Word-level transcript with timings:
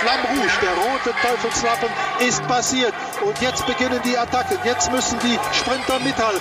Flamme 0.00 0.28
Rouge, 0.32 0.56
der 0.62 0.72
rote 0.80 1.12
Teufelslappen, 1.20 1.90
ist 2.20 2.46
passiert. 2.48 2.94
Und 3.22 3.38
jetzt 3.42 3.66
beginnen 3.66 4.00
die 4.02 4.16
Attacken. 4.16 4.56
Jetzt 4.64 4.90
müssen 4.90 5.18
die 5.20 5.38
Sprinter 5.52 6.00
mithalten. 6.00 6.40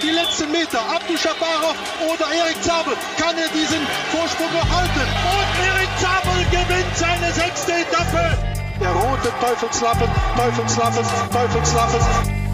Die 0.00 0.10
letzten 0.10 0.50
Meter, 0.50 0.80
Abdu 0.80 1.16
Shabarov 1.16 1.76
oder 2.08 2.26
Erik 2.32 2.62
Zabel. 2.62 2.94
Kann 3.20 3.36
er 3.36 3.48
diesen 3.48 3.86
Vorsprung 4.12 4.50
noch 4.52 4.68
halten? 4.74 5.04
Und 5.28 5.50
Erik 5.60 5.92
Zabel 6.00 6.40
gewinnt 6.50 6.96
seine 6.96 7.32
sechste 7.32 7.72
Etappe. 7.72 8.38
Der 8.80 8.92
rote 8.92 9.32
Teufelslappen, 9.40 10.08
Teufelslappen, 10.36 11.04
Teufelslappen. 11.32 12.45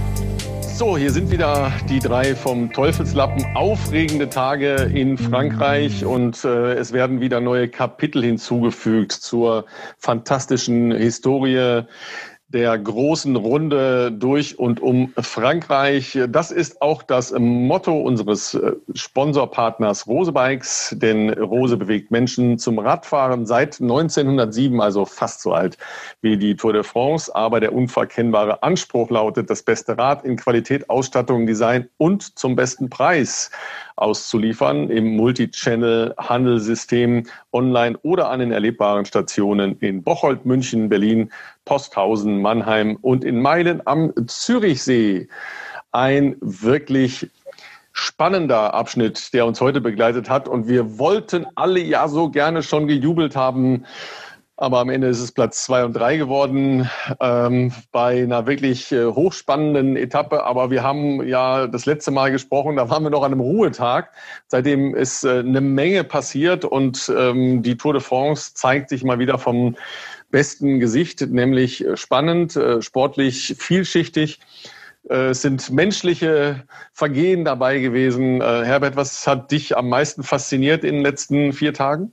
So, 0.82 0.96
hier 0.96 1.12
sind 1.12 1.30
wieder 1.30 1.72
die 1.88 2.00
drei 2.00 2.34
vom 2.34 2.72
Teufelslappen. 2.72 3.54
Aufregende 3.54 4.28
Tage 4.28 4.90
in 4.92 5.16
Frankreich 5.16 6.04
und 6.04 6.44
äh, 6.44 6.72
es 6.72 6.92
werden 6.92 7.20
wieder 7.20 7.40
neue 7.40 7.68
Kapitel 7.68 8.24
hinzugefügt 8.24 9.12
zur 9.12 9.66
fantastischen 9.96 10.90
Historie 10.90 11.82
der 12.52 12.78
großen 12.78 13.34
Runde 13.36 14.12
durch 14.12 14.58
und 14.58 14.80
um 14.80 15.12
Frankreich. 15.18 16.18
Das 16.28 16.50
ist 16.50 16.82
auch 16.82 17.02
das 17.02 17.32
Motto 17.38 17.98
unseres 17.98 18.54
äh, 18.54 18.72
Sponsorpartners 18.94 20.06
Rose 20.06 20.32
Bikes, 20.32 20.94
denn 20.98 21.30
Rose 21.30 21.76
bewegt 21.76 22.10
Menschen 22.10 22.58
zum 22.58 22.78
Radfahren 22.78 23.46
seit 23.46 23.80
1907, 23.80 24.80
also 24.80 25.04
fast 25.04 25.40
so 25.40 25.52
alt 25.52 25.78
wie 26.20 26.36
die 26.36 26.54
Tour 26.54 26.72
de 26.72 26.82
France. 26.82 27.34
Aber 27.34 27.60
der 27.60 27.72
unverkennbare 27.72 28.62
Anspruch 28.62 29.10
lautet, 29.10 29.48
das 29.48 29.62
beste 29.62 29.96
Rad 29.96 30.24
in 30.24 30.36
Qualität, 30.36 30.90
Ausstattung, 30.90 31.46
Design 31.46 31.88
und 31.96 32.38
zum 32.38 32.54
besten 32.54 32.90
Preis 32.90 33.50
auszuliefern 33.96 34.88
im 34.90 35.16
Multi-Channel-Handelssystem 35.16 37.26
online 37.52 37.98
oder 38.02 38.30
an 38.30 38.40
den 38.40 38.50
erlebbaren 38.52 39.04
Stationen 39.04 39.76
in 39.80 40.02
Bocholt, 40.02 40.46
München, 40.46 40.88
Berlin, 40.88 41.30
Posthausen, 41.64 42.42
Mannheim 42.42 42.98
und 43.02 43.24
in 43.24 43.40
Meilen 43.40 43.80
am 43.86 44.12
Zürichsee. 44.26 45.28
Ein 45.92 46.36
wirklich 46.40 47.30
spannender 47.92 48.74
Abschnitt, 48.74 49.32
der 49.34 49.46
uns 49.46 49.60
heute 49.60 49.80
begleitet 49.80 50.30
hat. 50.30 50.48
Und 50.48 50.66
wir 50.66 50.98
wollten 50.98 51.46
alle 51.54 51.80
ja 51.80 52.08
so 52.08 52.30
gerne 52.30 52.62
schon 52.62 52.86
gejubelt 52.86 53.36
haben, 53.36 53.84
aber 54.62 54.78
am 54.78 54.90
Ende 54.90 55.08
ist 55.08 55.18
es 55.18 55.32
Platz 55.32 55.64
zwei 55.64 55.84
und 55.84 55.94
drei 55.94 56.16
geworden 56.16 56.88
ähm, 57.18 57.72
bei 57.90 58.22
einer 58.22 58.46
wirklich 58.46 58.92
äh, 58.92 59.06
hochspannenden 59.06 59.96
Etappe. 59.96 60.44
Aber 60.44 60.70
wir 60.70 60.84
haben 60.84 61.26
ja 61.26 61.66
das 61.66 61.84
letzte 61.84 62.12
Mal 62.12 62.30
gesprochen, 62.30 62.76
da 62.76 62.88
waren 62.88 63.02
wir 63.02 63.10
noch 63.10 63.24
an 63.24 63.32
einem 63.32 63.40
Ruhetag. 63.40 64.12
Seitdem 64.46 64.94
ist 64.94 65.24
äh, 65.24 65.40
eine 65.40 65.60
Menge 65.60 66.04
passiert 66.04 66.64
und 66.64 67.12
ähm, 67.18 67.64
die 67.64 67.76
Tour 67.76 67.94
de 67.94 68.00
France 68.00 68.54
zeigt 68.54 68.90
sich 68.90 69.02
mal 69.02 69.18
wieder 69.18 69.36
vom 69.36 69.74
besten 70.30 70.78
Gesicht, 70.78 71.20
nämlich 71.22 71.84
spannend, 71.94 72.54
äh, 72.54 72.80
sportlich 72.82 73.56
vielschichtig. 73.58 74.38
Äh, 75.10 75.30
es 75.30 75.42
sind 75.42 75.72
menschliche 75.72 76.62
Vergehen 76.92 77.44
dabei 77.44 77.80
gewesen. 77.80 78.40
Äh, 78.40 78.64
Herbert, 78.64 78.94
was 78.94 79.26
hat 79.26 79.50
dich 79.50 79.76
am 79.76 79.88
meisten 79.88 80.22
fasziniert 80.22 80.84
in 80.84 80.94
den 80.94 81.02
letzten 81.02 81.52
vier 81.52 81.74
Tagen? 81.74 82.12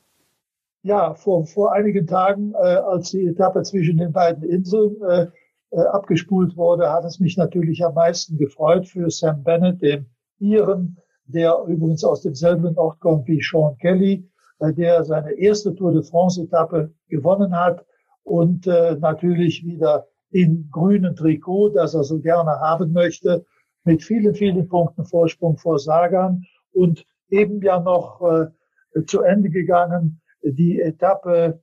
Ja, 0.81 1.13
vor, 1.13 1.45
vor 1.45 1.73
einigen 1.73 2.08
Tagen, 2.08 2.53
äh, 2.53 2.58
als 2.58 3.11
die 3.11 3.25
Etappe 3.25 3.63
zwischen 3.63 3.97
den 3.97 4.13
beiden 4.13 4.44
Inseln 4.44 4.95
äh, 5.02 5.27
äh, 5.71 5.81
abgespult 5.81 6.55
wurde, 6.55 6.89
hat 6.89 7.03
es 7.03 7.19
mich 7.19 7.36
natürlich 7.36 7.83
am 7.83 7.95
meisten 7.95 8.38
gefreut 8.38 8.88
für 8.88 9.09
Sam 9.09 9.44
Bennett, 9.44 9.81
dem 9.81 10.05
Iren, 10.39 10.97
der 11.25 11.63
übrigens 11.67 12.05
aus 12.05 12.21
demselben 12.21 12.77
Ort 12.77 12.99
kommt 13.02 13.27
wie 13.27 13.41
Sean 13.41 13.77
Kelly, 13.77 14.30
äh, 14.59 14.73
der 14.73 15.03
seine 15.03 15.33
erste 15.33 15.75
Tour 15.75 15.91
de 15.91 16.02
France-Etappe 16.02 16.93
gewonnen 17.09 17.53
hat 17.53 17.86
und 18.23 18.66
äh, 18.66 18.95
natürlich 18.95 19.66
wieder 19.66 20.08
in 20.31 20.69
grünen 20.71 21.14
Trikot, 21.14 21.69
das 21.69 21.93
er 21.93 22.03
so 22.03 22.19
gerne 22.19 22.52
haben 22.52 22.93
möchte, 22.93 23.45
mit 23.83 24.02
vielen, 24.02 24.33
vielen 24.33 24.67
Punkten 24.70 25.04
Vorsprung 25.04 25.58
vor 25.58 25.77
Sagan 25.77 26.45
und 26.71 27.05
eben 27.30 27.61
ja 27.61 27.81
noch 27.81 28.21
äh, 28.21 29.04
zu 29.05 29.23
Ende 29.23 29.49
gegangen 29.49 30.21
die 30.44 30.80
Etappe 30.80 31.61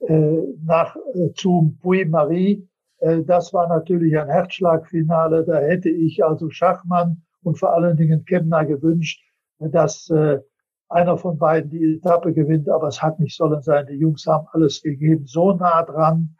äh, 0.00 0.42
nach 0.64 0.96
äh, 1.14 1.32
zum 1.34 1.78
Puy-Marie. 1.78 2.68
Äh, 2.98 3.22
das 3.22 3.52
war 3.52 3.68
natürlich 3.68 4.18
ein 4.18 4.28
Herzschlagfinale. 4.28 5.44
Da 5.44 5.58
hätte 5.58 5.90
ich 5.90 6.24
also 6.24 6.50
Schachmann 6.50 7.22
und 7.42 7.58
vor 7.58 7.72
allen 7.74 7.96
Dingen 7.96 8.24
Kemner 8.24 8.64
gewünscht, 8.64 9.22
dass 9.58 10.10
äh, 10.10 10.40
einer 10.88 11.16
von 11.16 11.38
beiden 11.38 11.70
die 11.70 11.96
Etappe 11.96 12.32
gewinnt, 12.32 12.68
aber 12.68 12.88
es 12.88 13.02
hat 13.02 13.18
nicht 13.18 13.36
sollen 13.36 13.62
sein. 13.62 13.86
Die 13.86 13.94
Jungs 13.94 14.26
haben 14.26 14.46
alles 14.52 14.82
gegeben, 14.82 15.26
so 15.26 15.52
nah 15.52 15.82
dran. 15.82 16.34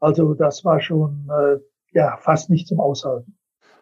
Also 0.00 0.34
das 0.34 0.64
war 0.64 0.80
schon 0.80 1.28
äh, 1.30 1.58
ja 1.92 2.16
fast 2.18 2.50
nicht 2.50 2.68
zum 2.68 2.80
Aushalten. 2.80 3.35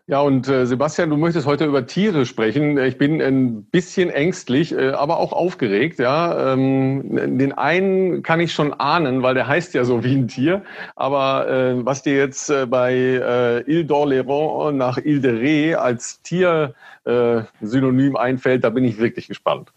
Ja, 0.06 0.20
und 0.20 0.48
äh, 0.48 0.66
Sebastian, 0.66 1.08
du 1.08 1.16
möchtest 1.16 1.46
heute 1.46 1.64
über 1.64 1.86
Tiere 1.86 2.26
sprechen. 2.26 2.76
Ich 2.76 2.98
bin 2.98 3.22
ein 3.22 3.64
bisschen 3.64 4.10
ängstlich, 4.10 4.72
äh, 4.72 4.90
aber 4.90 5.16
auch 5.16 5.32
aufgeregt. 5.32 5.98
Ja, 5.98 6.52
ähm, 6.52 7.38
den 7.38 7.52
einen 7.52 8.22
kann 8.22 8.38
ich 8.38 8.52
schon 8.52 8.74
ahnen, 8.74 9.22
weil 9.22 9.32
der 9.32 9.46
heißt 9.46 9.72
ja 9.72 9.84
so 9.84 10.04
wie 10.04 10.14
ein 10.14 10.28
Tier. 10.28 10.62
Aber 10.94 11.48
äh, 11.48 11.86
was 11.86 12.02
dir 12.02 12.16
jetzt 12.16 12.50
äh, 12.50 12.66
bei 12.66 12.92
äh, 12.92 13.60
Ile 13.60 13.84
d'Orléans 13.84 14.72
nach 14.72 14.98
Ile 14.98 15.20
de 15.20 15.32
Ré 15.72 15.74
als 15.76 16.20
Tier 16.20 16.74
äh, 17.04 17.40
Synonym 17.62 18.16
einfällt, 18.16 18.62
da 18.62 18.68
bin 18.68 18.84
ich 18.84 18.98
wirklich 18.98 19.28
gespannt. 19.28 19.72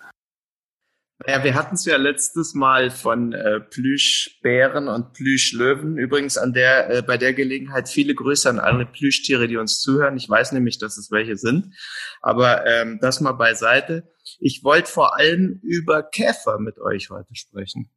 Ja, 1.26 1.44
wir 1.44 1.56
hatten 1.56 1.74
es 1.74 1.86
ja 1.86 1.98
letztes 1.98 2.54
Mal 2.54 2.92
von 2.92 3.34
äh, 3.34 3.60
Plüschbären 3.60 4.88
und 4.88 5.14
Plüschlöwen. 5.14 5.98
Übrigens 5.98 6.38
an 6.38 6.54
der, 6.54 6.90
äh, 6.92 7.02
bei 7.02 7.18
der 7.18 7.34
Gelegenheit 7.34 7.90
viele 7.90 8.14
Grüße 8.14 8.48
an 8.48 8.60
alle 8.60 8.86
Plüschtiere, 8.86 9.48
die 9.48 9.58
uns 9.58 9.82
zuhören. 9.82 10.16
Ich 10.16 10.30
weiß 10.30 10.52
nämlich, 10.52 10.78
dass 10.78 10.98
es 10.98 11.10
welche 11.10 11.36
sind. 11.36 11.74
Aber 12.22 12.68
ähm, 12.68 13.00
das 13.02 13.20
mal 13.20 13.32
beiseite. 13.32 14.12
Ich 14.40 14.64
wollte 14.64 14.92
vor 14.92 15.18
allem 15.18 15.60
über 15.64 16.04
Käfer 16.04 16.60
mit 16.60 16.78
euch 16.78 17.10
heute 17.10 17.34
sprechen. 17.34 17.90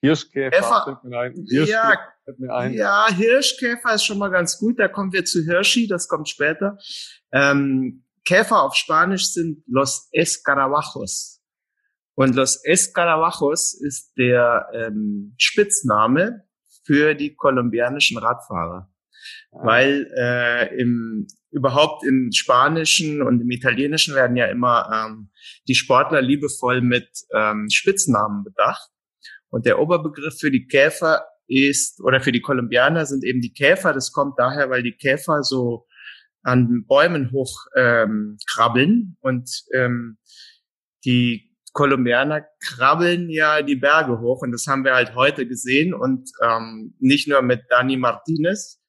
Hirschkäfer, 0.00 1.00
Hirschkäfer 1.48 2.14
ja, 2.38 2.66
ja, 2.66 3.06
Hirschkäfer 3.10 3.94
ist 3.94 4.04
schon 4.04 4.18
mal 4.18 4.30
ganz 4.30 4.58
gut. 4.58 4.78
Da 4.78 4.88
kommen 4.88 5.12
wir 5.12 5.24
zu 5.24 5.42
Hirschi, 5.44 5.86
das 5.86 6.08
kommt 6.08 6.28
später. 6.28 6.78
Ähm, 7.32 8.04
Käfer 8.24 8.62
auf 8.62 8.74
Spanisch 8.74 9.32
sind 9.32 9.62
Los 9.66 10.08
Escarabajos. 10.12 11.33
Und 12.14 12.36
Los 12.36 12.64
Escarabajos 12.64 13.74
ist 13.74 14.12
der 14.16 14.68
ähm, 14.72 15.34
Spitzname 15.36 16.44
für 16.84 17.14
die 17.14 17.34
kolumbianischen 17.34 18.18
Radfahrer. 18.18 18.90
Ah. 19.52 19.66
Weil 19.66 20.10
äh, 20.16 20.76
im, 20.80 21.26
überhaupt 21.50 22.04
im 22.04 22.30
Spanischen 22.32 23.22
und 23.22 23.40
im 23.40 23.50
Italienischen 23.50 24.14
werden 24.14 24.36
ja 24.36 24.46
immer 24.46 24.90
ähm, 24.92 25.30
die 25.66 25.74
Sportler 25.74 26.22
liebevoll 26.22 26.82
mit 26.82 27.08
ähm, 27.34 27.68
Spitznamen 27.70 28.44
bedacht. 28.44 28.90
Und 29.50 29.66
der 29.66 29.78
Oberbegriff 29.78 30.38
für 30.38 30.50
die 30.50 30.66
Käfer 30.66 31.24
ist, 31.46 32.00
oder 32.02 32.20
für 32.20 32.32
die 32.32 32.40
Kolumbianer 32.40 33.06
sind 33.06 33.24
eben 33.24 33.40
die 33.40 33.52
Käfer. 33.52 33.92
Das 33.92 34.12
kommt 34.12 34.38
daher, 34.38 34.70
weil 34.70 34.82
die 34.82 34.96
Käfer 34.96 35.42
so 35.42 35.86
an 36.42 36.84
Bäumen 36.86 37.30
hoch 37.32 37.66
ähm, 37.76 38.36
krabbeln 38.50 39.16
und 39.20 39.48
ähm, 39.72 40.18
die 41.04 41.53
Kolumbianer 41.74 42.46
krabbeln 42.60 43.28
ja 43.28 43.60
die 43.60 43.76
Berge 43.76 44.20
hoch 44.20 44.42
und 44.42 44.52
das 44.52 44.66
haben 44.66 44.84
wir 44.84 44.94
halt 44.94 45.14
heute 45.14 45.46
gesehen 45.46 45.92
und 45.92 46.30
ähm, 46.40 46.94
nicht 47.00 47.28
nur 47.28 47.42
mit 47.42 47.64
Dani 47.68 47.96
Martinez, 47.96 48.80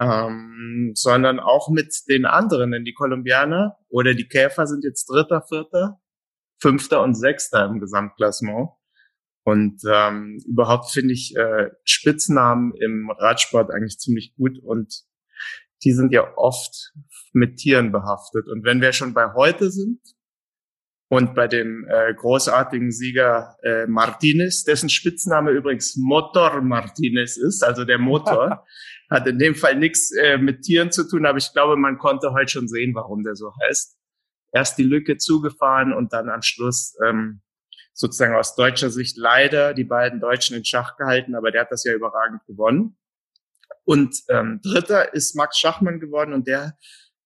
ähm, 0.00 0.92
sondern 0.94 1.38
auch 1.38 1.68
mit 1.68 1.94
den 2.08 2.24
anderen, 2.24 2.72
denn 2.72 2.84
die 2.84 2.94
Kolumbianer 2.94 3.76
oder 3.88 4.14
die 4.14 4.26
Käfer 4.26 4.66
sind 4.66 4.84
jetzt 4.84 5.06
Dritter, 5.06 5.42
Vierter, 5.42 6.00
Fünfter 6.60 7.02
und 7.02 7.14
Sechster 7.14 7.66
im 7.66 7.78
Gesamtklassement. 7.78 8.70
Und 9.44 9.82
ähm, 9.86 10.42
überhaupt 10.46 10.90
finde 10.90 11.12
ich 11.12 11.36
äh, 11.36 11.70
Spitznamen 11.84 12.72
im 12.80 13.10
Radsport 13.10 13.70
eigentlich 13.70 13.98
ziemlich 13.98 14.34
gut 14.34 14.58
und 14.58 15.04
die 15.84 15.92
sind 15.92 16.12
ja 16.12 16.26
oft 16.36 16.94
mit 17.34 17.58
Tieren 17.58 17.92
behaftet. 17.92 18.48
Und 18.48 18.64
wenn 18.64 18.80
wir 18.80 18.94
schon 18.94 19.12
bei 19.12 19.34
heute 19.34 19.70
sind, 19.70 20.00
und 21.14 21.36
bei 21.36 21.46
dem 21.46 21.86
äh, 21.88 22.12
großartigen 22.12 22.90
Sieger 22.90 23.56
äh, 23.62 23.86
Martinez, 23.86 24.64
dessen 24.64 24.88
Spitzname 24.88 25.52
übrigens 25.52 25.96
Motor 25.96 26.60
Martinez 26.60 27.36
ist, 27.36 27.62
also 27.62 27.84
der 27.84 27.98
Motor, 27.98 28.66
hat 29.10 29.28
in 29.28 29.38
dem 29.38 29.54
Fall 29.54 29.76
nichts 29.76 30.10
äh, 30.16 30.38
mit 30.38 30.62
Tieren 30.62 30.90
zu 30.90 31.08
tun, 31.08 31.24
aber 31.24 31.38
ich 31.38 31.52
glaube, 31.52 31.76
man 31.76 31.98
konnte 31.98 32.32
heute 32.32 32.50
schon 32.50 32.66
sehen, 32.66 32.96
warum 32.96 33.22
der 33.22 33.36
so 33.36 33.52
heißt. 33.62 33.96
Erst 34.52 34.76
die 34.76 34.82
Lücke 34.82 35.16
zugefahren 35.16 35.92
und 35.92 36.12
dann 36.12 36.28
am 36.28 36.42
Schluss 36.42 36.96
ähm, 37.06 37.42
sozusagen 37.92 38.34
aus 38.34 38.56
deutscher 38.56 38.90
Sicht 38.90 39.16
leider 39.16 39.72
die 39.72 39.84
beiden 39.84 40.18
Deutschen 40.18 40.56
in 40.56 40.64
Schach 40.64 40.96
gehalten, 40.96 41.36
aber 41.36 41.52
der 41.52 41.60
hat 41.60 41.70
das 41.70 41.84
ja 41.84 41.92
überragend 41.92 42.44
gewonnen. 42.46 42.96
Und 43.84 44.16
ähm, 44.30 44.60
dritter 44.64 45.14
ist 45.14 45.36
Max 45.36 45.58
Schachmann 45.58 46.00
geworden 46.00 46.32
und 46.32 46.48
der 46.48 46.76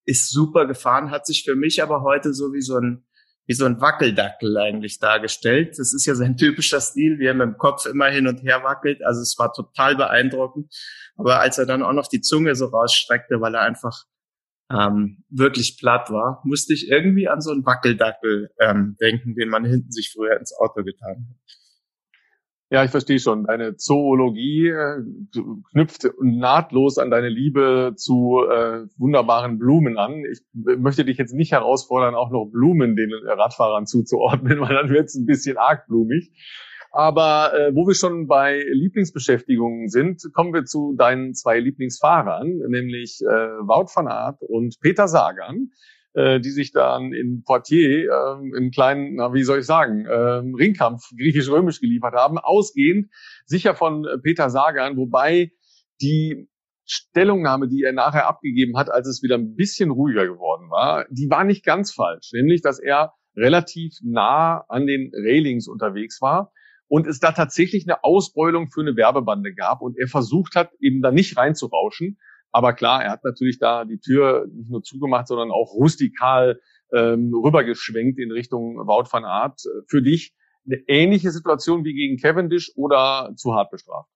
ist 0.05 0.31
super 0.31 0.67
gefahren, 0.67 1.11
hat 1.11 1.27
sich 1.27 1.43
für 1.43 1.55
mich 1.55 1.83
aber 1.83 2.03
heute 2.03 2.35
so 2.35 2.53
wie 2.53 2.61
so 2.61 2.77
ein 2.77 3.08
wie 3.49 3.55
so 3.55 3.65
ein 3.65 3.81
Wackeldackel 3.81 4.59
eigentlich 4.59 4.99
dargestellt. 4.99 5.79
Das 5.79 5.95
ist 5.95 6.05
ja 6.05 6.15
sein 6.15 6.37
typischer 6.37 6.83
Stil, 6.83 7.19
wie 7.19 7.25
er 7.25 7.35
mit 7.35 7.47
dem 7.47 7.57
Kopf 7.57 7.87
immer 7.87 8.07
hin 8.07 8.29
und 8.29 8.43
her 8.43 8.63
wackelt. 8.63 9.03
Also 9.03 9.23
es 9.23 9.37
war 9.39 9.55
total 9.55 9.97
beeindruckend. 9.97 10.71
Aber 11.17 11.41
als 11.41 11.57
er 11.57 11.65
dann 11.65 11.83
auch 11.83 11.95
noch 11.95 12.09
die 12.09 12.21
Zunge 12.21 12.55
so 12.55 12.67
rausstreckte, 12.67 13.41
weil 13.41 13.55
er 13.55 13.63
einfach 13.63 14.05
ähm, 14.71 15.25
wirklich 15.31 15.79
platt 15.79 16.11
war, 16.11 16.43
musste 16.45 16.75
ich 16.75 16.91
irgendwie 16.91 17.27
an 17.27 17.41
so 17.41 17.51
einen 17.51 17.65
Wackeldackel 17.65 18.51
ähm, 18.61 18.99
denken, 19.01 19.35
den 19.35 19.49
man 19.49 19.65
hinten 19.65 19.93
sich 19.93 20.13
früher 20.13 20.39
ins 20.39 20.55
Auto 20.55 20.85
getan 20.85 21.27
hat. 21.31 21.37
Ja, 22.71 22.85
ich 22.85 22.91
verstehe 22.91 23.19
schon. 23.19 23.45
Deine 23.45 23.77
Zoologie 23.77 24.69
äh, 24.69 25.03
knüpft 25.73 26.07
nahtlos 26.21 26.99
an 26.99 27.11
deine 27.11 27.31
Liebe 27.31 27.95
zu 27.97 28.43
äh, 28.45 28.87
wunderbaren 28.99 29.59
Blumen 29.59 29.97
an. 29.97 30.23
Ich 30.31 30.41
möchte 30.53 31.07
dich 31.07 31.17
jetzt 31.17 31.33
nicht 31.33 31.53
herausfordern, 31.53 32.15
auch 32.15 32.31
noch 32.31 32.51
Blumen 32.53 32.95
den 32.95 33.11
Radfahrern 33.25 33.87
zuzuordnen, 33.87 34.61
weil 34.61 34.75
dann 34.75 34.91
wird 34.91 35.07
es 35.07 35.15
ein 35.15 35.25
bisschen 35.25 35.57
arg 35.57 35.87
blumig. 35.87 36.31
Aber 36.91 37.53
äh, 37.55 37.75
wo 37.75 37.87
wir 37.87 37.95
schon 37.95 38.27
bei 38.27 38.63
Lieblingsbeschäftigungen 38.71 39.89
sind, 39.89 40.23
kommen 40.35 40.53
wir 40.53 40.65
zu 40.65 40.95
deinen 40.97 41.35
zwei 41.35 41.61
Lieblingsfahrern, 41.61 42.59
nämlich 42.69 43.21
äh, 43.23 43.27
Wout 43.27 43.91
van 43.95 44.09
Aert 44.09 44.43
und 44.43 44.79
Peter 44.81 45.09
Sagan 45.09 45.71
äh, 46.15 46.41
die 46.41 46.51
sich 46.51 46.73
dann 46.73 47.13
in 47.13 47.43
Poitiers 47.45 48.09
äh, 48.11 48.57
im 48.57 48.71
kleinen, 48.71 49.17
na, 49.17 49.33
wie 49.35 49.45
soll 49.45 49.61
ich 49.61 49.67
sagen, 49.67 50.07
äh, 50.07 50.13
Ringkampf 50.13 51.11
griechisch-römisch 51.19 51.81
geliefert 51.81 52.15
haben, 52.15 52.39
ausgehend 52.39 53.11
sicher 53.47 53.75
von 53.75 54.07
Peter 54.23 54.51
Sagan, 54.51 54.97
wobei 54.97 55.53
die 56.01 56.49
Stellungnahme, 56.85 57.69
die 57.69 57.83
er 57.83 57.93
nachher 57.93 58.27
abgegeben 58.27 58.79
hat, 58.79 58.91
als 58.91 59.07
es 59.07 59.23
wieder 59.23 59.37
ein 59.37 59.55
bisschen 59.55 59.91
ruhiger 59.91 60.27
geworden 60.27 60.71
war, 60.71 61.05
die 61.11 61.29
war 61.29 61.45
nicht 61.45 61.65
ganz 61.65 61.93
falsch, 61.93 62.31
nämlich 62.33 62.63
dass 62.63 62.79
er 62.79 63.13
relativ 63.37 63.99
nah 64.03 64.65
an 64.69 64.87
den 64.87 65.13
Railings 65.15 65.69
unterwegs 65.69 66.21
war 66.23 66.51
und 66.89 67.07
es 67.07 67.21
da 67.21 67.33
tatsächlich 67.33 67.85
eine 67.87 68.03
Ausbeulung 68.03 68.69
für 68.69 68.81
eine 68.81 68.97
Werbebande 68.97 69.55
gab 69.55 69.83
und 69.83 69.99
er 69.99 70.09
versucht 70.09 70.57
hat, 70.57 70.71
eben 70.81 71.03
da 71.03 71.13
nicht 71.13 71.37
reinzurauschen, 71.37 72.19
aber 72.53 72.73
klar, 72.73 73.05
er 73.05 73.11
hat 73.11 73.25
natürlich 73.25 73.59
da 73.59 73.85
die 73.85 73.99
Tür 73.99 74.47
nicht 74.53 74.71
nur 74.71 74.83
zugemacht, 74.83 75.29
sondern 75.29 75.51
auch 75.51 75.73
rustikal 75.73 76.61
ähm, 76.93 77.33
rübergeschwenkt 77.35 78.19
in 78.19 78.33
Richtung 78.33 78.77
Wout 78.79 79.09
van 79.11 79.25
Aert. 79.25 79.61
Für 79.87 80.03
dich 80.03 80.35
eine 80.67 80.83
ähnliche 80.87 81.31
Situation 81.31 81.85
wie 81.85 81.95
gegen 81.95 82.19
Cavendish 82.19 82.73
oder 82.77 83.33
zu 83.37 83.55
hart 83.55 83.71
bestraft? 83.71 84.09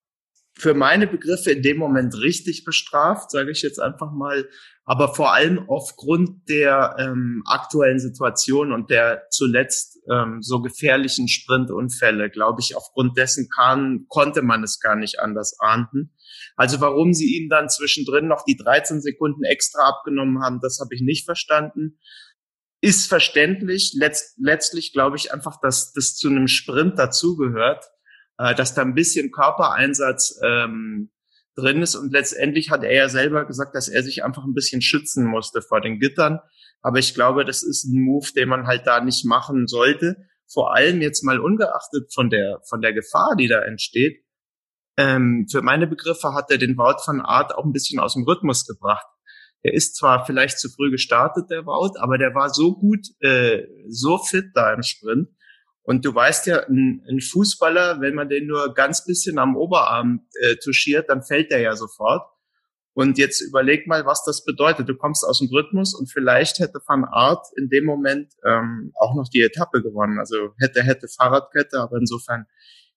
Für 0.55 0.75
meine 0.75 1.07
Begriffe 1.07 1.51
in 1.51 1.63
dem 1.63 1.79
Moment 1.79 2.15
richtig 2.21 2.65
bestraft, 2.65 3.31
sage 3.31 3.51
ich 3.51 3.63
jetzt 3.63 3.81
einfach 3.81 4.13
mal, 4.13 4.47
aber 4.85 5.15
vor 5.15 5.33
allem 5.33 5.65
aufgrund 5.69 6.47
der 6.49 6.97
ähm, 6.99 7.43
aktuellen 7.47 7.99
Situation 7.99 8.71
und 8.71 8.91
der 8.91 9.23
zuletzt 9.31 9.99
ähm, 10.11 10.43
so 10.43 10.61
gefährlichen 10.61 11.29
Sprintunfälle, 11.29 12.29
glaube 12.29 12.61
ich, 12.61 12.77
aufgrund 12.77 13.17
dessen 13.17 13.49
kann, 13.49 14.05
konnte 14.09 14.43
man 14.43 14.63
es 14.63 14.79
gar 14.79 14.95
nicht 14.95 15.21
anders 15.21 15.59
ahnden. 15.59 16.13
Also 16.57 16.81
warum 16.81 17.15
sie 17.15 17.37
ihm 17.37 17.49
dann 17.49 17.69
zwischendrin 17.69 18.29
noch 18.29 18.45
die 18.45 18.57
13 18.57 19.01
Sekunden 19.01 19.45
extra 19.45 19.89
abgenommen 19.89 20.43
haben, 20.43 20.61
das 20.61 20.79
habe 20.81 20.95
ich 20.95 21.01
nicht 21.01 21.25
verstanden. 21.25 21.99
Ist 22.81 23.09
verständlich. 23.09 23.95
Letzt, 23.97 24.37
letztlich 24.39 24.93
glaube 24.93 25.17
ich 25.17 25.33
einfach, 25.33 25.61
dass 25.61 25.93
das 25.93 26.17
zu 26.17 26.29
einem 26.29 26.49
Sprint 26.49 26.99
dazugehört, 26.99 27.85
äh, 28.39 28.55
dass 28.55 28.75
da 28.75 28.83
ein 28.83 28.95
bisschen 28.95 29.31
Körpereinsatz 29.31 30.39
ähm, 30.43 31.11
drin 31.57 31.83
ist. 31.83 31.95
Und 31.95 32.13
letztendlich 32.13 32.71
hat 32.71 32.83
er 32.83 32.95
ja 32.95 33.09
selber 33.09 33.47
gesagt, 33.47 33.75
dass 33.75 33.89
er 33.89 34.03
sich 34.03 34.25
einfach 34.25 34.45
ein 34.45 34.55
bisschen 34.55 34.83
schützen 34.83 35.27
musste 35.27 35.63
vor 35.63 35.81
den 35.81 36.01
Gittern. 36.01 36.41
Aber 36.81 36.99
ich 36.99 37.15
glaube, 37.15 37.45
das 37.45 37.63
ist 37.63 37.85
ein 37.85 38.03
Move, 38.03 38.29
den 38.35 38.49
man 38.49 38.67
halt 38.67 38.87
da 38.87 39.01
nicht 39.01 39.25
machen 39.25 39.67
sollte. 39.67 40.17
Vor 40.53 40.75
allem 40.75 41.01
jetzt 41.01 41.23
mal 41.23 41.41
ungeachtet 41.41 42.13
von 42.13 42.31
der, 42.31 42.61
von 42.69 42.81
der 42.81 42.93
Gefahr, 42.93 43.37
die 43.39 43.49
da 43.49 43.63
entsteht. 43.63 44.25
Ähm, 44.97 45.47
für 45.51 45.63
meine 45.63 45.87
Begriffe 45.87 46.35
hat 46.35 46.51
er 46.51 46.59
den 46.59 46.77
Wout 46.77 47.03
von 47.05 47.21
Art 47.21 47.55
auch 47.55 47.65
ein 47.65 47.73
bisschen 47.73 47.99
aus 47.99 48.15
dem 48.15 48.25
Rhythmus 48.25 48.67
gebracht. 48.67 49.07
Er 49.63 49.75
ist 49.75 49.97
zwar 49.97 50.27
vielleicht 50.27 50.59
zu 50.59 50.69
früh 50.69 50.91
gestartet, 50.91 51.51
der 51.51 51.67
Wout, 51.67 51.99
aber 51.99 52.19
der 52.19 52.35
war 52.35 52.51
so 52.51 52.75
gut, 52.75 53.07
äh, 53.21 53.63
so 53.89 54.19
fit 54.19 54.47
da 54.55 54.73
im 54.73 54.83
Sprint. 54.83 55.29
Und 55.85 56.05
du 56.05 56.15
weißt 56.15 56.47
ja, 56.47 56.67
ein, 56.69 57.05
ein 57.09 57.21
Fußballer, 57.21 58.01
wenn 58.01 58.15
man 58.15 58.29
den 58.29 58.47
nur 58.47 58.75
ganz 58.75 59.05
bisschen 59.05 59.39
am 59.39 59.57
Oberarm 59.57 60.27
äh, 60.41 60.57
touchiert, 60.57 61.09
dann 61.09 61.23
fällt 61.23 61.51
der 61.51 61.61
ja 61.61 61.75
sofort. 61.75 62.23
Und 62.95 63.19
jetzt 63.19 63.41
überleg 63.41 63.87
mal, 63.87 64.05
was 64.05 64.23
das 64.25 64.45
bedeutet. 64.45 64.89
Du 64.89 64.95
kommst 64.95 65.25
aus 65.25 65.39
dem 65.39 65.49
Rhythmus 65.49 65.95
und 65.95 66.11
vielleicht 66.13 66.59
hätte 66.59 66.81
Van 66.87 67.05
Art 67.05 67.47
in 67.57 67.69
dem 67.69 67.85
Moment 67.85 68.33
ähm, 68.45 68.93
auch 69.01 69.15
noch 69.15 69.29
die 69.29 69.41
Etappe 69.41 69.83
gewonnen. 69.83 70.19
Also 70.19 70.55
hätte, 70.59 70.83
hätte 70.83 71.09
Fahrradkette, 71.09 71.81
aber 71.81 71.97
insofern 71.97 72.47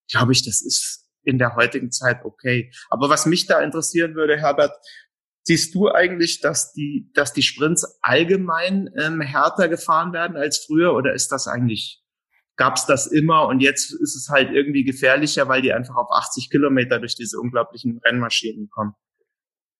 glaube 0.09 0.33
ich, 0.33 0.43
das 0.43 0.61
ist 0.61 1.04
in 1.25 1.37
der 1.37 1.55
heutigen 1.55 1.91
Zeit 1.91 2.23
okay. 2.23 2.71
Aber 2.89 3.09
was 3.09 3.25
mich 3.25 3.47
da 3.47 3.61
interessieren 3.61 4.15
würde, 4.15 4.37
Herbert, 4.37 4.71
siehst 5.43 5.75
du 5.75 5.89
eigentlich, 5.89 6.41
dass 6.41 6.73
die, 6.73 7.09
dass 7.13 7.33
die 7.33 7.43
Sprints 7.43 7.99
allgemein 8.01 8.89
ähm, 8.97 9.21
härter 9.21 9.69
gefahren 9.69 10.11
werden 10.13 10.37
als 10.37 10.65
früher 10.65 10.93
oder 10.93 11.13
ist 11.13 11.31
das 11.31 11.47
eigentlich, 11.47 12.03
gab's 12.57 12.85
das 12.85 13.07
immer 13.07 13.47
und 13.47 13.59
jetzt 13.59 13.91
ist 13.93 14.15
es 14.15 14.29
halt 14.29 14.51
irgendwie 14.51 14.83
gefährlicher, 14.83 15.47
weil 15.47 15.61
die 15.61 15.73
einfach 15.73 15.95
auf 15.95 16.07
80 16.11 16.49
Kilometer 16.49 16.99
durch 16.99 17.15
diese 17.15 17.39
unglaublichen 17.39 17.99
Rennmaschinen 18.03 18.69
kommen? 18.69 18.93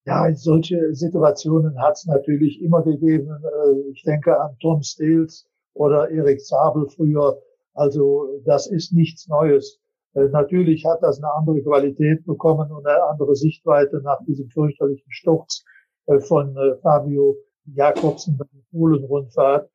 Ja, 0.06 0.31
solche 0.36 0.94
Situationen 0.94 1.81
hat 1.81 1.94
es 1.94 2.06
natürlich 2.06 2.62
immer 2.62 2.83
gegeben. 2.83 3.27
Äh, 3.27 3.89
ich 3.91 4.03
denke 4.03 4.39
an 4.39 4.56
Tom 4.62 4.83
Stills 4.83 5.50
oder 5.74 6.12
Erik 6.12 6.41
Zabel 6.41 6.88
früher. 6.88 7.41
Also 7.74 8.41
das 8.45 8.68
ist 8.68 8.94
nichts 8.94 9.27
Neues. 9.27 9.80
Äh, 10.15 10.29
natürlich 10.29 10.85
hat 10.85 11.03
das 11.03 11.19
eine 11.19 11.31
andere 11.33 11.62
Qualität 11.62 12.25
bekommen 12.25 12.71
und 12.71 12.85
eine 12.85 13.03
andere 13.03 13.35
Sichtweite 13.35 14.01
nach 14.01 14.23
diesem 14.25 14.50
fürchterlichen 14.50 15.12
Sturz 15.12 15.63
äh, 16.07 16.19
von 16.19 16.57
Fabio 16.81 17.35
Jakobsen 17.65 18.38
bei 18.38 18.45
der 18.53 18.62
Polen-Rundfahrt. 18.71 19.69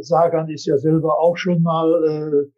Sagan 0.00 0.48
ist 0.48 0.66
ja 0.66 0.76
selber 0.78 1.18
auch 1.18 1.36
schon 1.36 1.62
mal 1.62 2.48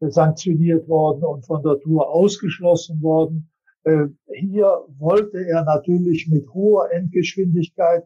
sanktioniert 0.00 0.88
worden 0.88 1.22
und 1.24 1.44
von 1.44 1.62
der 1.62 1.78
Tour 1.80 2.08
ausgeschlossen 2.08 3.02
worden. 3.02 3.50
Äh, 3.84 4.06
hier 4.34 4.84
wollte 4.98 5.38
er 5.38 5.64
natürlich 5.64 6.28
mit 6.28 6.48
hoher 6.52 6.90
Endgeschwindigkeit 6.92 8.04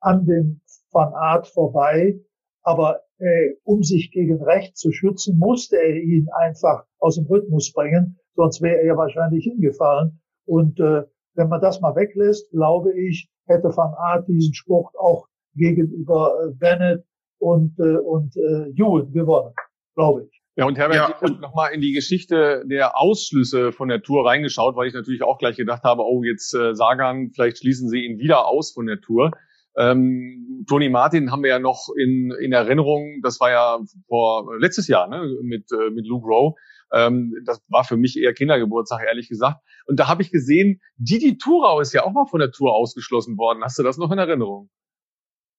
an 0.00 0.26
dem 0.26 0.60
Van 0.90 1.12
Art 1.14 1.46
vorbei, 1.48 2.20
aber 2.62 3.00
äh, 3.24 3.56
um 3.64 3.82
sich 3.82 4.10
gegen 4.10 4.42
Recht 4.42 4.76
zu 4.76 4.92
schützen, 4.92 5.38
musste 5.38 5.76
er 5.76 5.96
ihn 5.96 6.28
einfach 6.38 6.84
aus 6.98 7.16
dem 7.16 7.26
Rhythmus 7.26 7.72
bringen, 7.72 8.18
sonst 8.34 8.60
wäre 8.60 8.82
er 8.82 8.96
wahrscheinlich 8.96 9.44
hingefallen. 9.44 10.20
Und 10.46 10.78
äh, 10.78 11.04
wenn 11.34 11.48
man 11.48 11.60
das 11.60 11.80
mal 11.80 11.96
weglässt, 11.96 12.50
glaube 12.50 12.92
ich, 12.98 13.28
hätte 13.46 13.68
Van 13.74 13.94
Aert 13.94 14.28
diesen 14.28 14.54
Sport 14.54 14.94
auch 14.98 15.26
gegenüber 15.54 16.34
äh, 16.44 16.54
Bennett 16.54 17.04
und, 17.38 17.78
äh, 17.78 17.96
und 17.96 18.36
äh, 18.36 18.70
Ewan 18.76 19.12
gewonnen, 19.12 19.54
glaube 19.94 20.26
ich. 20.28 20.42
Ja, 20.56 20.66
und 20.66 20.78
Herbert, 20.78 20.96
ja, 20.96 21.08
ich 21.08 21.20
habe 21.20 21.40
nochmal 21.40 21.72
in 21.72 21.80
die 21.80 21.92
Geschichte 21.92 22.62
der 22.66 22.96
Ausschlüsse 22.96 23.72
von 23.72 23.88
der 23.88 24.02
Tour 24.02 24.24
reingeschaut, 24.24 24.76
weil 24.76 24.86
ich 24.86 24.94
natürlich 24.94 25.22
auch 25.22 25.38
gleich 25.38 25.56
gedacht 25.56 25.82
habe, 25.82 26.02
oh, 26.02 26.22
jetzt 26.22 26.54
äh, 26.54 26.74
Sagan, 26.74 27.32
vielleicht 27.34 27.58
schließen 27.58 27.88
sie 27.88 28.04
ihn 28.04 28.18
wieder 28.18 28.46
aus 28.46 28.72
von 28.72 28.86
der 28.86 29.00
Tour. 29.00 29.32
Ähm, 29.76 30.64
Tony 30.68 30.88
Martin 30.88 31.30
haben 31.30 31.42
wir 31.42 31.50
ja 31.50 31.58
noch 31.58 31.88
in, 31.96 32.32
in 32.40 32.52
Erinnerung, 32.52 33.20
das 33.22 33.40
war 33.40 33.50
ja 33.50 33.80
vor 34.06 34.56
letztes 34.58 34.88
Jahr 34.88 35.08
ne, 35.08 35.36
mit, 35.42 35.70
äh, 35.72 35.90
mit 35.90 36.06
Luke 36.06 36.26
Rowe. 36.26 36.54
Ähm, 36.92 37.34
das 37.44 37.60
war 37.68 37.84
für 37.84 37.96
mich 37.96 38.18
eher 38.18 38.34
Kindergeburtstag, 38.34 39.04
ehrlich 39.06 39.28
gesagt. 39.28 39.60
Und 39.86 39.98
da 39.98 40.08
habe 40.08 40.22
ich 40.22 40.30
gesehen, 40.30 40.80
Didi 40.96 41.38
Thurau 41.38 41.80
ist 41.80 41.92
ja 41.92 42.04
auch 42.04 42.12
mal 42.12 42.26
von 42.26 42.40
der 42.40 42.52
Tour 42.52 42.74
ausgeschlossen 42.74 43.36
worden. 43.36 43.64
Hast 43.64 43.78
du 43.78 43.82
das 43.82 43.98
noch 43.98 44.12
in 44.12 44.18
Erinnerung? 44.18 44.70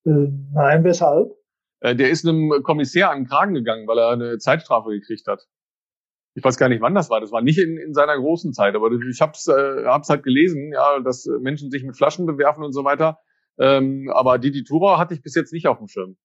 Äh, 0.05 0.29
nein, 0.53 0.83
weshalb? 0.83 1.31
Äh, 1.81 1.95
der 1.95 2.09
ist 2.09 2.25
einem 2.25 2.63
Kommissär 2.63 3.11
an 3.11 3.19
den 3.19 3.27
Kragen 3.27 3.53
gegangen, 3.53 3.87
weil 3.87 3.97
er 3.97 4.09
eine 4.11 4.37
Zeitstrafe 4.37 4.91
gekriegt 4.91 5.27
hat. 5.27 5.45
Ich 6.35 6.43
weiß 6.43 6.57
gar 6.57 6.69
nicht, 6.69 6.81
wann 6.81 6.95
das 6.95 7.09
war. 7.09 7.21
Das 7.21 7.31
war 7.31 7.41
nicht 7.41 7.59
in, 7.59 7.77
in 7.77 7.93
seiner 7.93 8.17
großen 8.17 8.53
Zeit, 8.53 8.75
aber 8.75 8.91
ich 8.91 9.21
habe 9.21 9.33
es 9.33 9.47
äh, 9.47 9.85
hab's 9.85 10.09
halt 10.09 10.23
gelesen, 10.23 10.71
ja, 10.73 10.99
dass 10.99 11.25
Menschen 11.41 11.71
sich 11.71 11.83
mit 11.83 11.95
Flaschen 11.95 12.25
bewerfen 12.25 12.63
und 12.63 12.73
so 12.73 12.83
weiter. 12.83 13.19
Ähm, 13.57 14.11
aber 14.13 14.37
Didi 14.37 14.63
Tura 14.63 14.97
hatte 14.97 15.13
ich 15.13 15.21
bis 15.21 15.35
jetzt 15.35 15.53
nicht 15.53 15.67
auf 15.67 15.77
dem 15.77 15.87
Schirm. 15.87 16.17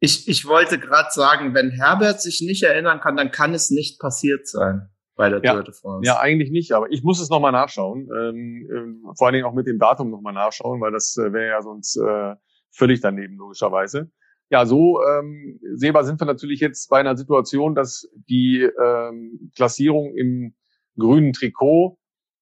Ich, 0.00 0.28
ich 0.28 0.46
wollte 0.46 0.78
gerade 0.78 1.10
sagen, 1.10 1.54
wenn 1.54 1.70
Herbert 1.70 2.22
sich 2.22 2.40
nicht 2.40 2.62
erinnern 2.62 3.00
kann, 3.00 3.16
dann 3.16 3.30
kann 3.30 3.52
es 3.52 3.70
nicht 3.70 4.00
passiert 4.00 4.48
sein 4.48 4.88
bei 5.14 5.28
der 5.28 5.42
ja, 5.44 5.52
Tour 5.52 5.64
de 5.64 5.74
France. 5.74 6.06
Ja, 6.06 6.18
eigentlich 6.18 6.50
nicht, 6.50 6.72
aber 6.72 6.90
ich 6.90 7.02
muss 7.02 7.20
es 7.20 7.28
nochmal 7.28 7.52
nachschauen. 7.52 8.08
Ähm, 8.16 8.68
äh, 8.70 9.14
vor 9.18 9.26
allen 9.26 9.34
Dingen 9.34 9.44
auch 9.44 9.52
mit 9.52 9.66
dem 9.66 9.78
Datum 9.78 10.10
nochmal 10.10 10.32
nachschauen, 10.32 10.80
weil 10.80 10.92
das 10.92 11.16
äh, 11.18 11.32
wäre 11.32 11.48
ja 11.48 11.62
sonst 11.62 11.96
äh, 11.96 12.34
völlig 12.70 13.00
daneben, 13.00 13.36
logischerweise 13.36 14.10
ja, 14.50 14.66
so 14.66 15.00
ähm, 15.02 15.60
sehbar 15.74 16.04
sind 16.04 16.20
wir 16.20 16.26
natürlich 16.26 16.60
jetzt 16.60 16.88
bei 16.90 16.98
einer 16.98 17.16
Situation, 17.16 17.76
dass 17.76 18.10
die 18.28 18.62
ähm, 18.62 19.52
Klassierung 19.54 20.12
im 20.16 20.54
grünen 20.98 21.32
Trikot 21.32 21.98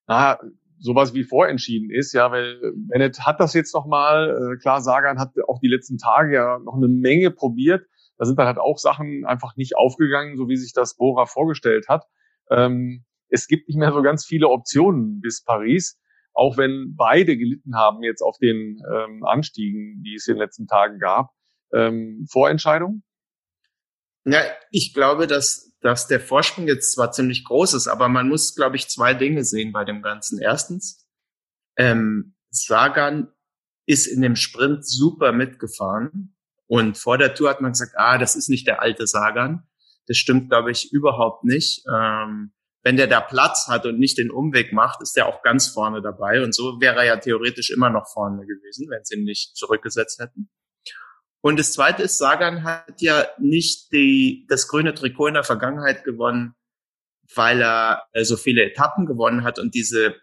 na, 0.07 0.39
sowas 0.81 1.15
wie 1.15 1.25
vorentschieden 1.25 1.91
ist, 1.91 2.13
ja, 2.13 2.31
weil 2.31 2.59
Bennett 2.77 3.21
hat 3.21 3.41
das 3.41 3.55
jetzt 3.55 3.75
nochmal, 3.75 4.55
äh, 4.55 4.57
klar, 4.59 4.81
Sagan 4.81 5.19
hat 5.19 5.33
auch 5.49 5.61
die 5.61 5.69
letzten 5.69 5.99
Tage 5.99 6.35
ja 6.35 6.59
noch 6.59 6.75
eine 6.75 6.89
Menge 6.89 7.31
probiert. 7.31 7.87
Da 8.17 8.25
sind 8.25 8.39
dann 8.39 8.47
halt 8.47 8.59
auch 8.59 8.79
Sachen 8.79 9.25
einfach 9.25 9.57
nicht 9.57 9.77
aufgegangen, 9.77 10.37
so 10.37 10.49
wie 10.49 10.57
sich 10.57 10.73
das 10.73 10.97
Bora 10.97 11.27
vorgestellt 11.27 11.89
hat. 11.89 12.07
Ähm, 12.51 13.05
es 13.29 13.47
gibt 13.47 13.69
nicht 13.69 13.79
mehr 13.79 13.93
so 13.93 14.03
ganz 14.03 14.25
viele 14.25 14.49
Optionen 14.49 15.21
bis 15.21 15.45
Paris, 15.45 16.01
auch 16.33 16.57
wenn 16.57 16.95
beide 16.97 17.37
gelitten 17.37 17.77
haben 17.77 18.03
jetzt 18.03 18.23
auf 18.23 18.39
den 18.39 18.81
ähm, 18.93 19.25
Anstiegen, 19.25 20.03
die 20.05 20.15
es 20.15 20.27
in 20.27 20.35
den 20.35 20.41
letzten 20.41 20.67
Tagen 20.67 20.99
gab. 20.99 21.31
Ähm, 21.73 22.27
Vorentscheidung? 22.31 23.03
Ja, 24.25 24.41
ich 24.71 24.95
glaube, 24.95 25.27
dass, 25.27 25.68
dass 25.81 26.09
der 26.09 26.21
Vorsprung 26.21 26.67
jetzt 26.67 26.93
zwar 26.93 27.13
ziemlich 27.13 27.45
groß 27.45 27.75
ist, 27.75 27.87
aber 27.87 28.09
man 28.09 28.29
muss, 28.29 28.55
glaube 28.55 28.77
ich, 28.77 28.89
zwei 28.89 29.15
Dinge 29.15 29.45
sehen 29.45 29.73
bei 29.73 29.85
dem 29.85 30.03
Ganzen. 30.03 30.41
Erstens, 30.41 31.07
ähm, 31.77 32.35
Sagan 32.51 33.29
ist 33.87 34.07
in 34.07 34.21
dem 34.21 34.37
Sprint 34.37 34.87
super 34.87 35.33
mitgefahren. 35.33 36.35
Und 36.67 36.99
vor 36.99 37.17
der 37.17 37.35
Tour 37.35 37.49
hat 37.49 37.61
man 37.61 37.73
gesagt, 37.73 37.93
ah, 37.97 38.19
das 38.19 38.37
ist 38.37 38.51
nicht 38.51 38.67
der 38.67 38.83
alte 38.83 39.07
Sagan. 39.07 39.67
Das 40.07 40.17
stimmt, 40.17 40.51
glaube 40.51 40.71
ich, 40.71 40.93
überhaupt 40.93 41.45
nicht. 41.45 41.85
Ähm, 41.91 42.53
wenn 42.83 42.97
der 42.97 43.07
da 43.07 43.21
Platz 43.21 43.67
hat 43.69 43.87
und 43.87 43.99
nicht 43.99 44.19
den 44.19 44.31
Umweg 44.31 44.73
macht, 44.73 45.01
ist 45.03 45.17
der 45.17 45.27
auch 45.27 45.43
ganz 45.43 45.69
vorne 45.69 46.03
dabei. 46.03 46.43
Und 46.43 46.55
so 46.55 46.81
wäre 46.81 46.97
er 46.97 47.05
ja 47.05 47.17
theoretisch 47.17 47.71
immer 47.71 47.91
noch 47.91 48.07
vorne 48.13 48.47
gewesen, 48.47 48.89
wenn 48.91 49.05
sie 49.05 49.17
ihn 49.17 49.25
nicht 49.25 49.57
zurückgesetzt 49.57 50.21
hätten. 50.21 50.51
Und 51.41 51.59
das 51.59 51.73
Zweite 51.73 52.03
ist, 52.03 52.19
Sagan 52.19 52.65
hat 52.65 53.01
ja 53.01 53.27
nicht 53.39 53.93
die, 53.93 54.47
das 54.49 54.69
grüne 54.69 54.95
Trikot 54.95 55.29
in 55.29 55.35
der 55.35 55.45
Vergangenheit 55.45 56.05
gewonnen, 56.05 56.55
weil 57.35 57.63
er 57.63 58.05
äh, 58.13 58.25
so 58.25 58.37
viele 58.37 58.65
Etappen 58.65 59.07
gewonnen 59.07 59.45
hat 59.45 59.59
und 59.59 59.75
diese 59.75 60.17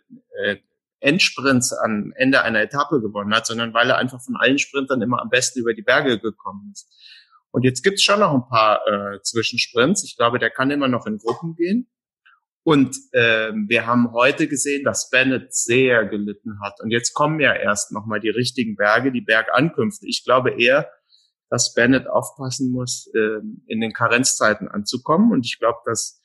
äh, 0.44 0.58
Endsprints 1.00 1.72
am 1.72 2.12
Ende 2.16 2.42
einer 2.42 2.62
Etappe 2.62 3.00
gewonnen 3.00 3.34
hat, 3.34 3.46
sondern 3.46 3.74
weil 3.74 3.90
er 3.90 3.98
einfach 3.98 4.22
von 4.22 4.36
allen 4.36 4.58
Sprintern 4.58 5.02
immer 5.02 5.22
am 5.22 5.30
besten 5.30 5.60
über 5.60 5.74
die 5.74 5.84
Berge 5.84 6.20
gekommen 6.20 6.72
ist. 6.74 6.92
Und 7.52 7.64
jetzt 7.64 7.84
gibt's 7.84 8.04
schon 8.04 8.20
noch 8.20 8.34
ein 8.34 8.50
paar 8.50 8.86
äh, 8.88 9.22
Zwischensprints. 9.22 10.04
Ich 10.04 10.18
glaube, 10.18 10.40
der 10.40 10.50
kann 10.50 10.72
immer 10.72 10.88
noch 10.88 11.06
in 11.06 11.20
Gruppen 11.20 11.56
gehen. 11.56 11.90
Und 12.64 12.98
äh, 13.12 13.54
wir 13.54 13.86
haben 13.86 14.12
heute 14.12 14.48
gesehen, 14.48 14.84
dass 14.84 15.12
Bennett 15.12 15.54
sehr 15.54 16.06
gelitten 16.06 16.60
hat. 16.62 16.82
Und 16.82 16.90
jetzt 16.90 17.14
kommen 17.14 17.40
ja 17.40 17.54
erst 17.54 17.92
nochmal 17.92 18.20
die 18.20 18.30
richtigen 18.30 18.76
Berge, 18.76 19.12
die 19.12 19.22
Bergankünfte. 19.22 20.08
Ich 20.08 20.24
glaube 20.26 20.60
eher, 20.60 20.90
dass 21.50 21.74
Bennett 21.74 22.08
aufpassen 22.08 22.72
muss, 22.72 23.10
äh, 23.14 23.40
in 23.68 23.82
den 23.82 23.94
Karenzzeiten 23.94 24.68
anzukommen. 24.68 25.32
Und 25.32 25.46
ich 25.46 25.60
glaube, 25.60 25.80
dass 25.86 26.22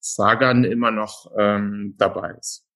Sagan 0.00 0.64
immer 0.64 0.90
noch 0.90 1.30
ähm, 1.38 1.94
dabei 1.98 2.34
ist. 2.38 2.66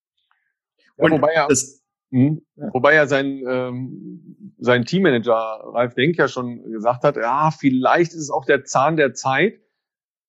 Ja, 0.96 1.10
wobei 1.10 1.32
er, 1.32 1.48
das, 1.48 1.82
mh, 2.10 2.38
ja. 2.56 2.68
wobei 2.72 2.94
er 2.94 3.06
sein, 3.06 3.42
ähm, 3.46 4.54
sein 4.58 4.84
Teammanager 4.84 5.60
Ralf 5.72 5.94
Denk 5.94 6.16
ja 6.16 6.28
schon 6.28 6.62
gesagt 6.70 7.04
hat, 7.04 7.16
ja, 7.16 7.50
vielleicht 7.50 8.12
ist 8.12 8.22
es 8.22 8.30
auch 8.30 8.44
der 8.44 8.64
Zahn 8.64 8.96
der 8.96 9.14
Zeit. 9.14 9.60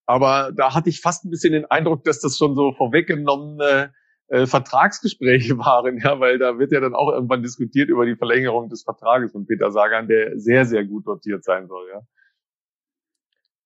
Aber 0.06 0.52
da 0.52 0.74
hatte 0.74 0.90
ich 0.90 1.02
fast 1.02 1.24
ein 1.24 1.30
bisschen 1.30 1.54
den 1.54 1.66
Eindruck, 1.66 2.04
dass 2.04 2.20
das 2.20 2.38
schon 2.38 2.56
so 2.56 2.74
vorweggenommene 2.74 3.94
äh, 4.30 4.46
Vertragsgespräche 4.46 5.58
waren, 5.58 5.98
ja, 5.98 6.20
weil 6.20 6.38
da 6.38 6.58
wird 6.60 6.72
ja 6.72 6.80
dann 6.80 6.96
auch 6.96 7.12
irgendwann 7.12 7.44
diskutiert 7.44 7.90
über 7.90 8.06
die 8.06 8.16
Verlängerung 8.16 8.70
des 8.70 8.84
Vertrages 8.84 9.32
von 9.32 9.46
Peter 9.46 9.72
Sagan, 9.72 10.08
der 10.08 10.40
sehr, 10.40 10.66
sehr 10.66 10.86
gut 10.86 11.08
dotiert 11.08 11.44
sein 11.44 11.68
soll, 11.68 11.88
ja. 11.92 12.02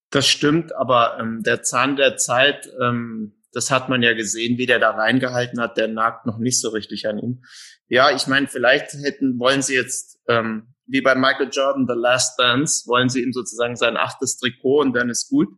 Das 0.10 0.28
stimmt, 0.28 0.76
aber 0.76 1.18
ähm, 1.20 1.42
der 1.44 1.64
Zahn 1.64 1.96
der 1.96 2.18
Zeit, 2.18 2.70
ähm, 2.80 3.42
das 3.52 3.72
hat 3.72 3.90
man 3.90 4.04
ja 4.04 4.14
gesehen, 4.14 4.60
wie 4.60 4.68
der 4.68 4.78
da 4.78 4.92
reingehalten 4.92 5.60
hat, 5.60 5.76
der 5.78 5.88
nagt 5.88 6.28
noch 6.28 6.38
nicht 6.38 6.62
so 6.62 6.70
richtig 6.70 7.08
an 7.08 7.18
ihm. 7.18 7.44
Ja, 7.88 8.16
ich 8.16 8.28
meine, 8.28 8.48
vielleicht 8.48 8.94
hätten, 8.94 9.40
wollen 9.40 9.64
sie 9.64 9.74
jetzt, 9.74 10.20
ähm, 10.28 10.76
wie 10.86 11.02
bei 11.02 11.16
Michael 11.16 11.50
Jordan, 11.52 11.88
The 11.88 11.96
Last 11.96 12.40
Dance, 12.40 12.88
wollen 12.88 13.10
sie 13.10 13.24
ihm 13.24 13.34
sozusagen 13.34 13.76
sein 13.76 13.98
achtes 13.98 14.38
Trikot 14.38 14.82
und 14.82 14.94
dann 14.94 15.10
ist 15.10 15.30
gut. 15.30 15.50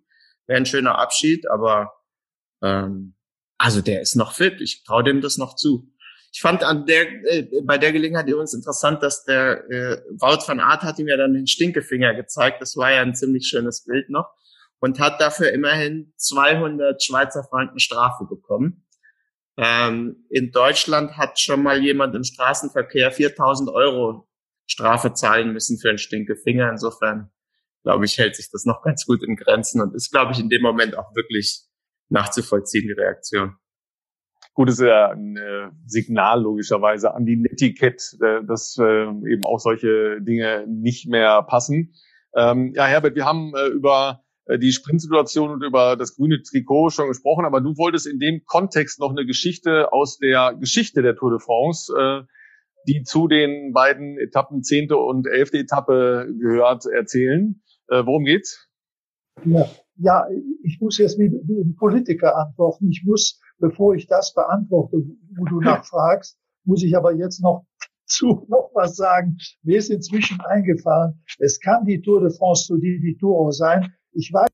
Wäre 0.47 0.57
ein 0.57 0.65
schöner 0.65 0.99
Abschied, 0.99 1.49
aber 1.49 1.91
ähm, 2.61 3.14
also 3.65 3.81
der 3.81 3.99
ist 3.99 4.15
noch 4.15 4.33
fit. 4.33 4.61
Ich 4.61 4.83
traue 4.83 5.03
dem 5.03 5.21
das 5.21 5.39
noch 5.39 5.55
zu. 5.55 5.91
Ich 6.31 6.39
fand 6.39 6.63
an 6.63 6.85
der, 6.85 7.07
äh, 7.25 7.47
bei 7.63 7.79
der 7.79 7.91
Gelegenheit 7.93 8.27
übrigens 8.27 8.53
interessant, 8.53 9.01
dass 9.01 9.25
der 9.25 9.67
äh, 9.71 10.03
Wout 10.19 10.47
van 10.47 10.59
Aert 10.59 10.83
hat 10.83 10.99
ihm 10.99 11.07
ja 11.07 11.17
dann 11.17 11.33
den 11.33 11.47
Stinkefinger 11.47 12.13
gezeigt. 12.13 12.61
Das 12.61 12.77
war 12.77 12.91
ja 12.91 13.01
ein 13.01 13.15
ziemlich 13.15 13.47
schönes 13.47 13.83
Bild 13.83 14.11
noch 14.11 14.29
und 14.77 14.99
hat 14.99 15.19
dafür 15.19 15.51
immerhin 15.51 16.13
200 16.17 17.01
Schweizer 17.01 17.43
Franken 17.43 17.79
Strafe 17.79 18.25
bekommen. 18.25 18.85
Ähm, 19.57 20.27
in 20.29 20.51
Deutschland 20.51 21.17
hat 21.17 21.39
schon 21.39 21.63
mal 21.63 21.81
jemand 21.81 22.13
im 22.13 22.23
Straßenverkehr 22.23 23.11
4000 23.11 23.71
Euro 23.71 24.29
Strafe 24.67 25.13
zahlen 25.13 25.53
müssen 25.53 25.79
für 25.79 25.89
einen 25.89 25.97
Stinkefinger. 25.97 26.69
Insofern, 26.69 27.31
glaube 27.81 28.05
ich, 28.05 28.19
hält 28.19 28.35
sich 28.35 28.51
das 28.51 28.65
noch 28.65 28.83
ganz 28.83 29.07
gut 29.07 29.23
in 29.23 29.35
Grenzen 29.35 29.81
und 29.81 29.95
ist, 29.95 30.11
glaube 30.11 30.33
ich, 30.33 30.39
in 30.39 30.49
dem 30.49 30.61
Moment 30.61 30.95
auch 30.95 31.15
wirklich 31.15 31.65
nachzuvollziehen, 32.09 32.87
die 32.87 32.93
Reaktion. 32.93 33.55
Gut, 34.53 34.69
ist 34.69 34.79
ja 34.79 35.09
ein 35.09 35.35
äh, 35.35 35.69
Signal 35.85 36.41
logischerweise 36.41 37.13
an 37.13 37.25
die 37.25 37.35
Netiquette, 37.35 38.17
äh, 38.21 38.45
dass 38.45 38.77
äh, 38.79 38.83
eben 38.83 39.43
auch 39.43 39.59
solche 39.59 40.21
Dinge 40.21 40.65
nicht 40.67 41.09
mehr 41.09 41.43
passen. 41.43 41.93
Ähm, 42.35 42.73
ja, 42.73 42.85
Herbert, 42.85 43.15
wir 43.15 43.25
haben 43.25 43.53
über 43.73 44.21
die 44.47 44.71
Sprintsituation 44.71 45.49
und 45.49 45.63
über 45.63 45.95
das 45.95 46.15
grüne 46.15 46.43
Trikot 46.43 46.91
schon 46.91 47.07
gesprochen, 47.07 47.45
aber 47.45 47.61
du 47.61 47.77
wolltest 47.77 48.05
in 48.05 48.19
dem 48.19 48.43
Kontext 48.45 48.99
noch 48.99 49.09
eine 49.09 49.25
Geschichte 49.25 49.91
aus 49.91 50.19
der 50.19 50.53
Geschichte 50.59 51.01
der 51.01 51.15
Tour 51.15 51.31
de 51.31 51.39
France, 51.39 52.27
die 52.87 53.03
zu 53.03 53.27
den 53.27 53.73
beiden 53.73 54.17
Etappen 54.19 54.63
zehnte 54.63 54.97
und 54.97 55.27
elfte 55.27 55.57
Etappe 55.57 56.27
gehört, 56.39 56.85
erzählen. 56.85 57.61
Äh, 57.87 58.05
worum 58.05 58.25
geht's? 58.25 58.69
Ja, 59.43 59.69
ja, 59.97 60.27
ich 60.63 60.79
muss 60.81 60.97
jetzt 60.97 61.17
wie, 61.17 61.31
wie 61.31 61.61
ein 61.61 61.75
Politiker 61.75 62.35
antworten. 62.37 62.89
Ich 62.89 63.03
muss, 63.05 63.39
bevor 63.59 63.95
ich 63.95 64.07
das 64.07 64.33
beantworte, 64.33 65.03
wo 65.37 65.45
du 65.45 65.59
nachfragst, 65.61 66.37
muss 66.63 66.83
ich 66.83 66.95
aber 66.95 67.13
jetzt 67.13 67.41
noch 67.41 67.65
zu 68.05 68.45
noch 68.49 68.71
was 68.73 68.95
sagen. 68.95 69.37
Mir 69.63 69.77
ist 69.77 69.89
inzwischen 69.89 70.39
eingefallen, 70.41 71.23
es 71.39 71.59
kann 71.59 71.85
die 71.85 72.01
Tour 72.01 72.21
de 72.21 72.35
France 72.37 72.65
zu 72.65 72.77
die 72.77 73.17
Tour 73.19 73.51
sein. 73.51 73.93
Ich 74.11 74.31
weiß. 74.31 74.49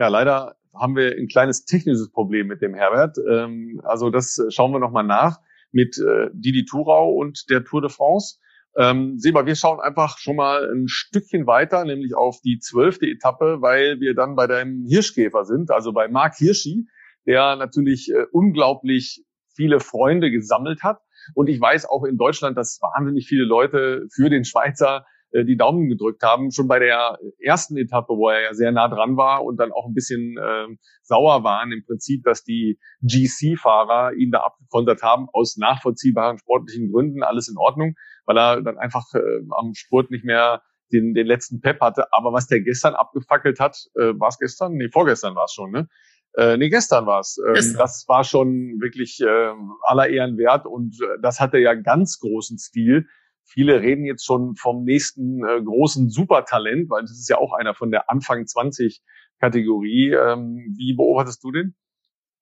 Ja, 0.00 0.08
leider 0.08 0.56
haben 0.74 0.96
wir 0.96 1.16
ein 1.16 1.28
kleines 1.28 1.64
technisches 1.64 2.10
Problem 2.10 2.46
mit 2.46 2.62
dem 2.62 2.74
Herbert. 2.74 3.18
Ähm, 3.30 3.80
also 3.84 4.10
das 4.10 4.38
schauen 4.50 4.72
wir 4.72 4.78
nochmal 4.78 5.04
nach 5.04 5.40
mit 5.72 5.98
äh, 5.98 6.30
Didi 6.32 6.64
Thurau 6.64 7.12
und 7.12 7.50
der 7.50 7.64
Tour 7.64 7.82
de 7.82 7.90
France. 7.90 8.38
Ähm, 8.78 9.18
Seba, 9.18 9.46
wir 9.46 9.54
schauen 9.54 9.80
einfach 9.80 10.18
schon 10.18 10.36
mal 10.36 10.70
ein 10.70 10.86
Stückchen 10.86 11.46
weiter, 11.46 11.84
nämlich 11.84 12.14
auf 12.14 12.40
die 12.44 12.58
zwölfte 12.58 13.06
Etappe, 13.06 13.62
weil 13.62 14.00
wir 14.00 14.14
dann 14.14 14.36
bei 14.36 14.46
deinem 14.46 14.84
Hirschkäfer 14.86 15.44
sind, 15.44 15.70
also 15.70 15.92
bei 15.92 16.08
Marc 16.08 16.36
Hirschi, 16.36 16.86
der 17.26 17.56
natürlich 17.56 18.10
äh, 18.12 18.26
unglaublich 18.32 19.24
viele 19.54 19.80
Freunde 19.80 20.30
gesammelt 20.30 20.82
hat. 20.82 20.98
Und 21.34 21.48
ich 21.48 21.60
weiß 21.60 21.86
auch 21.86 22.04
in 22.04 22.18
Deutschland, 22.18 22.56
dass 22.58 22.78
wahnsinnig 22.82 23.26
viele 23.26 23.44
Leute 23.44 24.06
für 24.14 24.28
den 24.28 24.44
Schweizer 24.44 25.06
äh, 25.30 25.44
die 25.44 25.56
Daumen 25.56 25.88
gedrückt 25.88 26.22
haben, 26.22 26.50
schon 26.50 26.68
bei 26.68 26.78
der 26.78 27.18
ersten 27.40 27.76
Etappe, 27.76 28.14
wo 28.14 28.28
er 28.28 28.42
ja 28.42 28.54
sehr 28.54 28.72
nah 28.72 28.88
dran 28.88 29.16
war 29.16 29.44
und 29.44 29.58
dann 29.58 29.72
auch 29.72 29.86
ein 29.86 29.94
bisschen 29.94 30.36
äh, 30.36 30.66
sauer 31.02 31.42
waren 31.44 31.72
im 31.72 31.84
Prinzip, 31.84 32.24
dass 32.24 32.44
die 32.44 32.78
GC-Fahrer 33.02 34.12
ihn 34.14 34.30
da 34.30 34.40
abgekontert 34.40 35.02
haben, 35.02 35.28
aus 35.32 35.56
nachvollziehbaren 35.56 36.38
sportlichen 36.38 36.92
Gründen, 36.92 37.22
alles 37.22 37.48
in 37.48 37.56
Ordnung, 37.56 37.94
weil 38.26 38.38
er 38.38 38.62
dann 38.62 38.78
einfach 38.78 39.14
äh, 39.14 39.40
am 39.56 39.74
Sport 39.74 40.10
nicht 40.10 40.24
mehr 40.24 40.62
den, 40.92 41.14
den 41.14 41.26
letzten 41.26 41.60
Pep 41.60 41.80
hatte. 41.80 42.12
Aber 42.12 42.32
was 42.32 42.46
der 42.46 42.60
gestern 42.60 42.94
abgefackelt 42.94 43.58
hat, 43.60 43.76
äh, 43.94 44.12
war 44.18 44.28
es 44.28 44.38
gestern? 44.38 44.74
Nee, 44.74 44.88
vorgestern 44.92 45.34
war 45.34 45.44
es 45.44 45.52
schon, 45.52 45.70
ne? 45.70 45.88
Äh, 46.34 46.58
nee, 46.58 46.68
gestern 46.68 47.06
war 47.06 47.20
es. 47.20 47.38
Ähm, 47.46 47.74
das 47.78 48.04
war 48.08 48.22
schon 48.24 48.78
wirklich 48.80 49.20
äh, 49.20 49.52
aller 49.82 50.08
Ehren 50.08 50.36
wert 50.36 50.66
und 50.66 51.00
äh, 51.00 51.18
das 51.22 51.40
hatte 51.40 51.58
ja 51.58 51.74
ganz 51.74 52.18
großen 52.20 52.58
Stil. 52.58 53.06
Viele 53.44 53.80
reden 53.80 54.04
jetzt 54.04 54.26
schon 54.26 54.54
vom 54.56 54.84
nächsten 54.84 55.42
äh, 55.46 55.62
großen 55.62 56.10
Supertalent, 56.10 56.90
weil 56.90 57.02
das 57.02 57.12
ist 57.12 57.30
ja 57.30 57.38
auch 57.38 57.52
einer 57.52 57.74
von 57.74 57.90
der 57.90 58.10
Anfang 58.10 58.46
20 58.46 59.02
Kategorie. 59.40 60.10
Ähm, 60.12 60.74
wie 60.76 60.94
beobachtest 60.94 61.42
du 61.42 61.52
den? 61.52 61.74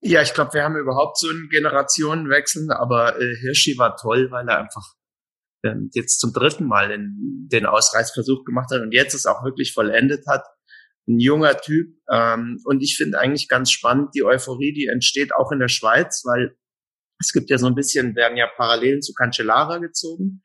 Ja, 0.00 0.22
ich 0.22 0.34
glaube, 0.34 0.54
wir 0.54 0.64
haben 0.64 0.76
überhaupt 0.76 1.18
so 1.18 1.28
einen 1.28 1.48
Generationenwechsel, 1.48 2.72
aber 2.72 3.20
äh, 3.20 3.36
Hirschi 3.40 3.78
war 3.78 3.96
toll, 3.96 4.30
weil 4.30 4.48
er 4.48 4.58
einfach 4.58 4.94
ähm, 5.64 5.90
jetzt 5.94 6.20
zum 6.20 6.32
dritten 6.32 6.66
Mal 6.66 6.88
den, 6.88 7.48
den 7.50 7.66
Ausreißversuch 7.66 8.44
gemacht 8.44 8.70
hat 8.72 8.82
und 8.82 8.92
jetzt 8.92 9.14
es 9.14 9.26
auch 9.26 9.44
wirklich 9.44 9.72
vollendet 9.72 10.26
hat. 10.28 10.44
Ein 11.06 11.20
junger 11.20 11.58
Typ. 11.58 11.96
Ähm, 12.10 12.60
und 12.64 12.82
ich 12.82 12.96
finde 12.96 13.18
eigentlich 13.18 13.48
ganz 13.48 13.70
spannend 13.70 14.10
die 14.14 14.24
Euphorie, 14.24 14.72
die 14.72 14.86
entsteht 14.86 15.34
auch 15.34 15.52
in 15.52 15.58
der 15.58 15.68
Schweiz, 15.68 16.22
weil 16.24 16.56
es 17.20 17.32
gibt 17.32 17.50
ja 17.50 17.58
so 17.58 17.66
ein 17.66 17.74
bisschen, 17.74 18.16
werden 18.16 18.36
ja 18.36 18.48
Parallelen 18.56 19.02
zu 19.02 19.12
Cancellara 19.14 19.78
gezogen. 19.78 20.42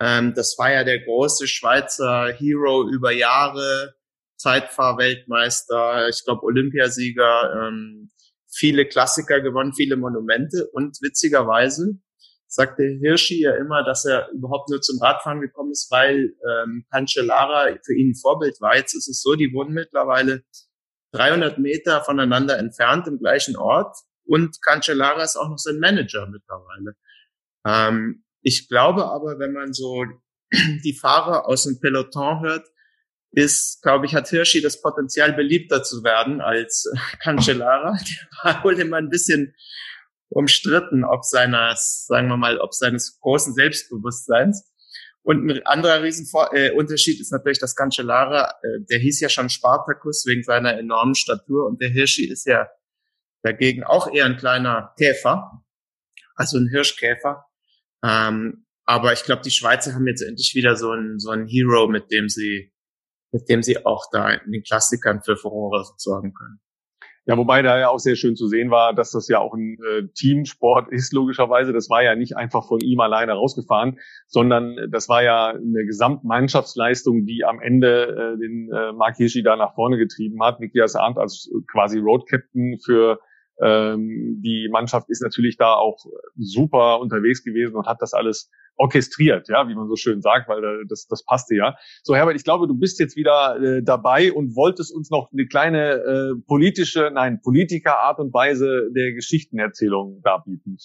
Ähm, 0.00 0.34
das 0.34 0.56
war 0.58 0.72
ja 0.72 0.84
der 0.84 1.00
große 1.00 1.48
Schweizer 1.48 2.32
Hero 2.32 2.88
über 2.88 3.10
Jahre, 3.10 3.94
Zeitfahrweltmeister, 4.36 6.08
ich 6.08 6.24
glaube 6.24 6.44
Olympiasieger, 6.44 7.68
ähm, 7.68 8.10
viele 8.50 8.86
Klassiker 8.86 9.40
gewonnen, 9.40 9.74
viele 9.74 9.96
Monumente 9.96 10.68
und 10.72 10.98
witzigerweise 11.02 11.98
sagte 12.48 12.82
Hirschi 12.82 13.42
ja 13.42 13.54
immer, 13.56 13.84
dass 13.84 14.04
er 14.04 14.30
überhaupt 14.30 14.70
nur 14.70 14.80
zum 14.80 14.98
Radfahren 15.00 15.40
gekommen 15.40 15.70
ist, 15.70 15.90
weil 15.90 16.34
ähm, 16.48 16.86
Cancellara 16.90 17.68
für 17.84 17.94
ihn 17.94 18.10
ein 18.10 18.14
Vorbild 18.14 18.60
war. 18.60 18.76
Jetzt 18.76 18.94
ist 18.94 19.08
es 19.08 19.22
so, 19.22 19.34
die 19.34 19.52
wohnen 19.52 19.74
mittlerweile 19.74 20.42
300 21.12 21.58
Meter 21.58 22.02
voneinander 22.02 22.58
entfernt 22.58 23.06
im 23.06 23.18
gleichen 23.18 23.56
Ort 23.56 23.96
und 24.24 24.60
Cancellara 24.62 25.22
ist 25.22 25.36
auch 25.36 25.48
noch 25.48 25.58
sein 25.58 25.78
Manager 25.78 26.26
mittlerweile. 26.26 26.96
Ähm, 27.66 28.24
ich 28.42 28.68
glaube 28.68 29.06
aber, 29.06 29.38
wenn 29.38 29.52
man 29.52 29.72
so 29.72 30.04
die 30.84 30.96
Fahrer 30.98 31.46
aus 31.46 31.64
dem 31.64 31.80
Peloton 31.80 32.40
hört, 32.40 32.66
ist, 33.30 33.82
glaube 33.82 34.06
ich, 34.06 34.14
hat 34.14 34.28
Hirschi 34.28 34.62
das 34.62 34.80
Potenzial, 34.80 35.34
beliebter 35.34 35.82
zu 35.82 36.02
werden 36.02 36.40
als 36.40 36.90
Cancellara. 37.22 37.96
Der 38.44 38.54
war 38.54 38.64
wohl 38.64 38.80
immer 38.80 38.96
ein 38.96 39.10
bisschen 39.10 39.54
umstritten, 40.30 41.04
ob 41.04 41.24
seines, 41.24 42.06
sagen 42.06 42.28
wir 42.28 42.36
mal, 42.36 42.58
ob 42.58 42.74
seines 42.74 43.18
großen 43.20 43.54
Selbstbewusstseins. 43.54 44.72
Und 45.22 45.50
ein 45.50 45.66
anderer 45.66 46.02
Riesenunterschied 46.02 47.18
äh, 47.18 47.20
ist 47.20 47.32
natürlich, 47.32 47.58
dass 47.58 47.76
Cancellara, 47.76 48.54
äh, 48.62 48.80
der 48.88 48.98
hieß 48.98 49.20
ja 49.20 49.28
schon 49.28 49.50
Spartacus 49.50 50.24
wegen 50.26 50.42
seiner 50.42 50.78
enormen 50.78 51.14
Statur 51.14 51.66
und 51.66 51.82
der 51.82 51.90
Hirschi 51.90 52.30
ist 52.30 52.46
ja 52.46 52.68
dagegen 53.42 53.84
auch 53.84 54.12
eher 54.12 54.24
ein 54.24 54.36
kleiner 54.36 54.94
Käfer, 54.98 55.64
also 56.34 56.58
ein 56.58 56.68
Hirschkäfer. 56.68 57.46
Ähm, 58.02 58.66
aber 58.84 59.12
ich 59.12 59.24
glaube, 59.24 59.42
die 59.42 59.50
Schweizer 59.50 59.94
haben 59.94 60.06
jetzt 60.06 60.22
endlich 60.22 60.54
wieder 60.54 60.76
so 60.76 60.92
einen 60.92 61.18
so 61.18 61.30
einen 61.30 61.46
Hero, 61.46 61.88
mit 61.88 62.10
dem 62.10 62.28
sie 62.28 62.72
mit 63.30 63.48
dem 63.48 63.62
sie 63.62 63.84
auch 63.84 64.06
da 64.10 64.30
in 64.30 64.52
den 64.52 64.62
Klassikern 64.62 65.22
für 65.22 65.36
Furore 65.36 65.84
sorgen 65.96 66.32
können. 66.32 66.60
Ja, 67.28 67.36
wobei 67.36 67.60
da 67.60 67.78
ja 67.78 67.90
auch 67.90 67.98
sehr 67.98 68.16
schön 68.16 68.36
zu 68.36 68.48
sehen 68.48 68.70
war, 68.70 68.94
dass 68.94 69.10
das 69.10 69.28
ja 69.28 69.38
auch 69.38 69.52
ein 69.52 69.76
äh, 69.86 70.08
Teamsport 70.14 70.88
ist, 70.90 71.12
logischerweise. 71.12 71.74
Das 71.74 71.90
war 71.90 72.02
ja 72.02 72.16
nicht 72.16 72.38
einfach 72.38 72.66
von 72.66 72.80
ihm 72.80 73.00
alleine 73.00 73.32
rausgefahren, 73.32 73.98
sondern 74.26 74.90
das 74.90 75.10
war 75.10 75.22
ja 75.22 75.48
eine 75.48 75.84
Gesamtmannschaftsleistung, 75.84 77.26
die 77.26 77.44
am 77.44 77.60
Ende 77.60 78.34
äh, 78.34 78.38
den 78.38 78.70
äh, 78.72 78.92
Mark 78.94 79.16
Hirschi 79.18 79.42
da 79.42 79.56
nach 79.56 79.74
vorne 79.74 79.98
getrieben 79.98 80.42
hat. 80.42 80.58
Nikias 80.60 80.96
Arndt 80.96 81.18
als 81.18 81.50
quasi 81.70 81.98
Road 81.98 82.26
Captain 82.26 82.78
für 82.82 83.20
ähm, 83.62 84.40
die 84.42 84.68
Mannschaft 84.70 85.08
ist 85.10 85.22
natürlich 85.22 85.56
da 85.56 85.74
auch 85.74 85.98
super 86.36 87.00
unterwegs 87.00 87.42
gewesen 87.42 87.76
und 87.76 87.86
hat 87.86 88.00
das 88.00 88.14
alles 88.14 88.50
orchestriert, 88.76 89.48
ja, 89.48 89.68
wie 89.68 89.74
man 89.74 89.88
so 89.88 89.96
schön 89.96 90.22
sagt, 90.22 90.48
weil 90.48 90.84
das, 90.88 91.06
das 91.08 91.24
passte 91.24 91.56
ja. 91.56 91.76
So, 92.02 92.14
Herbert, 92.14 92.36
ich 92.36 92.44
glaube, 92.44 92.68
du 92.68 92.78
bist 92.78 93.00
jetzt 93.00 93.16
wieder 93.16 93.60
äh, 93.60 93.82
dabei 93.82 94.32
und 94.32 94.54
wolltest 94.54 94.94
uns 94.94 95.10
noch 95.10 95.30
eine 95.32 95.46
kleine 95.46 95.94
äh, 95.94 96.34
politische, 96.46 97.10
nein, 97.12 97.40
Politiker-Art 97.42 98.20
und 98.20 98.32
Weise 98.32 98.88
der 98.94 99.12
Geschichtenerzählung 99.12 100.20
darbieten. 100.22 100.76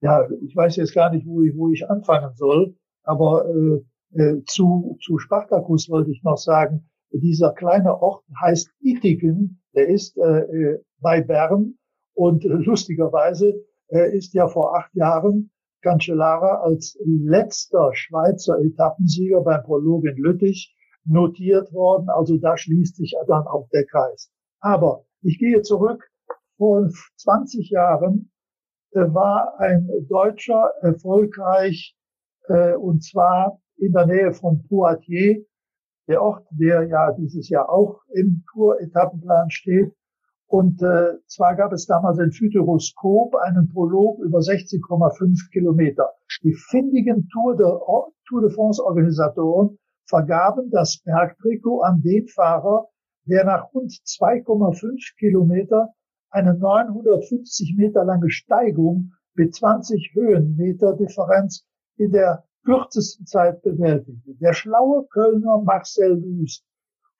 Ja, 0.00 0.28
ich 0.46 0.54
weiß 0.54 0.76
jetzt 0.76 0.94
gar 0.94 1.10
nicht, 1.10 1.26
wo 1.26 1.42
ich, 1.42 1.52
wo 1.56 1.70
ich 1.72 1.90
anfangen 1.90 2.32
soll, 2.36 2.76
aber 3.02 3.46
äh, 3.48 4.20
äh, 4.22 4.44
zu, 4.46 4.96
zu 5.02 5.18
Spartacus 5.18 5.88
wollte 5.90 6.12
ich 6.12 6.22
noch 6.22 6.38
sagen, 6.38 6.88
dieser 7.10 7.52
kleine 7.52 8.00
Ort 8.00 8.24
heißt 8.40 8.70
Ittigen, 8.80 9.62
der 9.78 9.88
ist 9.88 10.18
äh, 10.18 10.78
bei 11.00 11.20
Bern 11.20 11.78
und 12.14 12.42
lustigerweise 12.44 13.64
äh, 13.88 14.16
ist 14.16 14.34
ja 14.34 14.48
vor 14.48 14.76
acht 14.76 14.92
Jahren 14.94 15.50
Cancellara 15.82 16.62
als 16.62 16.98
letzter 17.04 17.94
Schweizer 17.94 18.58
Etappensieger 18.58 19.40
beim 19.42 19.62
Prolog 19.62 20.04
in 20.04 20.16
Lüttich 20.16 20.74
notiert 21.04 21.72
worden. 21.72 22.08
Also 22.08 22.38
da 22.38 22.56
schließt 22.56 22.96
sich 22.96 23.14
dann 23.28 23.46
auch 23.46 23.68
der 23.72 23.86
Kreis. 23.86 24.32
Aber 24.58 25.04
ich 25.22 25.38
gehe 25.38 25.62
zurück. 25.62 26.10
Vor 26.56 26.90
20 27.18 27.70
Jahren 27.70 28.32
äh, 28.90 29.02
war 29.14 29.60
ein 29.60 29.88
Deutscher 30.08 30.72
erfolgreich, 30.80 31.96
äh, 32.48 32.74
und 32.74 33.04
zwar 33.04 33.60
in 33.76 33.92
der 33.92 34.06
Nähe 34.06 34.32
von 34.32 34.66
Poitiers, 34.66 35.46
der 36.08 36.22
Ort, 36.22 36.46
der 36.50 36.84
ja 36.88 37.12
dieses 37.12 37.48
Jahr 37.48 37.68
auch 37.70 38.00
im 38.12 38.42
Tour-Etappenplan 38.52 39.50
steht. 39.50 39.92
Und 40.46 40.82
äh, 40.82 41.18
zwar 41.26 41.56
gab 41.56 41.72
es 41.72 41.86
damals 41.86 42.18
ein 42.18 42.32
Futuroskop, 42.32 43.36
einen 43.36 43.68
Prolog 43.68 44.18
über 44.20 44.38
16,5 44.38 45.50
Kilometer. 45.52 46.14
Die 46.42 46.54
findigen 46.54 47.28
Tour 47.28 47.54
de, 47.54 47.66
Tour 48.26 48.40
de 48.40 48.50
France-Organisatoren 48.50 49.78
vergaben 50.06 50.70
das 50.70 51.02
Bergtrikot 51.04 51.82
an 51.82 52.00
den 52.00 52.26
Fahrer, 52.28 52.88
der 53.26 53.44
nach 53.44 53.74
rund 53.74 53.92
2,5 53.92 55.18
Kilometer 55.18 55.90
eine 56.30 56.54
950 56.54 57.74
Meter 57.76 58.04
lange 58.04 58.30
Steigung 58.30 59.12
mit 59.34 59.54
20 59.54 60.12
Höhenmeter 60.14 60.96
Differenz 60.96 61.66
in 61.96 62.12
der 62.12 62.47
kürzesten 62.64 63.26
Zeit 63.26 63.62
bewältigte. 63.62 64.34
Der 64.34 64.52
schlaue 64.52 65.06
Kölner 65.08 65.62
Marcel 65.62 66.22
Wüst 66.22 66.64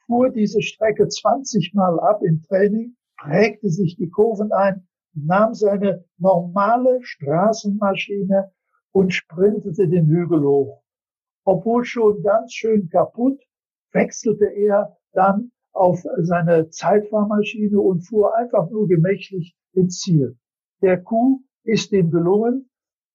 fuhr 0.07 0.31
diese 0.31 0.63
Strecke 0.63 1.09
20 1.09 1.75
Mal 1.75 1.99
ab 2.01 2.23
im 2.23 2.43
Training 2.43 2.97
prägte 3.17 3.69
sich 3.69 3.97
die 3.97 4.09
Kurven 4.09 4.53
ein, 4.53 4.87
nahm 5.15 5.55
seine 5.55 6.05
normale 6.19 7.01
Straßenmaschine 7.03 8.53
und 8.93 9.13
sprintete 9.13 9.89
den 9.89 10.07
Hügel 10.07 10.43
hoch. 10.43 10.83
Obwohl 11.45 11.85
schon 11.85 12.23
ganz 12.23 12.53
schön 12.53 12.89
kaputt, 12.89 13.41
wechselte 13.93 14.47
er 14.47 14.97
dann 15.13 15.51
auf 15.73 16.05
seine 16.19 16.71
Zeitfahrmaschine 16.71 17.81
und 17.81 18.03
fuhr 18.03 18.37
einfach 18.37 18.71
nur 18.71 18.89
gemächlich 18.89 19.57
ins 19.73 20.01
Ziel. 20.01 20.37
Der 20.83 21.03
Kuh 21.03 21.43
ist 21.65 21.93
ihm 21.93 22.11
gelungen. 22.11 22.68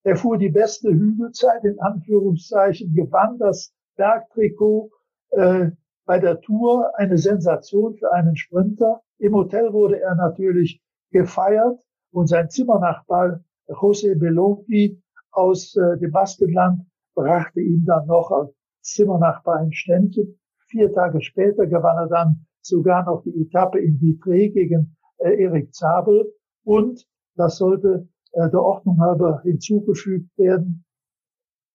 Er 0.03 0.17
fuhr 0.17 0.37
die 0.37 0.49
beste 0.49 0.89
Hügelzeit 0.89 1.63
in 1.63 1.79
Anführungszeichen, 1.79 2.93
gewann 2.93 3.37
das 3.37 3.73
Bergtrikot 3.95 4.91
äh, 5.29 5.71
bei 6.05 6.19
der 6.19 6.41
Tour, 6.41 6.91
eine 6.97 7.17
Sensation 7.17 7.95
für 7.95 8.11
einen 8.11 8.35
Sprinter. 8.35 9.01
Im 9.19 9.33
Hotel 9.33 9.71
wurde 9.71 10.01
er 10.01 10.15
natürlich 10.15 10.81
gefeiert 11.11 11.79
und 12.11 12.27
sein 12.27 12.49
Zimmernachbar 12.49 13.43
José 13.67 14.19
Belonki 14.19 15.01
aus 15.31 15.75
äh, 15.77 15.97
dem 15.97 16.11
Baskenland 16.11 16.85
brachte 17.15 17.61
ihm 17.61 17.85
dann 17.85 18.07
noch 18.07 18.31
als 18.31 18.53
Zimmernachbar 18.81 19.59
ein 19.59 19.71
Ständchen. 19.71 20.37
Vier 20.67 20.91
Tage 20.91 21.21
später 21.21 21.65
gewann 21.65 21.97
er 21.97 22.07
dann 22.07 22.45
sogar 22.61 23.05
noch 23.05 23.23
die 23.23 23.41
Etappe 23.41 23.79
in 23.79 23.99
Vitré 23.99 24.51
gegen 24.51 24.97
äh, 25.19 25.41
Erik 25.41 25.73
Zabel 25.73 26.33
und 26.65 27.07
das 27.35 27.57
sollte 27.57 28.09
äh, 28.33 28.49
der 28.49 28.61
Ordnung 28.61 28.99
halber 28.99 29.41
hinzugefügt 29.43 30.29
werden. 30.37 30.85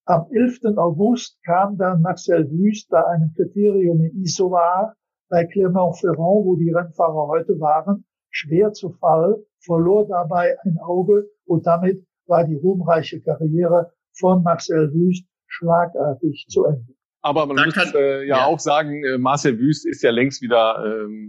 Am 0.05 0.27
11. 0.31 0.77
August 0.77 1.37
kam 1.45 1.77
dann 1.77 2.01
Marcel 2.01 2.49
Wüst 2.51 2.89
bei 2.89 3.05
einem 3.05 3.31
Kriterium 3.35 4.01
in 4.01 4.23
Isoar 4.23 4.95
bei 5.29 5.45
Clermont-Ferrand, 5.45 6.17
wo 6.45 6.55
die 6.55 6.71
Rennfahrer 6.71 7.27
heute 7.27 7.59
waren, 7.59 8.05
schwer 8.31 8.73
zu 8.73 8.89
Fall, 8.89 9.35
verlor 9.59 10.07
dabei 10.07 10.57
ein 10.63 10.79
Auge 10.79 11.29
und 11.45 11.67
damit 11.67 12.03
war 12.25 12.43
die 12.43 12.55
ruhmreiche 12.55 13.21
Karriere 13.21 13.91
von 14.13 14.43
Marcel 14.43 14.91
Wüst 14.93 15.25
schlagartig 15.47 16.47
zu 16.49 16.65
Ende. 16.65 16.93
Aber 17.21 17.45
man 17.45 17.65
muss 17.65 17.93
äh, 17.93 18.25
ja, 18.25 18.37
ja, 18.37 18.45
auch 18.45 18.59
sagen, 18.59 19.03
äh, 19.03 19.17
Marcel 19.17 19.59
Wüst 19.59 19.85
ist 19.85 20.01
ja 20.01 20.11
längst 20.11 20.41
wieder 20.41 20.83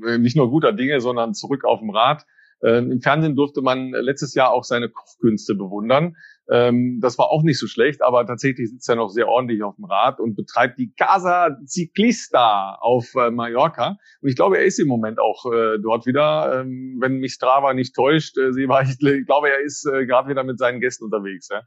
äh, 0.06 0.18
nicht 0.18 0.36
nur 0.36 0.50
guter 0.50 0.72
Dinge, 0.72 1.00
sondern 1.00 1.34
zurück 1.34 1.64
auf 1.64 1.80
dem 1.80 1.90
Rad. 1.90 2.24
Äh, 2.62 2.78
Im 2.78 3.00
Fernsehen 3.00 3.36
durfte 3.36 3.62
man 3.62 3.90
letztes 3.90 4.34
Jahr 4.34 4.52
auch 4.52 4.64
seine 4.64 4.88
Kochkünste 4.88 5.54
bewundern. 5.54 6.16
Ähm, 6.50 6.98
das 7.00 7.16
war 7.16 7.30
auch 7.30 7.42
nicht 7.42 7.58
so 7.58 7.68
schlecht, 7.68 8.02
aber 8.02 8.26
tatsächlich 8.26 8.70
sitzt 8.70 8.88
er 8.88 8.96
noch 8.96 9.08
sehr 9.08 9.28
ordentlich 9.28 9.62
auf 9.62 9.76
dem 9.76 9.84
Rad 9.84 10.18
und 10.18 10.34
betreibt 10.34 10.78
die 10.78 10.92
Casa 10.94 11.56
Ciclista 11.64 12.74
auf 12.80 13.14
äh, 13.14 13.30
Mallorca. 13.30 13.98
Und 14.20 14.28
ich 14.28 14.36
glaube, 14.36 14.58
er 14.58 14.64
ist 14.64 14.80
im 14.80 14.88
Moment 14.88 15.20
auch 15.20 15.46
äh, 15.52 15.78
dort 15.80 16.06
wieder. 16.06 16.60
Ähm, 16.60 16.98
wenn 17.00 17.18
mich 17.18 17.34
Strava 17.34 17.72
nicht 17.72 17.94
täuscht, 17.94 18.36
äh, 18.36 18.52
Seba, 18.52 18.82
ich, 18.82 19.00
ich 19.00 19.26
glaube, 19.26 19.48
er 19.48 19.60
ist 19.60 19.86
äh, 19.86 20.06
gerade 20.06 20.28
wieder 20.28 20.42
mit 20.42 20.58
seinen 20.58 20.80
Gästen 20.80 21.04
unterwegs. 21.04 21.48
Ja? 21.50 21.62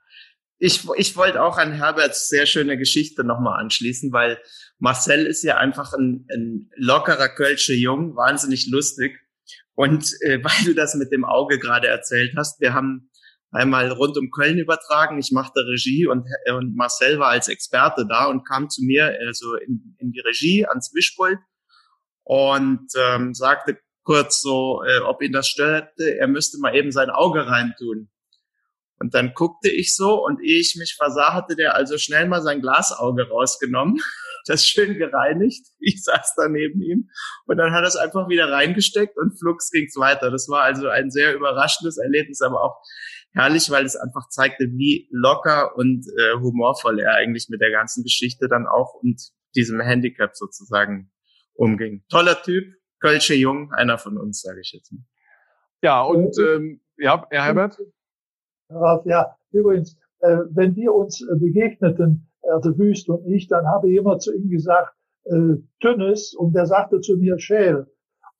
Ich, 0.59 0.87
ich 0.97 1.15
wollte 1.15 1.41
auch 1.41 1.57
an 1.57 1.73
Herberts 1.73 2.27
sehr 2.27 2.45
schöne 2.45 2.77
Geschichte 2.77 3.23
nochmal 3.23 3.61
anschließen, 3.61 4.11
weil 4.11 4.37
Marcel 4.79 5.25
ist 5.25 5.43
ja 5.43 5.57
einfach 5.57 5.93
ein, 5.93 6.27
ein 6.33 6.69
lockerer 6.75 7.29
Kölsche 7.29 7.73
Jung, 7.73 8.15
wahnsinnig 8.15 8.69
lustig. 8.69 9.19
Und 9.75 10.11
äh, 10.21 10.39
weil 10.43 10.65
du 10.65 10.73
das 10.73 10.95
mit 10.95 11.11
dem 11.11 11.25
Auge 11.25 11.59
gerade 11.59 11.87
erzählt 11.87 12.33
hast, 12.37 12.59
wir 12.61 12.73
haben 12.73 13.09
einmal 13.51 13.91
rund 13.91 14.17
um 14.17 14.31
Köln 14.31 14.57
übertragen. 14.57 15.19
Ich 15.19 15.31
machte 15.31 15.61
Regie 15.61 16.07
und, 16.07 16.25
und 16.49 16.75
Marcel 16.75 17.19
war 17.19 17.29
als 17.29 17.47
Experte 17.47 18.05
da 18.07 18.25
und 18.25 18.47
kam 18.47 18.69
zu 18.69 18.83
mir 18.83 19.15
also 19.25 19.55
in, 19.55 19.95
in 19.99 20.11
die 20.11 20.21
Regie 20.21 20.65
ans 20.65 20.91
Mischpult 20.93 21.39
und 22.23 22.87
ähm, 22.97 23.33
sagte 23.33 23.77
kurz 24.03 24.41
so, 24.41 24.83
äh, 24.83 24.99
ob 24.99 25.21
ihn 25.21 25.31
das 25.31 25.47
störte, 25.47 26.17
er 26.17 26.27
müsste 26.27 26.59
mal 26.59 26.75
eben 26.75 26.91
sein 26.91 27.09
Auge 27.09 27.45
reintun. 27.47 28.09
Und 28.99 29.13
dann 29.13 29.33
guckte 29.33 29.69
ich 29.69 29.95
so 29.95 30.23
und 30.23 30.41
ehe 30.41 30.59
ich 30.59 30.75
mich 30.77 30.95
versah, 30.95 31.33
hatte 31.33 31.55
der 31.55 31.75
also 31.75 31.97
schnell 31.97 32.27
mal 32.27 32.41
sein 32.41 32.61
Glasauge 32.61 33.27
rausgenommen 33.29 33.99
das 34.45 34.67
schön 34.67 34.97
gereinigt. 34.97 35.67
Ich 35.79 36.03
saß 36.03 36.35
da 36.37 36.47
neben 36.47 36.81
ihm 36.81 37.09
und 37.45 37.57
dann 37.57 37.73
hat 37.73 37.83
er 37.83 37.87
es 37.87 37.97
einfach 37.97 38.29
wieder 38.29 38.49
reingesteckt 38.49 39.17
und 39.17 39.37
flugs 39.37 39.69
ging's 39.69 39.97
weiter. 39.97 40.31
Das 40.31 40.47
war 40.47 40.63
also 40.63 40.87
ein 40.87 41.11
sehr 41.11 41.35
überraschendes 41.35 41.97
Erlebnis, 41.97 42.41
aber 42.41 42.63
auch 42.63 42.81
herrlich, 43.33 43.69
weil 43.69 43.85
es 43.85 43.97
einfach 43.97 44.29
zeigte, 44.29 44.65
wie 44.71 45.09
locker 45.11 45.75
und 45.75 46.05
äh, 46.17 46.35
humorvoll 46.39 46.99
er 46.99 47.15
eigentlich 47.15 47.47
mit 47.49 47.59
der 47.61 47.71
ganzen 47.71 48.03
Geschichte 48.03 48.47
dann 48.47 48.65
auch 48.65 48.93
und 48.93 49.21
diesem 49.55 49.81
Handicap 49.81 50.35
sozusagen 50.35 51.11
umging. 51.53 52.03
Toller 52.09 52.41
Typ, 52.41 52.65
Kölsche 52.99 53.35
Jung, 53.35 53.71
einer 53.73 53.97
von 53.97 54.17
uns, 54.17 54.41
sage 54.41 54.61
ich 54.61 54.71
jetzt 54.71 54.91
mal. 54.91 55.03
Ja, 55.81 56.01
und 56.01 56.37
ähm, 56.39 56.81
ja, 56.97 57.27
Herr 57.29 57.43
Herbert? 57.43 57.77
Ja, 59.05 59.37
übrigens, 59.51 59.97
äh, 60.19 60.37
wenn 60.51 60.75
wir 60.75 60.93
uns 60.93 61.21
äh, 61.21 61.35
begegneten, 61.37 62.31
also 62.51 62.77
Wüst 62.77 63.09
und 63.09 63.25
ich, 63.27 63.47
dann 63.47 63.65
habe 63.67 63.89
ich 63.89 63.97
immer 63.97 64.19
zu 64.19 64.33
ihm 64.35 64.49
gesagt, 64.49 64.93
äh, 65.25 65.55
Tünnes, 65.79 66.33
und 66.33 66.53
der 66.55 66.65
sagte 66.65 66.99
zu 67.01 67.17
mir 67.17 67.39
Schäl. 67.39 67.87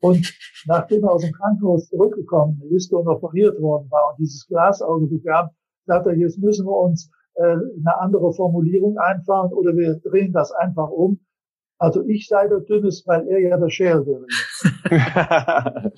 Und 0.02 0.34
nachdem 0.68 1.04
er 1.04 1.12
aus 1.12 1.22
dem 1.22 1.32
Krankenhaus 1.32 1.88
zurückgekommen 1.88 2.62
ist 2.72 2.92
und 2.92 3.08
operiert 3.08 3.60
worden 3.62 3.90
war 3.90 4.12
und 4.12 4.20
dieses 4.20 4.46
Glasauge 4.48 5.08
bekam, 5.08 5.50
sagte 5.86 6.10
er, 6.10 6.18
jetzt 6.18 6.40
müssen 6.40 6.66
wir 6.66 6.76
uns 6.76 7.10
äh, 7.36 7.44
eine 7.44 8.00
andere 8.00 8.34
Formulierung 8.34 8.98
einfahren 8.98 9.54
oder 9.54 9.76
wir 9.76 9.96
drehen 10.00 10.34
das 10.34 10.52
einfach 10.52 10.90
um. 10.90 11.20
Also 11.80 12.04
ich 12.08 12.28
sei 12.28 12.48
der 12.48 12.60
Dünnes, 12.60 13.04
weil 13.08 13.28
er 13.28 13.40
ja 13.40 13.58
der 13.58 13.70
Schäl 13.70 14.06
wäre. 14.06 14.26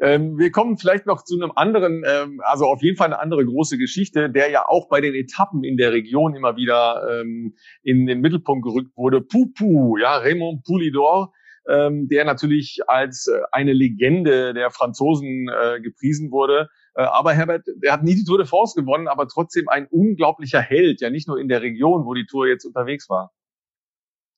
ähm, 0.00 0.38
wir 0.38 0.50
kommen 0.52 0.78
vielleicht 0.78 1.06
noch 1.06 1.24
zu 1.24 1.34
einem 1.40 1.50
anderen, 1.56 2.04
ähm, 2.06 2.40
also 2.44 2.66
auf 2.66 2.82
jeden 2.82 2.96
Fall 2.96 3.06
eine 3.06 3.18
andere 3.18 3.44
große 3.44 3.78
Geschichte, 3.78 4.30
der 4.30 4.50
ja 4.50 4.68
auch 4.68 4.88
bei 4.88 5.00
den 5.00 5.14
Etappen 5.14 5.64
in 5.64 5.76
der 5.76 5.92
Region 5.92 6.36
immer 6.36 6.56
wieder 6.56 7.20
ähm, 7.20 7.56
in 7.82 8.06
den 8.06 8.20
Mittelpunkt 8.20 8.64
gerückt 8.64 8.96
wurde. 8.96 9.20
Pupu, 9.20 9.96
ja, 9.96 10.18
Raymond 10.18 10.64
Poulidor, 10.64 11.32
ähm, 11.68 12.08
der 12.08 12.24
natürlich 12.24 12.80
als 12.86 13.26
äh, 13.26 13.40
eine 13.50 13.72
Legende 13.72 14.54
der 14.54 14.70
Franzosen 14.70 15.48
äh, 15.48 15.80
gepriesen 15.80 16.30
wurde. 16.30 16.68
Äh, 16.94 17.02
aber 17.02 17.32
Herbert, 17.32 17.66
der 17.82 17.92
hat 17.92 18.02
nie 18.04 18.14
die 18.14 18.24
Tour 18.24 18.38
de 18.38 18.46
France 18.46 18.80
gewonnen, 18.80 19.08
aber 19.08 19.26
trotzdem 19.26 19.68
ein 19.68 19.86
unglaublicher 19.90 20.60
Held, 20.60 21.00
ja 21.00 21.10
nicht 21.10 21.28
nur 21.28 21.38
in 21.38 21.48
der 21.48 21.62
Region, 21.62 22.04
wo 22.06 22.14
die 22.14 22.26
Tour 22.26 22.46
jetzt 22.46 22.64
unterwegs 22.64 23.08
war. 23.08 23.32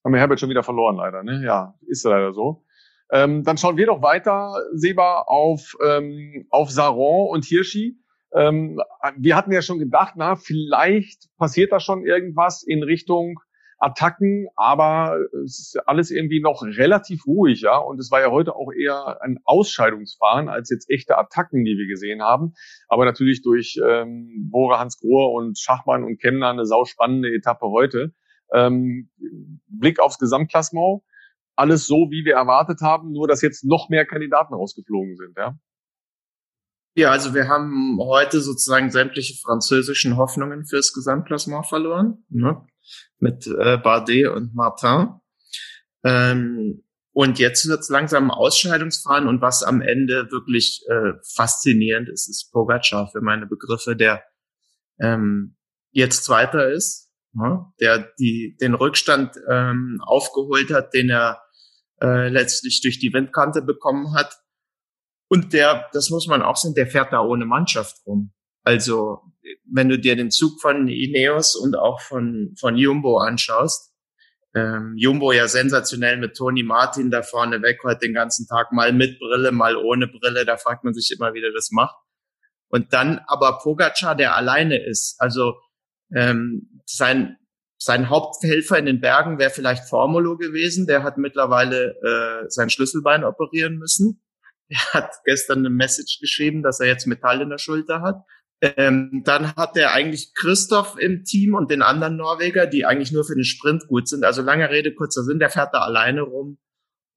Haben 0.04 0.12
wir 0.12 0.20
Herbert 0.20 0.40
schon 0.40 0.50
wieder 0.50 0.62
verloren, 0.62 0.96
leider, 0.96 1.22
ne? 1.22 1.42
Ja, 1.44 1.74
ist 1.86 2.04
leider 2.04 2.32
so. 2.32 2.64
Ähm, 3.12 3.42
dann 3.44 3.58
schauen 3.58 3.76
wir 3.76 3.86
doch 3.86 4.02
weiter, 4.02 4.54
Seba, 4.72 5.22
auf, 5.26 5.76
ähm, 5.84 6.46
auf 6.50 6.70
Saron 6.70 7.28
und 7.28 7.44
Hirschi. 7.44 7.98
Ähm, 8.32 8.80
wir 9.16 9.36
hatten 9.36 9.52
ja 9.52 9.62
schon 9.62 9.78
gedacht, 9.78 10.14
na, 10.16 10.36
vielleicht 10.36 11.28
passiert 11.36 11.72
da 11.72 11.80
schon 11.80 12.06
irgendwas 12.06 12.62
in 12.62 12.82
Richtung 12.82 13.40
Attacken, 13.80 14.46
aber 14.56 15.18
es 15.42 15.58
ist 15.58 15.88
alles 15.88 16.10
irgendwie 16.10 16.40
noch 16.40 16.62
relativ 16.62 17.26
ruhig, 17.26 17.62
ja. 17.62 17.78
Und 17.78 17.98
es 17.98 18.10
war 18.10 18.20
ja 18.20 18.30
heute 18.30 18.54
auch 18.54 18.70
eher 18.72 19.20
ein 19.22 19.38
Ausscheidungsfahren 19.44 20.48
als 20.48 20.70
jetzt 20.70 20.88
echte 20.90 21.16
Attacken, 21.16 21.64
die 21.64 21.76
wir 21.76 21.88
gesehen 21.88 22.22
haben. 22.22 22.52
Aber 22.88 23.06
natürlich 23.06 23.42
durch 23.42 23.80
ähm, 23.84 24.48
Bora 24.50 24.78
Hans 24.78 24.98
Grohr 24.98 25.32
und 25.32 25.58
Schachmann 25.58 26.04
und 26.04 26.20
Kemner 26.20 26.50
eine 26.50 26.66
sauspannende 26.66 27.34
Etappe 27.34 27.66
heute. 27.66 28.12
Ähm, 28.52 29.10
Blick 29.68 30.00
aufs 30.00 30.18
Gesamtklassement, 30.18 31.02
alles 31.56 31.86
so, 31.86 32.10
wie 32.10 32.24
wir 32.24 32.34
erwartet 32.34 32.80
haben, 32.80 33.12
nur 33.12 33.28
dass 33.28 33.42
jetzt 33.42 33.64
noch 33.64 33.88
mehr 33.88 34.06
Kandidaten 34.06 34.54
rausgeflogen 34.54 35.16
sind, 35.16 35.36
ja. 35.36 35.58
Ja, 36.96 37.12
also 37.12 37.34
wir 37.34 37.48
haben 37.48 37.98
heute 38.00 38.40
sozusagen 38.40 38.90
sämtliche 38.90 39.40
französischen 39.40 40.16
Hoffnungen 40.16 40.66
fürs 40.66 40.92
Gesamtklassement 40.92 41.66
verloren. 41.66 42.24
Ne? 42.28 42.66
mit 43.18 43.46
äh, 43.46 43.76
Bardet 43.76 44.28
und 44.28 44.54
Martin. 44.54 45.20
Ähm, 46.02 46.84
und 47.12 47.38
jetzt 47.38 47.68
wird 47.68 47.80
es 47.80 47.88
langsam 47.88 48.30
Ausscheidungsfahren 48.30 49.28
und 49.28 49.40
was 49.40 49.62
am 49.62 49.82
Ende 49.82 50.30
wirklich 50.30 50.84
äh, 50.88 51.12
faszinierend 51.34 52.08
ist, 52.08 52.28
ist 52.28 52.50
Pogacar 52.52 53.08
für 53.10 53.20
meine 53.20 53.46
Begriffe, 53.46 53.96
der 53.96 54.22
ähm, 55.00 55.56
jetzt 55.90 56.24
Zweiter 56.24 56.70
ist, 56.70 57.10
ne? 57.33 57.66
der 57.81 58.12
die, 58.19 58.57
den 58.61 58.75
Rückstand 58.75 59.37
ähm, 59.49 60.01
aufgeholt 60.05 60.71
hat, 60.73 60.95
den 60.95 61.11
er 61.11 61.43
äh, 62.01 62.29
letztlich 62.29 62.81
durch 62.83 62.99
die 62.99 63.12
Windkante 63.12 63.62
bekommen 63.62 64.14
hat. 64.14 64.40
Und 65.29 65.53
der, 65.53 65.88
das 65.93 66.11
muss 66.11 66.27
man 66.27 66.43
auch 66.43 66.57
sehen, 66.57 66.75
der 66.75 66.87
fährt 66.87 67.12
da 67.12 67.21
ohne 67.21 67.47
Mannschaft 67.47 67.99
rum. 68.07 68.33
Also 68.64 69.23
wenn 69.64 69.88
du 69.88 69.99
dir 69.99 70.16
den 70.16 70.31
Zug 70.31 70.61
von 70.61 70.88
Ineos 70.88 71.55
und 71.57 71.77
auch 71.77 72.01
von, 72.01 72.55
von 72.59 72.77
Jumbo 72.77 73.19
anschaust, 73.19 73.93
ähm, 74.55 74.95
Jumbo 74.97 75.33
ja 75.33 75.47
sensationell 75.47 76.16
mit 76.16 76.37
Toni 76.37 76.64
Martin 76.64 77.11
da 77.11 77.23
vorne 77.23 77.62
weg, 77.62 77.79
heute 77.85 78.01
den 78.01 78.14
ganzen 78.14 78.49
Tag 78.49 78.73
mal 78.73 78.93
mit 78.93 79.19
Brille, 79.21 79.53
mal 79.53 79.77
ohne 79.77 80.09
Brille, 80.09 80.45
da 80.45 80.57
fragt 80.57 80.83
man 80.83 80.93
sich 80.93 81.14
immer, 81.16 81.35
wie 81.35 81.40
der 81.40 81.53
das 81.53 81.71
macht. 81.71 81.95
Und 82.69 82.93
dann 82.93 83.21
aber 83.27 83.59
Pogacar, 83.59 84.14
der 84.16 84.35
alleine 84.35 84.85
ist. 84.85 85.16
Also 85.19 85.55
ähm, 86.14 86.83
sein, 86.87 87.37
sein 87.79 88.11
Haupthelfer 88.11 88.79
in 88.79 88.87
den 88.87 89.01
Bergen 89.01 89.38
wäre 89.38 89.51
vielleicht 89.51 89.88
Formulo 89.88 90.37
gewesen, 90.37 90.87
der 90.87 91.03
hat 91.03 91.18
mittlerweile 91.18 91.96
äh, 92.03 92.49
sein 92.49 92.70
Schlüsselbein 92.70 93.25
operieren 93.25 93.79
müssen. 93.79 94.23
Er 94.68 94.92
hat 94.92 95.11
gestern 95.25 95.61
eine 95.61 95.70
Message 95.70 96.20
geschrieben, 96.20 96.62
dass 96.62 96.79
er 96.79 96.87
jetzt 96.87 97.07
Metall 97.07 97.40
in 97.40 97.51
der 97.51 97.59
Schulter 97.59 98.03
hat. 98.03 98.23
Ähm, 98.61 99.23
dann 99.25 99.57
hat 99.57 99.77
er 99.77 99.92
eigentlich 99.92 100.33
Christoph 100.35 100.96
im 100.99 101.25
Team 101.25 101.55
und 101.55 101.70
den 101.70 101.83
anderen 101.83 102.16
Norweger, 102.16 102.66
die 102.66 102.85
eigentlich 102.85 103.11
nur 103.11 103.25
für 103.25 103.35
den 103.35 103.44
Sprint 103.44 103.88
gut 103.88 104.07
sind. 104.07 104.23
Also 104.23 104.42
lange 104.42 104.68
Rede, 104.70 104.94
kurzer 104.94 105.25
Sinn, 105.25 105.38
der 105.38 105.51
fährt 105.51 105.75
da 105.75 105.81
alleine 105.81 106.20
rum. 106.20 106.59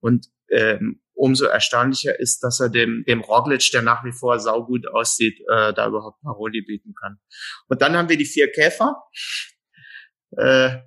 Und 0.00 0.28
ähm, 0.50 1.00
umso 1.14 1.46
erstaunlicher 1.46 2.18
ist, 2.18 2.40
dass 2.40 2.60
er 2.60 2.68
dem, 2.68 3.04
dem 3.06 3.20
Roglic, 3.20 3.70
der 3.72 3.82
nach 3.82 4.04
wie 4.04 4.12
vor 4.12 4.38
saugut 4.40 4.86
aussieht, 4.88 5.38
äh, 5.48 5.72
da 5.72 5.88
überhaupt 5.88 6.20
Paroli 6.22 6.62
bieten 6.62 6.94
kann. 7.00 7.18
Und 7.68 7.82
dann 7.82 7.96
haben 7.96 8.08
wir 8.08 8.18
die 8.18 8.24
vier 8.24 8.50
Käfer. 8.50 9.02
Äh, 10.36 10.78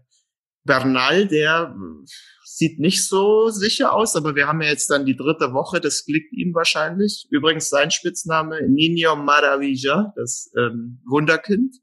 Bernal, 0.65 1.27
der 1.27 1.75
sieht 2.43 2.79
nicht 2.79 3.07
so 3.07 3.49
sicher 3.49 3.93
aus, 3.93 4.15
aber 4.15 4.35
wir 4.35 4.47
haben 4.47 4.61
ja 4.61 4.69
jetzt 4.69 4.89
dann 4.89 5.05
die 5.05 5.15
dritte 5.15 5.53
Woche, 5.53 5.79
das 5.79 6.03
liegt 6.07 6.33
ihm 6.33 6.53
wahrscheinlich. 6.53 7.27
Übrigens 7.29 7.69
sein 7.69 7.91
Spitzname 7.91 8.67
Nino 8.67 9.15
Maravilla, 9.15 10.13
das 10.15 10.51
ähm, 10.57 11.01
Wunderkind. 11.05 11.75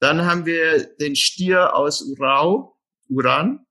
Dann 0.00 0.24
haben 0.24 0.46
wir 0.46 0.94
den 0.96 1.14
Stier 1.14 1.76
aus 1.76 2.02
Urau, 2.02 2.78
Uran. 3.08 3.65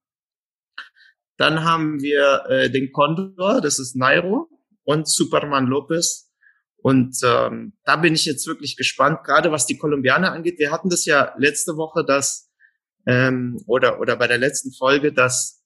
Dann 1.37 1.63
haben 1.63 2.01
wir 2.01 2.43
äh, 2.49 2.69
den 2.69 2.91
Condor, 2.91 3.61
das 3.61 3.79
ist 3.79 3.95
Nairo 3.95 4.49
und 4.83 5.09
Superman 5.09 5.67
Lopez. 5.67 6.31
Und 6.77 7.17
ähm, 7.23 7.73
da 7.83 7.95
bin 7.95 8.13
ich 8.13 8.25
jetzt 8.25 8.47
wirklich 8.47 8.77
gespannt, 8.77 9.23
gerade 9.23 9.51
was 9.51 9.65
die 9.65 9.77
Kolumbianer 9.77 10.31
angeht. 10.31 10.59
Wir 10.59 10.71
hatten 10.71 10.89
das 10.89 11.05
ja 11.05 11.33
letzte 11.37 11.77
Woche, 11.77 12.05
dass 12.05 12.51
ähm, 13.07 13.59
oder 13.65 13.99
oder 13.99 14.15
bei 14.15 14.27
der 14.27 14.37
letzten 14.37 14.71
Folge, 14.71 15.11
dass 15.11 15.63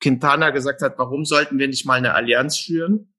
Quintana 0.00 0.50
gesagt 0.50 0.82
hat, 0.82 0.98
warum 0.98 1.24
sollten 1.24 1.58
wir 1.58 1.68
nicht 1.68 1.86
mal 1.86 1.94
eine 1.94 2.14
Allianz 2.14 2.56
schüren? 2.56 3.14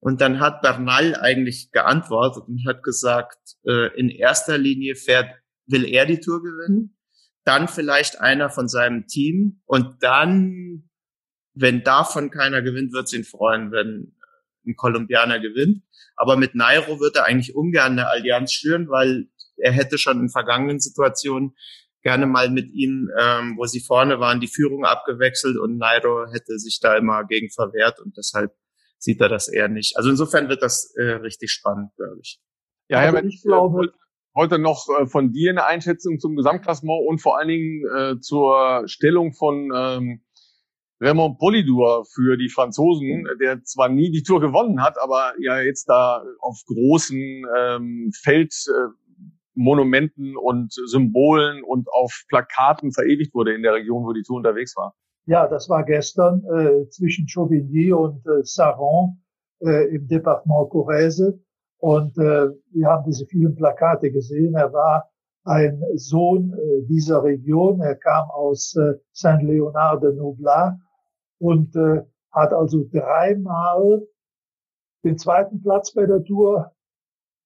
Und 0.00 0.20
dann 0.20 0.40
hat 0.40 0.62
Bernal 0.62 1.16
eigentlich 1.16 1.70
geantwortet 1.72 2.44
und 2.46 2.64
hat 2.66 2.82
gesagt, 2.82 3.38
äh, 3.64 3.96
in 3.98 4.10
erster 4.10 4.58
Linie 4.58 4.94
fährt, 4.94 5.30
will 5.66 5.84
er 5.84 6.06
die 6.06 6.20
Tour 6.20 6.42
gewinnen, 6.42 6.96
dann 7.44 7.66
vielleicht 7.66 8.20
einer 8.20 8.50
von 8.50 8.68
seinem 8.68 9.06
Team 9.06 9.60
und 9.64 10.02
dann, 10.02 10.87
wenn 11.60 11.82
davon 11.82 12.30
keiner 12.30 12.62
gewinnt, 12.62 12.92
wird 12.92 13.06
es 13.06 13.12
ihn 13.12 13.24
freuen, 13.24 13.72
wenn 13.72 14.14
ein 14.66 14.76
Kolumbianer 14.76 15.40
gewinnt. 15.40 15.82
Aber 16.16 16.36
mit 16.36 16.54
Nairo 16.54 17.00
wird 17.00 17.16
er 17.16 17.26
eigentlich 17.26 17.54
ungern 17.54 17.92
eine 17.92 18.08
Allianz 18.08 18.52
schüren, 18.52 18.88
weil 18.88 19.28
er 19.56 19.72
hätte 19.72 19.98
schon 19.98 20.20
in 20.20 20.28
vergangenen 20.28 20.80
Situationen 20.80 21.56
gerne 22.02 22.26
mal 22.26 22.48
mit 22.50 22.72
ihnen, 22.72 23.08
ähm, 23.18 23.56
wo 23.56 23.66
sie 23.66 23.80
vorne 23.80 24.20
waren, 24.20 24.40
die 24.40 24.48
Führung 24.48 24.84
abgewechselt 24.84 25.58
und 25.58 25.78
Nairo 25.78 26.26
hätte 26.32 26.58
sich 26.58 26.78
da 26.80 26.96
immer 26.96 27.24
gegen 27.24 27.50
verwehrt 27.50 28.00
und 28.00 28.16
deshalb 28.16 28.52
sieht 28.98 29.20
er 29.20 29.28
das 29.28 29.48
eher 29.48 29.68
nicht. 29.68 29.96
Also 29.96 30.10
insofern 30.10 30.48
wird 30.48 30.62
das 30.62 30.94
äh, 30.96 31.02
richtig 31.02 31.50
spannend, 31.50 31.90
glaube 31.96 32.18
ich. 32.20 32.40
Ja, 32.88 33.00
Herbert, 33.00 33.24
also 33.24 33.34
ich 33.34 33.42
glaube, 33.42 33.92
heute 34.34 34.58
noch 34.58 34.86
äh, 35.00 35.06
von 35.06 35.32
dir 35.32 35.50
eine 35.50 35.66
Einschätzung 35.66 36.20
zum 36.20 36.36
Gesamtklassement 36.36 37.06
und 37.06 37.20
vor 37.20 37.38
allen 37.38 37.48
Dingen 37.48 37.84
äh, 37.96 38.20
zur 38.20 38.84
Stellung 38.86 39.34
von 39.34 39.70
ähm, 39.74 40.22
Raymond 41.00 41.38
Polidour 41.38 42.04
für 42.12 42.36
die 42.36 42.48
Franzosen, 42.48 43.24
der 43.40 43.62
zwar 43.62 43.88
nie 43.88 44.10
die 44.10 44.22
Tour 44.22 44.40
gewonnen 44.40 44.82
hat, 44.82 44.98
aber 45.00 45.32
ja 45.38 45.60
jetzt 45.60 45.88
da 45.88 46.24
auf 46.40 46.60
großen 46.66 47.44
ähm, 47.56 48.10
Feld 48.20 48.52
äh, 48.68 48.88
und 50.40 50.72
Symbolen 50.86 51.62
und 51.64 51.88
auf 51.92 52.24
Plakaten 52.28 52.92
verewigt 52.92 53.34
wurde 53.34 53.54
in 53.54 53.62
der 53.62 53.74
Region, 53.74 54.04
wo 54.04 54.12
die 54.12 54.22
Tour 54.22 54.36
unterwegs 54.36 54.76
war. 54.76 54.94
Ja, 55.26 55.46
das 55.46 55.68
war 55.68 55.84
gestern 55.84 56.42
äh, 56.44 56.88
zwischen 56.88 57.28
Chauvigny 57.28 57.92
und 57.92 58.24
äh, 58.26 58.42
Saron 58.42 59.20
äh, 59.60 59.94
im 59.94 60.06
Departement 60.08 60.70
Corrèze. 60.70 61.38
Und 61.78 62.16
äh, 62.18 62.48
wir 62.72 62.86
haben 62.86 63.04
diese 63.04 63.26
vielen 63.26 63.54
Plakate 63.54 64.10
gesehen. 64.10 64.54
Er 64.54 64.72
war 64.72 65.10
ein 65.44 65.82
Sohn 65.94 66.54
äh, 66.54 66.86
dieser 66.86 67.22
Region. 67.22 67.80
Er 67.80 67.96
kam 67.96 68.30
aus 68.30 68.74
äh, 68.76 68.94
Saint-Léonard 69.12 70.00
de 70.00 70.14
Noblat 70.14 70.76
und 71.38 71.74
äh, 71.76 72.02
hat 72.30 72.52
also 72.52 72.84
dreimal 72.92 74.06
den 75.04 75.18
zweiten 75.18 75.60
Platz 75.62 75.92
bei 75.92 76.06
der 76.06 76.22
Tour 76.24 76.72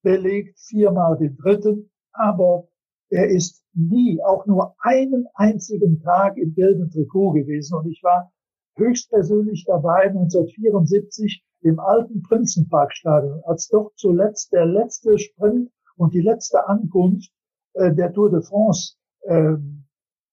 belegt, 0.03 0.59
viermal 0.59 1.17
den 1.17 1.37
dritten, 1.37 1.91
aber 2.13 2.69
er 3.11 3.29
ist 3.29 3.63
nie 3.75 4.23
auch 4.23 4.47
nur 4.47 4.75
einen 4.79 5.27
einzigen 5.35 6.01
Tag 6.01 6.37
im 6.39 6.55
gelben 6.55 6.91
Trikot 6.91 7.33
gewesen. 7.33 7.79
Und 7.79 7.91
ich 7.91 8.03
war 8.03 8.33
höchstpersönlich 8.77 9.65
dabei 9.67 10.09
1974 10.09 11.45
im 11.61 11.79
alten 11.79 12.23
Prinzenparkstadion, 12.23 13.43
als 13.45 13.69
doch 13.69 13.93
zuletzt 13.97 14.53
der 14.53 14.67
letzte 14.67 15.19
Sprint 15.19 15.71
und 15.97 16.15
die 16.15 16.23
letzte 16.23 16.67
Ankunft 16.67 17.31
äh, 17.75 17.95
der 17.95 18.13
Tour 18.13 18.31
de 18.31 18.43
France 18.43 18.97
äh, 19.23 19.57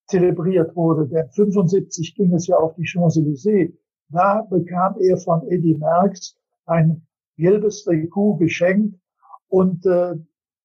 zelebriert 0.10 0.76
wurde. 0.76 1.08
Denn 1.08 1.30
75 1.30 2.16
ging 2.16 2.34
es 2.34 2.48
ja 2.48 2.58
auf 2.58 2.76
die 2.76 2.86
Champs-Élysées. 2.86 3.74
Da 4.10 4.42
bekam 4.50 4.96
er 5.00 5.18
von 5.18 5.48
Eddie 5.48 5.76
Merckx 5.76 6.36
ein 6.66 7.06
gelbes 7.38 7.84
Trikot 7.84 8.38
geschenkt 8.38 9.00
und 9.48 9.86
äh, 9.86 10.16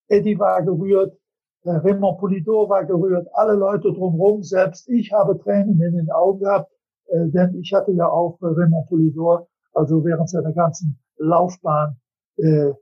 Eddie 0.08 0.38
war 0.38 0.62
gerührt, 0.62 1.16
äh, 1.64 1.70
Raymond 1.70 2.18
Polidor 2.18 2.68
war 2.68 2.84
gerührt, 2.84 3.28
alle 3.32 3.54
Leute 3.54 3.92
drumherum, 3.92 4.42
selbst 4.42 4.88
ich 4.88 5.12
habe 5.12 5.38
Tränen 5.38 5.80
in 5.80 5.96
den 5.96 6.10
Augen 6.10 6.40
gehabt, 6.40 6.72
äh, 7.06 7.28
denn 7.28 7.54
ich 7.60 7.72
hatte 7.72 7.92
ja 7.92 8.08
auch 8.08 8.40
äh, 8.42 8.46
Raymond 8.46 8.88
Polidor, 8.88 9.48
also 9.72 10.04
während 10.04 10.28
seiner 10.28 10.52
ganzen 10.52 10.98
Laufbahn 11.16 11.96
äh, 12.36 12.72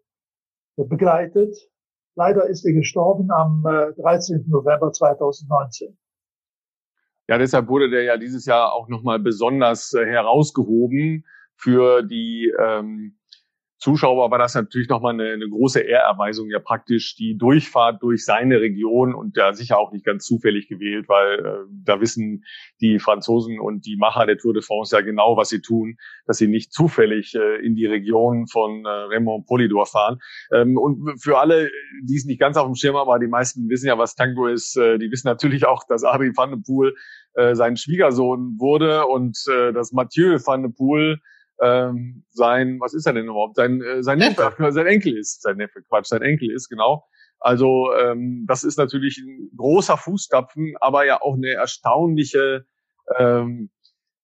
begleitet. 0.77 1.57
Leider 2.14 2.46
ist 2.46 2.64
er 2.64 2.72
gestorben 2.72 3.31
am 3.31 3.64
äh, 3.66 3.92
13. 4.01 4.44
November 4.48 4.92
2019. 4.92 5.96
Ja, 7.33 7.38
deshalb 7.38 7.68
wurde 7.68 7.88
der 7.88 8.03
ja 8.03 8.18
dieses 8.18 8.45
Jahr 8.45 8.75
auch 8.75 8.88
nochmal 8.88 9.18
besonders 9.18 9.95
äh, 9.95 10.05
herausgehoben 10.05 11.25
für 11.57 12.03
die 12.03 12.53
ähm, 12.61 13.16
Zuschauer 13.83 14.31
war 14.31 14.38
das 14.38 14.55
natürlich 14.55 14.88
nochmal 14.88 15.14
eine, 15.14 15.33
eine 15.33 15.49
große 15.49 15.81
Ehrerweisung, 15.81 16.49
ja 16.49 16.61
praktisch 16.61 17.16
die 17.16 17.37
Durchfahrt 17.37 18.01
durch 18.01 18.25
seine 18.25 18.61
Region 18.61 19.12
und 19.12 19.37
ja 19.37 19.53
sicher 19.55 19.77
auch 19.77 19.90
nicht 19.90 20.05
ganz 20.05 20.25
zufällig 20.25 20.68
gewählt, 20.68 21.09
weil 21.09 21.40
äh, 21.40 21.66
da 21.85 22.01
wissen 22.01 22.45
die 22.81 23.01
Franzosen 23.01 23.59
und 23.59 23.85
die 23.85 23.97
Macher 23.97 24.25
der 24.25 24.38
Tour 24.38 24.55
de 24.55 24.62
France 24.62 24.95
ja 24.95 25.03
genau, 25.03 25.37
was 25.37 25.49
sie 25.49 25.61
tun, 25.61 25.97
dass 26.27 26.38
sie 26.38 26.47
nicht 26.47 26.73
zufällig 26.73 27.35
äh, 27.35 27.57
in 27.57 27.75
die 27.75 27.87
Region 27.87 28.47
von 28.47 28.85
äh, 28.85 28.88
Raymond 28.88 29.47
Polidor 29.47 29.87
fahren. 29.87 30.21
Ähm, 30.53 30.79
und 30.79 31.21
für 31.21 31.40
alle, 31.40 31.68
die 32.05 32.14
es 32.14 32.25
nicht 32.25 32.38
ganz 32.38 32.57
auf 32.57 32.66
dem 32.66 32.77
Schirm 32.77 32.95
haben, 32.95 33.11
aber 33.11 33.18
die 33.18 33.27
meisten 33.27 33.68
wissen 33.68 33.88
ja, 33.88 33.99
was 33.99 34.14
Tango 34.14 34.47
ist, 34.47 34.77
äh, 34.77 34.99
die 34.99 35.11
wissen 35.11 35.27
natürlich 35.27 35.66
auch, 35.66 35.83
dass 35.88 36.05
Adrien 36.05 36.37
van 36.37 36.51
de 36.51 36.61
Poel 36.64 36.95
äh, 37.35 37.57
sein 37.57 37.77
Schwiegersohn 37.77 38.61
wurde 38.61 39.07
und 39.07 39.37
äh, 39.51 39.73
dass 39.73 39.90
Mathieu 39.90 40.38
van 40.38 40.62
de 40.62 40.71
Poel 40.71 41.18
ähm, 41.62 42.25
sein, 42.31 42.79
was 42.81 42.92
ist 42.92 43.07
er 43.07 43.12
denn 43.12 43.27
überhaupt? 43.27 43.57
Sein, 43.57 43.81
äh, 43.81 44.03
sein 44.03 44.18
Neffe, 44.18 44.53
sein 44.70 44.87
Enkel 44.87 45.16
ist, 45.16 45.42
sein 45.42 45.57
Neffe, 45.57 45.83
Quatsch, 45.88 46.07
sein 46.07 46.22
Enkel 46.22 46.51
ist, 46.51 46.68
genau. 46.68 47.05
Also 47.38 47.92
ähm, 47.94 48.44
das 48.46 48.64
ist 48.64 48.79
natürlich 48.79 49.18
ein 49.18 49.51
großer 49.57 49.96
Fußstapfen, 49.96 50.75
aber 50.81 51.07
ja 51.07 51.20
auch 51.22 51.35
eine 51.35 51.51
erstaunliche, 51.51 52.66
ähm, 53.18 53.70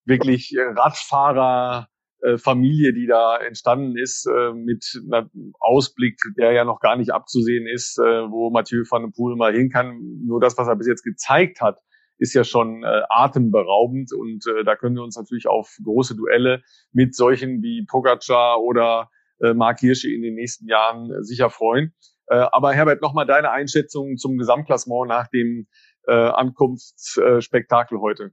wirklich 0.04 0.54
Radfahrer, 0.56 1.88
äh, 2.20 2.36
Familie, 2.36 2.92
die 2.92 3.06
da 3.06 3.36
entstanden 3.36 3.96
ist, 3.96 4.26
äh, 4.26 4.52
mit 4.52 4.84
einem 5.10 5.52
Ausblick, 5.60 6.18
der 6.36 6.52
ja 6.52 6.64
noch 6.64 6.80
gar 6.80 6.96
nicht 6.96 7.12
abzusehen 7.12 7.66
ist, 7.68 7.98
äh, 7.98 8.02
wo 8.02 8.50
Mathieu 8.50 8.82
van 8.88 9.02
der 9.02 9.10
Poel 9.10 9.36
mal 9.36 9.54
hin 9.54 9.70
kann. 9.70 10.00
Nur 10.26 10.40
das, 10.40 10.58
was 10.58 10.66
er 10.66 10.74
bis 10.74 10.88
jetzt 10.88 11.04
gezeigt 11.04 11.60
hat, 11.60 11.78
ist 12.18 12.34
ja 12.34 12.44
schon 12.44 12.82
äh, 12.82 13.02
atemberaubend 13.08 14.12
und 14.12 14.46
äh, 14.46 14.64
da 14.64 14.76
können 14.76 14.96
wir 14.96 15.02
uns 15.02 15.16
natürlich 15.16 15.46
auf 15.46 15.76
große 15.82 16.16
Duelle 16.16 16.62
mit 16.92 17.14
solchen 17.14 17.62
wie 17.62 17.84
Pogacar 17.86 18.60
oder 18.60 19.10
äh, 19.40 19.54
Mark 19.54 19.80
Hirsche 19.80 20.12
in 20.12 20.22
den 20.22 20.34
nächsten 20.34 20.66
Jahren 20.66 21.10
äh, 21.12 21.22
sicher 21.22 21.50
freuen. 21.50 21.94
Äh, 22.26 22.36
aber 22.52 22.72
Herbert, 22.72 23.00
nochmal 23.02 23.26
deine 23.26 23.50
Einschätzung 23.50 24.16
zum 24.16 24.36
Gesamtklassement 24.36 25.08
nach 25.08 25.28
dem 25.28 25.66
äh, 26.06 26.12
Ankunftsspektakel 26.12 28.00
heute. 28.00 28.32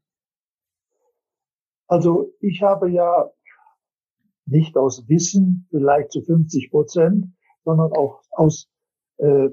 Also 1.87 2.33
ich 2.39 2.63
habe 2.63 2.89
ja 2.89 3.29
nicht 4.45 4.77
aus 4.77 5.07
Wissen, 5.07 5.67
vielleicht 5.69 6.11
zu 6.11 6.21
50 6.21 6.71
Prozent, 6.71 7.27
sondern 7.63 7.91
auch 7.93 8.21
aus 8.31 8.69
äh, 9.17 9.49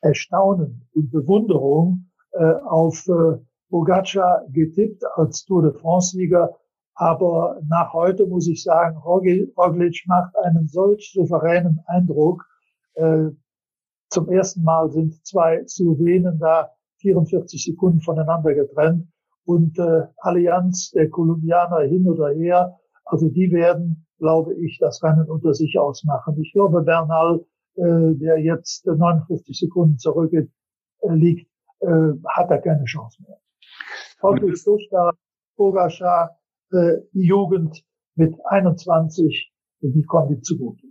Erstaunen 0.00 0.88
und 0.92 1.10
Bewunderung 1.10 2.09
äh, 2.32 2.54
auf 2.64 3.06
äh, 3.08 3.38
Pogacar 3.70 4.44
getippt 4.50 5.04
als 5.14 5.44
Tour 5.44 5.62
de 5.62 5.72
France-Sieger. 5.72 6.56
Aber 6.94 7.60
nach 7.66 7.92
heute 7.92 8.26
muss 8.26 8.46
ich 8.48 8.62
sagen, 8.62 8.98
Roglic 8.98 10.04
macht 10.06 10.36
einen 10.44 10.68
solch 10.68 11.12
souveränen 11.14 11.80
Eindruck. 11.86 12.44
Äh, 12.94 13.30
zum 14.10 14.28
ersten 14.28 14.62
Mal 14.64 14.90
sind 14.90 15.24
zwei 15.26 15.64
Slowenen 15.66 16.38
da 16.38 16.70
44 16.98 17.64
Sekunden 17.64 18.00
voneinander 18.00 18.54
getrennt 18.54 19.06
und 19.44 19.78
äh, 19.78 20.02
Allianz 20.18 20.90
der 20.90 21.08
Kolumbianer 21.08 21.80
hin 21.80 22.08
oder 22.08 22.30
her. 22.30 22.78
Also 23.04 23.28
die 23.28 23.50
werden, 23.50 24.06
glaube 24.18 24.54
ich, 24.54 24.78
das 24.78 25.02
Rennen 25.02 25.30
unter 25.30 25.54
sich 25.54 25.78
ausmachen. 25.78 26.38
Ich 26.40 26.52
glaube, 26.52 26.82
Bernal, 26.82 27.44
äh, 27.76 28.14
der 28.14 28.38
jetzt 28.38 28.86
59 28.86 29.58
Sekunden 29.58 29.98
zurück 29.98 30.32
äh, 30.32 30.46
liegt, 31.08 31.49
äh, 31.80 32.12
hat 32.28 32.50
er 32.50 32.60
keine 32.60 32.84
Chance 32.84 33.22
mehr. 33.22 33.40
Holger 34.22 34.54
Stuttgart, 34.56 35.16
Bogascha, 35.56 36.30
äh, 36.72 36.98
die 37.12 37.26
Jugend 37.26 37.84
mit 38.14 38.34
21, 38.44 39.52
die 39.80 40.04
kommt 40.04 40.30
ihm 40.30 40.42
zugute. 40.42 40.86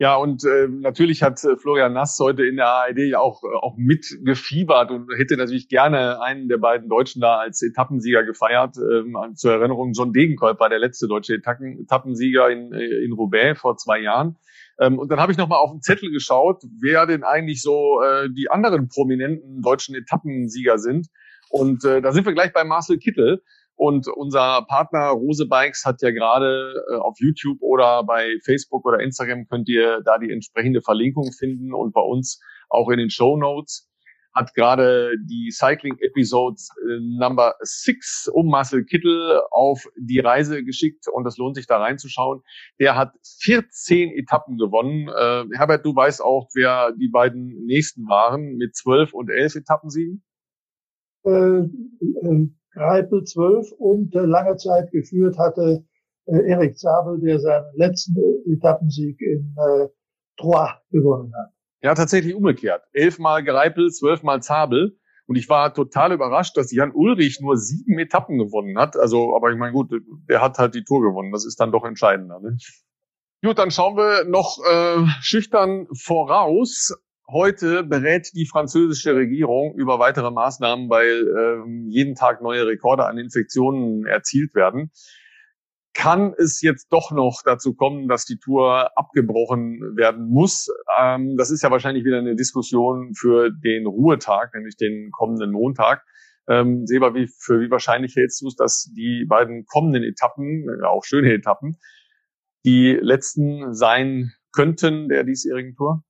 Ja, 0.00 0.16
und 0.16 0.44
äh, 0.46 0.66
natürlich 0.66 1.22
hat 1.22 1.44
äh, 1.44 1.58
Florian 1.58 1.92
Nass 1.92 2.18
heute 2.18 2.46
in 2.46 2.56
der 2.56 2.68
ARD 2.68 3.14
auch, 3.16 3.44
äh, 3.44 3.54
auch 3.54 3.76
mitgefiebert 3.76 4.90
und 4.90 5.10
hätte 5.18 5.36
natürlich 5.36 5.68
gerne 5.68 6.22
einen 6.22 6.48
der 6.48 6.56
beiden 6.56 6.88
Deutschen 6.88 7.20
da 7.20 7.36
als 7.36 7.60
Etappensieger 7.60 8.24
gefeiert. 8.24 8.78
Ähm, 8.78 9.14
zur 9.34 9.52
Erinnerung, 9.52 9.92
John 9.92 10.14
Degenkolb 10.14 10.58
war 10.58 10.70
der 10.70 10.78
letzte 10.78 11.06
deutsche 11.06 11.34
Etappen, 11.34 11.80
Etappensieger 11.82 12.48
in, 12.48 12.72
äh, 12.72 13.04
in 13.04 13.12
Roubaix 13.12 13.60
vor 13.60 13.76
zwei 13.76 14.00
Jahren. 14.00 14.38
Ähm, 14.78 14.98
und 14.98 15.12
dann 15.12 15.20
habe 15.20 15.32
ich 15.32 15.38
nochmal 15.38 15.58
auf 15.58 15.70
den 15.70 15.82
Zettel 15.82 16.10
geschaut, 16.10 16.62
wer 16.80 17.04
denn 17.04 17.22
eigentlich 17.22 17.60
so 17.60 18.00
äh, 18.00 18.30
die 18.30 18.50
anderen 18.50 18.88
prominenten 18.88 19.60
deutschen 19.60 19.94
Etappensieger 19.94 20.78
sind. 20.78 21.08
Und 21.50 21.84
äh, 21.84 22.00
da 22.00 22.12
sind 22.12 22.24
wir 22.24 22.32
gleich 22.32 22.54
bei 22.54 22.64
Marcel 22.64 22.96
Kittel. 22.96 23.42
Und 23.80 24.08
unser 24.08 24.66
Partner 24.68 25.08
Rose 25.08 25.46
Bikes 25.46 25.86
hat 25.86 26.02
ja 26.02 26.10
gerade 26.10 26.84
äh, 26.90 26.96
auf 26.96 27.16
YouTube 27.18 27.56
oder 27.62 28.04
bei 28.04 28.36
Facebook 28.44 28.84
oder 28.84 29.00
Instagram 29.00 29.46
könnt 29.48 29.70
ihr 29.70 30.02
da 30.04 30.18
die 30.18 30.30
entsprechende 30.30 30.82
Verlinkung 30.82 31.32
finden 31.32 31.72
und 31.72 31.94
bei 31.94 32.02
uns 32.02 32.42
auch 32.68 32.90
in 32.90 32.98
den 32.98 33.08
Show 33.08 33.38
Notes 33.38 33.88
hat 34.34 34.52
gerade 34.52 35.14
die 35.24 35.50
Cycling 35.50 35.96
Episode 36.00 36.60
äh, 36.82 37.00
Number 37.00 37.54
6 37.60 38.28
um 38.34 38.50
Marcel 38.50 38.84
Kittel 38.84 39.40
auf 39.50 39.86
die 39.96 40.18
Reise 40.18 40.62
geschickt 40.62 41.06
und 41.10 41.26
es 41.26 41.38
lohnt 41.38 41.56
sich 41.56 41.66
da 41.66 41.78
reinzuschauen. 41.78 42.42
Der 42.78 42.96
hat 42.96 43.14
14 43.40 44.10
Etappen 44.10 44.58
gewonnen. 44.58 45.08
Äh, 45.08 45.56
Herbert, 45.56 45.86
du 45.86 45.96
weißt 45.96 46.20
auch, 46.20 46.50
wer 46.52 46.92
die 46.92 47.08
beiden 47.08 47.64
nächsten 47.64 48.06
waren 48.10 48.56
mit 48.58 48.76
12 48.76 49.14
und 49.14 49.30
11 49.30 49.54
Etappensiegen? 49.54 50.22
Äh, 51.24 51.30
äh, 51.30 52.50
Greipel 52.72 53.24
12 53.24 53.72
und 53.78 54.14
äh, 54.14 54.20
lange 54.20 54.56
Zeit 54.56 54.90
geführt 54.92 55.38
hatte 55.38 55.84
äh, 56.26 56.50
Erik 56.50 56.78
Zabel, 56.78 57.20
der 57.20 57.40
seinen 57.40 57.66
letzten 57.74 58.14
Etappensieg 58.46 59.20
in 59.20 59.54
äh, 59.56 59.88
Troyes 60.38 60.70
gewonnen 60.90 61.32
hat. 61.34 61.52
Ja, 61.82 61.94
tatsächlich 61.94 62.34
umgekehrt. 62.34 62.82
Elfmal 62.92 63.42
Greipel, 63.42 63.90
zwölfmal 63.90 64.42
Zabel. 64.42 64.96
Und 65.26 65.36
ich 65.36 65.48
war 65.48 65.72
total 65.72 66.12
überrascht, 66.12 66.56
dass 66.56 66.72
Jan 66.72 66.92
Ulrich 66.92 67.40
nur 67.40 67.56
sieben 67.56 67.98
Etappen 67.98 68.36
gewonnen 68.36 68.76
hat. 68.78 68.96
Also, 68.96 69.36
aber 69.36 69.50
ich 69.50 69.56
meine, 69.56 69.72
gut, 69.72 69.92
der 70.28 70.42
hat 70.42 70.58
halt 70.58 70.74
die 70.74 70.82
Tour 70.82 71.02
gewonnen. 71.02 71.32
Das 71.32 71.46
ist 71.46 71.60
dann 71.60 71.72
doch 71.72 71.84
entscheidender. 71.84 72.40
Ne? 72.40 72.56
Gut, 73.42 73.58
dann 73.58 73.70
schauen 73.70 73.96
wir 73.96 74.24
noch 74.24 74.58
äh, 74.68 75.06
schüchtern 75.20 75.86
voraus. 75.94 76.92
Heute 77.32 77.84
berät 77.84 78.30
die 78.34 78.46
französische 78.46 79.14
Regierung 79.14 79.74
über 79.76 79.98
weitere 79.98 80.30
Maßnahmen, 80.30 80.90
weil 80.90 81.28
äh, 81.28 81.88
jeden 81.88 82.14
Tag 82.14 82.42
neue 82.42 82.66
Rekorde 82.66 83.06
an 83.06 83.18
Infektionen 83.18 84.06
erzielt 84.06 84.54
werden 84.54 84.90
kann 85.94 86.34
es 86.38 86.60
jetzt 86.62 86.88
doch 86.92 87.10
noch 87.10 87.42
dazu 87.44 87.74
kommen, 87.74 88.08
dass 88.08 88.24
die 88.24 88.38
Tour 88.38 88.96
abgebrochen 88.96 89.96
werden 89.96 90.28
muss. 90.28 90.68
Ähm, 90.98 91.36
das 91.36 91.50
ist 91.50 91.62
ja 91.62 91.70
wahrscheinlich 91.70 92.04
wieder 92.04 92.18
eine 92.18 92.36
Diskussion 92.36 93.12
für 93.14 93.50
den 93.50 93.86
Ruhetag, 93.86 94.54
nämlich 94.54 94.76
den 94.76 95.10
kommenden 95.10 95.52
Montag. 95.52 96.04
Ähm, 96.48 96.86
Seba, 96.86 97.14
wie, 97.14 97.26
für 97.26 97.60
wie 97.60 97.70
wahrscheinlich 97.70 98.14
hältst 98.16 98.40
du 98.40 98.48
es, 98.48 98.56
dass 98.56 98.90
die 98.96 99.26
beiden 99.28 99.66
kommenden 99.66 100.02
Etappen, 100.04 100.66
äh, 100.68 100.86
auch 100.86 101.04
schöne 101.04 101.32
Etappen, 101.32 101.78
die 102.64 102.98
letzten 103.00 103.74
sein 103.74 104.32
könnten 104.52 105.08
der 105.08 105.24
diesjährigen 105.24 105.74
Tour? 105.74 106.02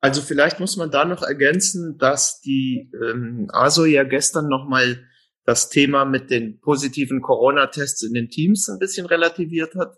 Also 0.00 0.20
vielleicht 0.22 0.60
muss 0.60 0.76
man 0.76 0.90
da 0.90 1.04
noch 1.04 1.22
ergänzen, 1.22 1.98
dass 1.98 2.40
die 2.40 2.90
ähm, 3.02 3.48
ASO 3.50 3.84
ja 3.84 4.04
gestern 4.04 4.48
nochmal 4.48 5.04
das 5.44 5.70
Thema 5.70 6.04
mit 6.04 6.30
den 6.30 6.60
positiven 6.60 7.22
Corona-Tests 7.22 8.02
in 8.02 8.14
den 8.14 8.28
Teams 8.28 8.68
ein 8.68 8.78
bisschen 8.78 9.06
relativiert 9.06 9.74
hat. 9.76 9.96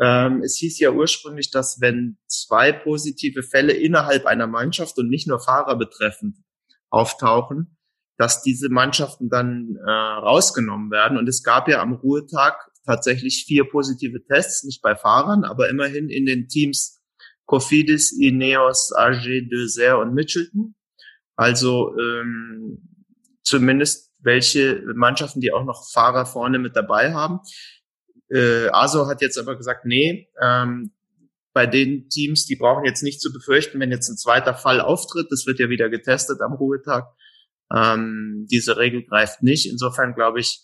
Ähm, 0.00 0.42
es 0.42 0.56
hieß 0.56 0.78
ja 0.80 0.90
ursprünglich, 0.90 1.50
dass 1.50 1.80
wenn 1.80 2.18
zwei 2.26 2.72
positive 2.72 3.42
Fälle 3.42 3.72
innerhalb 3.72 4.26
einer 4.26 4.46
Mannschaft 4.46 4.98
und 4.98 5.08
nicht 5.08 5.28
nur 5.28 5.40
Fahrer 5.40 5.76
betreffend 5.76 6.36
auftauchen, 6.88 7.76
dass 8.16 8.42
diese 8.42 8.68
Mannschaften 8.68 9.28
dann 9.28 9.76
äh, 9.76 9.90
rausgenommen 9.90 10.90
werden. 10.90 11.18
Und 11.18 11.28
es 11.28 11.42
gab 11.42 11.68
ja 11.68 11.80
am 11.80 11.92
Ruhetag 11.92 12.70
tatsächlich 12.84 13.44
vier 13.46 13.64
positive 13.64 14.24
Tests, 14.24 14.64
nicht 14.64 14.82
bei 14.82 14.96
Fahrern, 14.96 15.44
aber 15.44 15.68
immerhin 15.68 16.08
in 16.08 16.26
den 16.26 16.48
Teams 16.48 16.99
Cofidis, 17.50 18.12
Ineos, 18.12 18.92
AG, 18.92 19.26
Deuxer 19.50 19.98
und 19.98 20.14
Mitchelton. 20.14 20.76
Also 21.34 21.92
ähm, 21.98 22.78
zumindest 23.42 24.12
welche 24.20 24.84
Mannschaften, 24.94 25.40
die 25.40 25.52
auch 25.52 25.64
noch 25.64 25.90
Fahrer 25.92 26.26
vorne 26.26 26.60
mit 26.60 26.76
dabei 26.76 27.12
haben. 27.12 27.40
Äh, 28.32 28.68
ASO 28.68 29.08
hat 29.08 29.20
jetzt 29.20 29.36
aber 29.36 29.56
gesagt, 29.56 29.84
nee, 29.84 30.28
ähm, 30.40 30.92
bei 31.52 31.66
den 31.66 32.08
Teams, 32.08 32.46
die 32.46 32.54
brauchen 32.54 32.84
jetzt 32.84 33.02
nicht 33.02 33.20
zu 33.20 33.32
befürchten, 33.32 33.80
wenn 33.80 33.90
jetzt 33.90 34.08
ein 34.08 34.16
zweiter 34.16 34.54
Fall 34.54 34.80
auftritt, 34.80 35.26
das 35.30 35.44
wird 35.46 35.58
ja 35.58 35.68
wieder 35.68 35.88
getestet 35.88 36.40
am 36.42 36.52
Ruhetag, 36.52 37.08
ähm, 37.74 38.46
diese 38.48 38.76
Regel 38.76 39.04
greift 39.04 39.42
nicht. 39.42 39.68
Insofern 39.68 40.14
glaube 40.14 40.38
ich, 40.38 40.60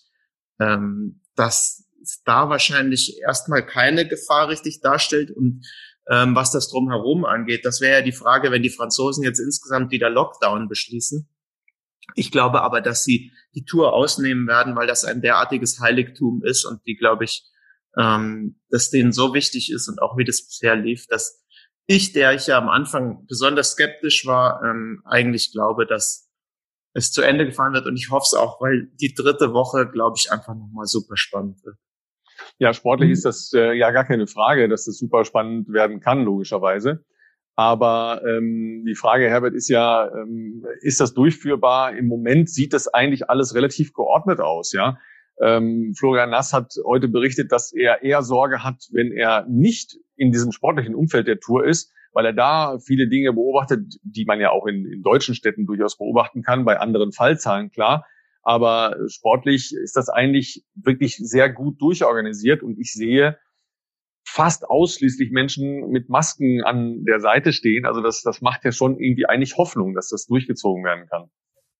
ähm, 0.60 1.20
dass 1.34 1.84
da 2.24 2.48
wahrscheinlich 2.48 3.18
erstmal 3.26 3.66
keine 3.66 4.06
Gefahr 4.06 4.48
richtig 4.48 4.80
darstellt. 4.80 5.32
Und 5.32 5.66
ähm, 6.08 6.34
was 6.34 6.52
das 6.52 6.68
drumherum 6.68 7.24
angeht, 7.24 7.64
das 7.64 7.80
wäre 7.80 7.98
ja 7.98 8.04
die 8.04 8.12
Frage, 8.12 8.50
wenn 8.50 8.62
die 8.62 8.70
Franzosen 8.70 9.24
jetzt 9.24 9.40
insgesamt 9.40 9.90
wieder 9.90 10.10
Lockdown 10.10 10.68
beschließen. 10.68 11.28
Ich 12.14 12.30
glaube 12.30 12.62
aber, 12.62 12.80
dass 12.80 13.04
sie 13.04 13.32
die 13.54 13.64
Tour 13.64 13.92
ausnehmen 13.92 14.46
werden, 14.46 14.76
weil 14.76 14.86
das 14.86 15.04
ein 15.04 15.22
derartiges 15.22 15.80
Heiligtum 15.80 16.42
ist 16.44 16.64
und 16.64 16.84
die, 16.86 16.96
glaube 16.96 17.24
ich, 17.24 17.44
ähm, 17.98 18.60
dass 18.70 18.90
denen 18.90 19.12
so 19.12 19.34
wichtig 19.34 19.72
ist 19.72 19.88
und 19.88 20.00
auch 20.00 20.16
wie 20.16 20.24
das 20.24 20.46
bisher 20.46 20.76
lief, 20.76 21.06
dass 21.08 21.42
ich, 21.86 22.12
der 22.12 22.34
ich 22.34 22.46
ja 22.46 22.58
am 22.58 22.68
Anfang 22.68 23.26
besonders 23.26 23.72
skeptisch 23.72 24.26
war, 24.26 24.62
ähm, 24.62 25.02
eigentlich 25.04 25.52
glaube, 25.52 25.86
dass 25.86 26.28
es 26.94 27.12
zu 27.12 27.22
Ende 27.22 27.46
gefahren 27.46 27.74
wird. 27.74 27.86
Und 27.86 27.96
ich 27.96 28.10
hoffe 28.10 28.24
es 28.24 28.34
auch, 28.34 28.60
weil 28.60 28.90
die 29.00 29.14
dritte 29.14 29.52
Woche, 29.52 29.88
glaube 29.88 30.16
ich, 30.18 30.32
einfach 30.32 30.54
nochmal 30.54 30.86
super 30.86 31.16
spannend 31.16 31.64
wird. 31.64 31.76
Ja, 32.58 32.72
sportlich 32.72 33.10
ist 33.10 33.24
das 33.24 33.52
äh, 33.54 33.74
ja 33.74 33.90
gar 33.90 34.04
keine 34.04 34.26
Frage, 34.26 34.68
dass 34.68 34.86
das 34.86 34.98
super 34.98 35.24
spannend 35.24 35.70
werden 35.72 36.00
kann, 36.00 36.24
logischerweise. 36.24 37.04
Aber 37.54 38.22
ähm, 38.26 38.84
die 38.86 38.94
Frage, 38.94 39.28
Herbert, 39.28 39.54
ist 39.54 39.68
ja, 39.68 40.10
ähm, 40.12 40.64
ist 40.80 41.00
das 41.00 41.14
durchführbar? 41.14 41.96
Im 41.96 42.06
Moment 42.06 42.50
sieht 42.50 42.72
das 42.72 42.88
eigentlich 42.88 43.30
alles 43.30 43.54
relativ 43.54 43.92
geordnet 43.94 44.40
aus, 44.40 44.72
ja. 44.72 44.98
Ähm, 45.40 45.92
Florian 45.98 46.30
Nass 46.30 46.52
hat 46.52 46.74
heute 46.86 47.08
berichtet, 47.08 47.52
dass 47.52 47.72
er 47.72 48.02
eher 48.02 48.22
Sorge 48.22 48.62
hat, 48.64 48.88
wenn 48.92 49.12
er 49.12 49.46
nicht 49.48 49.98
in 50.16 50.32
diesem 50.32 50.52
sportlichen 50.52 50.94
Umfeld 50.94 51.28
der 51.28 51.40
Tour 51.40 51.66
ist, 51.66 51.92
weil 52.12 52.24
er 52.24 52.32
da 52.32 52.78
viele 52.78 53.08
Dinge 53.08 53.34
beobachtet, 53.34 53.96
die 54.02 54.24
man 54.24 54.40
ja 54.40 54.50
auch 54.50 54.66
in, 54.66 54.86
in 54.86 55.02
deutschen 55.02 55.34
Städten 55.34 55.66
durchaus 55.66 55.98
beobachten 55.98 56.42
kann, 56.42 56.64
bei 56.64 56.78
anderen 56.78 57.12
Fallzahlen 57.12 57.70
klar. 57.70 58.06
Aber 58.46 58.94
sportlich 59.08 59.74
ist 59.74 59.96
das 59.96 60.08
eigentlich 60.08 60.64
wirklich 60.76 61.16
sehr 61.16 61.52
gut 61.52 61.80
durchorganisiert 61.80 62.62
und 62.62 62.78
ich 62.78 62.92
sehe 62.92 63.36
fast 64.24 64.68
ausschließlich 64.68 65.32
Menschen 65.32 65.88
mit 65.88 66.08
Masken 66.08 66.62
an 66.62 67.04
der 67.04 67.18
Seite 67.18 67.52
stehen. 67.52 67.86
Also 67.86 68.00
das, 68.02 68.22
das 68.22 68.40
macht 68.42 68.64
ja 68.64 68.70
schon 68.70 68.98
irgendwie 68.98 69.26
eigentlich 69.26 69.56
Hoffnung, 69.56 69.94
dass 69.94 70.10
das 70.10 70.26
durchgezogen 70.26 70.84
werden 70.84 71.08
kann. 71.08 71.28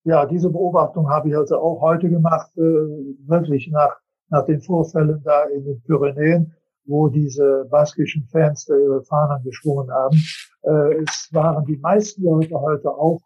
Ja, 0.03 0.27
diese 0.27 0.51
Beobachtung 0.51 1.09
habe 1.09 1.29
ich 1.29 1.37
also 1.37 1.57
auch 1.57 1.81
heute 1.83 2.09
gemacht, 2.09 2.51
äh, 2.57 2.61
wirklich 2.61 3.69
nach, 3.71 3.97
nach 4.31 4.45
den 4.45 4.61
Vorfällen 4.61 5.23
da 5.25 5.45
in 5.45 5.65
den 5.65 5.83
Pyrenäen 5.83 6.53
wo 6.87 7.09
diese 7.09 7.67
baskischen 7.71 8.25
Fans 8.31 8.65
da 8.67 8.77
ihre 8.77 9.03
Fahnen 9.03 9.43
geschwungen 9.43 9.91
haben. 9.91 10.17
Äh, 10.63 11.03
es 11.03 11.29
waren 11.33 11.65
die 11.65 11.77
meisten 11.77 12.23
Leute 12.23 12.55
heute 12.55 12.91
auch 12.91 13.21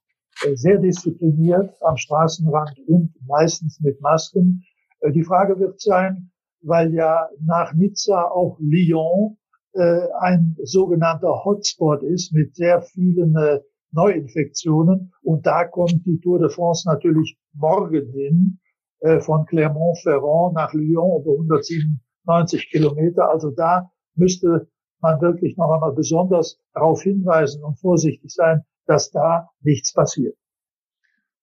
sehr 0.55 0.79
diszipliniert 0.79 1.75
am 1.83 1.97
Straßenrand 1.97 2.79
und 2.87 3.15
meistens 3.27 3.81
mit 3.81 4.01
Masken. 4.01 4.65
Äh, 5.01 5.13
die 5.13 5.25
Frage 5.25 5.59
wird 5.59 5.81
sein, 5.81 6.31
weil 6.63 6.93
ja 6.95 7.29
nach 7.41 7.73
Nizza 7.75 8.25
auch 8.25 8.59
Lyon 8.61 9.37
äh, 9.73 10.01
ein 10.21 10.57
sogenannter 10.63 11.45
Hotspot 11.45 12.03
ist 12.03 12.33
mit 12.33 12.55
sehr 12.57 12.83
vielen 12.83 13.37
äh, 13.37 13.61
Neuinfektionen. 13.93 15.13
Und 15.23 15.47
da 15.47 15.65
kommt 15.65 16.05
die 16.07 16.21
Tour 16.21 16.39
de 16.39 16.49
France 16.49 16.89
natürlich 16.89 17.39
morgen 17.55 18.11
hin, 18.13 18.59
äh, 19.01 19.21
von 19.21 19.47
Clermont-Ferrand 19.47 20.55
nach 20.55 20.73
Lyon 20.75 21.23
über 21.23 21.33
107 21.33 22.01
90 22.27 22.71
Kilometer. 22.71 23.31
Also 23.31 23.51
da 23.51 23.91
müsste 24.15 24.69
man 25.01 25.21
wirklich 25.21 25.57
noch 25.57 25.71
einmal 25.71 25.93
besonders 25.93 26.59
darauf 26.75 27.03
hinweisen 27.03 27.65
und 27.65 27.79
vorsichtig 27.79 28.31
sein, 28.33 28.63
dass 28.91 29.11
da 29.11 29.49
nichts 29.61 29.93
passiert. 29.93 30.37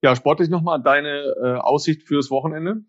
Ja, 0.01 0.15
sportlich 0.15 0.49
nochmal 0.49 0.81
deine 0.81 1.33
äh, 1.41 1.55
Aussicht 1.60 2.03
fürs 2.03 2.29
Wochenende? 2.29 2.81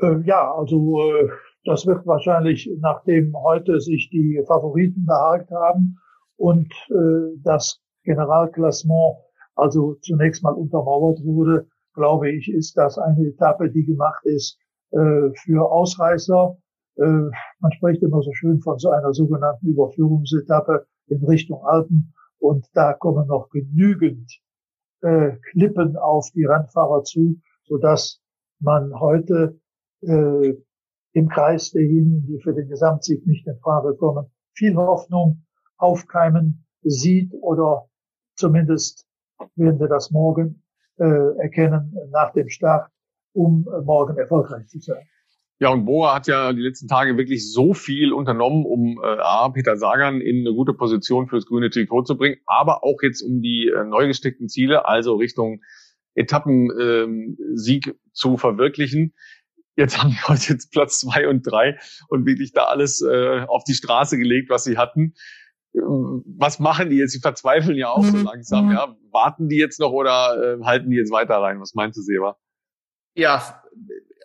Äh, 0.00 0.20
ja, 0.24 0.52
also 0.54 1.00
äh, 1.02 1.30
das 1.64 1.86
wird 1.86 2.06
wahrscheinlich, 2.06 2.70
nachdem 2.80 3.34
heute 3.36 3.80
sich 3.80 4.10
die 4.10 4.42
Favoriten 4.46 5.06
behagt 5.06 5.50
haben 5.50 5.98
und 6.36 6.72
äh, 6.90 7.40
das 7.42 7.80
Generalklassement 8.04 9.16
also 9.56 9.94
zunächst 10.02 10.44
mal 10.44 10.54
untermauert 10.54 11.18
wurde, 11.24 11.66
glaube 11.94 12.30
ich, 12.30 12.48
ist 12.48 12.76
das 12.76 12.96
eine 12.96 13.26
Etappe, 13.26 13.70
die 13.70 13.84
gemacht 13.84 14.24
ist 14.24 14.56
äh, 14.92 15.30
für 15.34 15.68
Ausreißer 15.68 16.56
äh, 16.98 17.30
man 17.60 17.72
spricht 17.72 18.02
immer 18.02 18.22
so 18.22 18.32
schön 18.32 18.60
von 18.60 18.78
so 18.78 18.90
einer 18.90 19.12
sogenannten 19.12 19.68
Überführungsetappe 19.68 20.86
in 21.06 21.24
Richtung 21.24 21.64
Alpen. 21.64 22.12
Und 22.38 22.66
da 22.74 22.92
kommen 22.92 23.26
noch 23.26 23.48
genügend 23.50 24.40
äh, 25.00 25.32
Klippen 25.50 25.96
auf 25.96 26.30
die 26.34 26.44
Rennfahrer 26.44 27.04
zu, 27.04 27.40
so 27.64 27.78
dass 27.78 28.20
man 28.60 28.98
heute 28.98 29.60
äh, 30.02 30.54
im 31.12 31.28
Kreis 31.28 31.70
derjenigen, 31.70 32.26
die 32.26 32.40
für 32.40 32.54
den 32.54 32.68
Gesamtsieg 32.68 33.26
nicht 33.26 33.46
in 33.46 33.58
Frage 33.58 33.94
kommen, 33.96 34.26
viel 34.54 34.76
Hoffnung 34.76 35.44
aufkeimen 35.76 36.64
sieht 36.82 37.32
oder 37.40 37.88
zumindest 38.36 39.06
werden 39.54 39.80
wir 39.80 39.88
das 39.88 40.10
morgen 40.10 40.62
äh, 40.96 41.38
erkennen 41.38 41.96
nach 42.10 42.32
dem 42.32 42.48
Start, 42.48 42.90
um 43.32 43.66
morgen 43.84 44.16
erfolgreich 44.16 44.66
zu 44.68 44.80
sein. 44.80 45.06
Ja, 45.60 45.70
und 45.70 45.86
Bora 45.86 46.14
hat 46.14 46.28
ja 46.28 46.52
die 46.52 46.62
letzten 46.62 46.86
Tage 46.86 47.16
wirklich 47.16 47.52
so 47.52 47.74
viel 47.74 48.12
unternommen, 48.12 48.64
um 48.64 49.00
äh, 49.02 49.18
A, 49.18 49.48
Peter 49.48 49.76
Sagan 49.76 50.20
in 50.20 50.46
eine 50.46 50.54
gute 50.54 50.72
Position 50.72 51.26
fürs 51.26 51.46
grüne 51.46 51.68
Trikot 51.68 52.04
zu 52.04 52.16
bringen, 52.16 52.36
aber 52.46 52.84
auch 52.84 52.98
jetzt 53.02 53.22
um 53.22 53.42
die 53.42 53.68
äh, 53.68 53.84
neu 53.84 54.06
gesteckten 54.06 54.48
Ziele, 54.48 54.86
also 54.86 55.16
Richtung 55.16 55.60
Etappensieg 56.14 57.86
ähm, 57.88 57.94
zu 58.12 58.36
verwirklichen. 58.36 59.14
Jetzt 59.74 60.00
haben 60.00 60.10
die 60.10 60.28
heute 60.28 60.52
jetzt 60.52 60.70
Platz 60.70 61.00
zwei 61.00 61.28
und 61.28 61.42
drei 61.42 61.78
und 62.08 62.24
wirklich 62.24 62.52
da 62.52 62.64
alles 62.64 63.02
äh, 63.02 63.44
auf 63.48 63.64
die 63.64 63.74
Straße 63.74 64.16
gelegt, 64.16 64.50
was 64.50 64.62
sie 64.62 64.78
hatten. 64.78 65.14
Ähm, 65.74 66.22
was 66.38 66.60
machen 66.60 66.90
die 66.90 66.96
jetzt? 66.96 67.12
Sie 67.12 67.20
verzweifeln 67.20 67.76
ja 67.76 67.88
auch 67.90 68.04
so 68.04 68.16
mhm. 68.16 68.24
langsam. 68.24 68.66
Mhm. 68.66 68.72
Ja, 68.72 68.96
warten 69.10 69.48
die 69.48 69.58
jetzt 69.58 69.80
noch 69.80 69.92
oder 69.92 70.58
äh, 70.60 70.64
halten 70.64 70.90
die 70.90 70.96
jetzt 70.96 71.10
weiter 71.10 71.36
rein? 71.38 71.60
Was 71.60 71.74
meinst 71.74 71.98
du, 71.98 72.02
Seba? 72.02 72.36
Ja, 73.14 73.62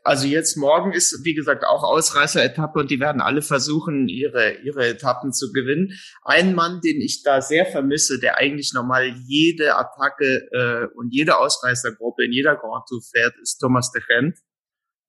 also 0.03 0.27
jetzt 0.27 0.57
morgen 0.57 0.91
ist, 0.91 1.23
wie 1.23 1.33
gesagt, 1.33 1.63
auch 1.63 1.83
Ausreißer-Etappe 1.83 2.79
und 2.79 2.91
die 2.91 2.99
werden 2.99 3.21
alle 3.21 3.41
versuchen, 3.41 4.09
ihre, 4.09 4.55
ihre 4.63 4.87
Etappen 4.87 5.31
zu 5.31 5.53
gewinnen. 5.53 5.93
Ein 6.23 6.55
Mann, 6.55 6.81
den 6.81 6.99
ich 6.99 7.23
da 7.23 7.41
sehr 7.41 7.65
vermisse, 7.65 8.19
der 8.19 8.37
eigentlich 8.37 8.73
normal 8.73 9.13
jede 9.25 9.77
Attacke 9.77 10.47
äh, 10.51 10.87
und 10.95 11.13
jede 11.13 11.37
Ausreißergruppe 11.37 12.25
in 12.25 12.33
jeder 12.33 12.57
Grand 12.57 12.85
Tour 12.89 13.01
fährt, 13.01 13.35
ist 13.41 13.59
Thomas 13.59 13.91
de 13.91 14.01
Gent. 14.05 14.37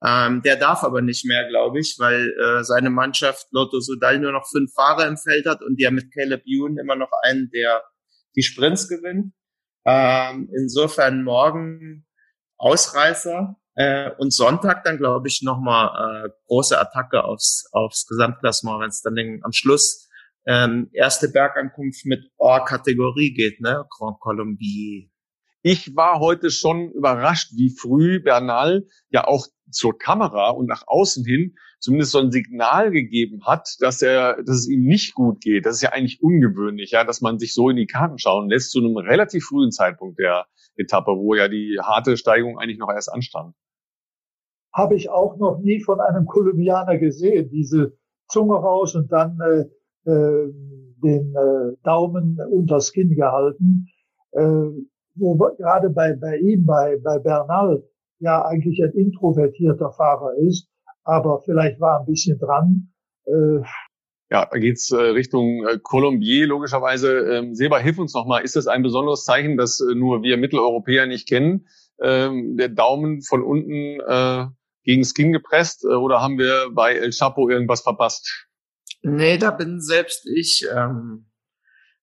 Ähm, 0.04 0.42
der 0.42 0.56
darf 0.56 0.84
aber 0.84 1.02
nicht 1.02 1.24
mehr, 1.24 1.48
glaube 1.48 1.80
ich, 1.80 1.96
weil 1.98 2.30
äh, 2.38 2.62
seine 2.62 2.90
Mannschaft 2.90 3.48
Lotto 3.50 3.80
Sudal 3.80 4.20
nur 4.20 4.32
noch 4.32 4.46
fünf 4.48 4.72
Fahrer 4.74 5.08
im 5.08 5.16
Feld 5.16 5.46
hat 5.46 5.62
und 5.62 5.82
haben 5.82 5.94
mit 5.94 6.12
Caleb 6.12 6.42
Ewan 6.46 6.78
immer 6.78 6.94
noch 6.94 7.10
einen, 7.22 7.50
der 7.50 7.82
die 8.36 8.42
Sprints 8.42 8.88
gewinnt. 8.88 9.32
Ähm, 9.86 10.50
insofern 10.54 11.24
morgen 11.24 12.06
Ausreißer. 12.58 13.56
Äh, 13.74 14.10
und 14.18 14.32
Sonntag 14.32 14.84
dann, 14.84 14.98
glaube 14.98 15.28
ich, 15.28 15.42
nochmal 15.42 16.26
äh, 16.26 16.30
große 16.46 16.78
Attacke 16.78 17.24
aufs, 17.24 17.68
aufs 17.72 18.06
Gesamtklassement, 18.06 18.80
wenn 18.80 18.88
es 18.88 19.02
dann 19.02 19.14
den, 19.14 19.40
am 19.42 19.52
Schluss 19.52 20.08
ähm, 20.46 20.90
erste 20.92 21.28
Bergankunft 21.28 22.04
mit 22.06 22.30
Or-Kategorie 22.36 23.32
geht, 23.32 23.60
ne? 23.60 23.84
Grand 23.90 24.20
Colombier. 24.20 25.08
Ich 25.62 25.96
war 25.96 26.20
heute 26.20 26.50
schon 26.50 26.90
überrascht, 26.90 27.52
wie 27.56 27.74
früh 27.74 28.20
Bernal 28.22 28.86
ja 29.08 29.26
auch 29.26 29.46
zur 29.70 29.98
Kamera 29.98 30.50
und 30.50 30.66
nach 30.66 30.84
außen 30.86 31.24
hin 31.24 31.54
zumindest 31.84 32.12
so 32.12 32.18
ein 32.18 32.32
Signal 32.32 32.90
gegeben 32.90 33.44
hat, 33.46 33.68
dass 33.80 34.00
er, 34.00 34.42
dass 34.42 34.56
es 34.56 34.68
ihm 34.68 34.84
nicht 34.84 35.14
gut 35.14 35.42
geht. 35.42 35.66
Das 35.66 35.76
ist 35.76 35.82
ja 35.82 35.92
eigentlich 35.92 36.22
ungewöhnlich, 36.22 36.92
ja, 36.92 37.04
dass 37.04 37.20
man 37.20 37.38
sich 37.38 37.52
so 37.52 37.68
in 37.68 37.76
die 37.76 37.86
Karten 37.86 38.18
schauen 38.18 38.48
lässt 38.48 38.70
zu 38.70 38.78
einem 38.78 38.96
relativ 38.96 39.44
frühen 39.44 39.70
Zeitpunkt 39.70 40.18
der 40.18 40.46
Etappe, 40.76 41.12
wo 41.12 41.34
ja 41.34 41.48
die 41.48 41.78
harte 41.82 42.16
Steigung 42.16 42.58
eigentlich 42.58 42.78
noch 42.78 42.90
erst 42.90 43.12
anstand. 43.12 43.54
Habe 44.74 44.96
ich 44.96 45.08
auch 45.08 45.36
noch 45.38 45.60
nie 45.60 45.80
von 45.80 46.00
einem 46.00 46.26
Kolumbianer 46.26 46.98
gesehen, 46.98 47.48
diese 47.50 47.96
Zunge 48.28 48.56
raus 48.56 48.94
und 48.94 49.10
dann 49.12 49.38
äh, 49.40 50.10
äh, 50.10 50.52
den 51.02 51.34
äh, 51.34 51.76
Daumen 51.84 52.38
unters 52.50 52.92
Kinn 52.92 53.14
gehalten. 53.14 53.86
Äh, 54.32 54.68
wo 55.16 55.36
gerade 55.36 55.90
bei, 55.90 56.14
bei 56.14 56.38
ihm, 56.38 56.66
bei, 56.66 56.98
bei 57.02 57.18
Bernal, 57.18 57.84
ja 58.18 58.44
eigentlich 58.44 58.82
ein 58.82 58.92
introvertierter 58.92 59.92
Fahrer 59.92 60.34
ist, 60.38 60.68
aber 61.04 61.42
vielleicht 61.44 61.80
war 61.80 62.00
ein 62.00 62.06
bisschen 62.06 62.38
dran. 62.38 62.92
Äh, 63.26 63.60
ja, 64.30 64.46
da 64.50 64.58
geht's 64.58 64.90
äh, 64.90 64.96
Richtung 64.96 65.66
äh, 65.66 65.78
Colombier 65.82 66.46
logischerweise. 66.46 67.18
Ähm, 67.18 67.54
Seba, 67.54 67.78
hilf 67.78 67.98
uns 67.98 68.14
nochmal. 68.14 68.42
Ist 68.42 68.56
das 68.56 68.66
ein 68.66 68.82
besonderes 68.82 69.24
Zeichen, 69.24 69.56
das 69.56 69.80
äh, 69.80 69.94
nur 69.94 70.22
wir 70.22 70.36
Mitteleuropäer 70.36 71.06
nicht 71.06 71.28
kennen? 71.28 71.66
Ähm, 72.00 72.56
der 72.56 72.70
Daumen 72.70 73.22
von 73.22 73.42
unten 73.42 74.00
äh, 74.00 74.46
gegen 74.84 75.04
Skin 75.04 75.32
gepresst 75.32 75.84
äh, 75.84 75.88
oder 75.88 76.20
haben 76.20 76.38
wir 76.38 76.70
bei 76.72 76.94
El 76.94 77.10
Chapo 77.10 77.48
irgendwas 77.48 77.82
verpasst? 77.82 78.46
Nee, 79.02 79.38
da 79.38 79.50
bin 79.50 79.80
selbst 79.80 80.26
ich 80.26 80.66
ähm, 80.74 81.26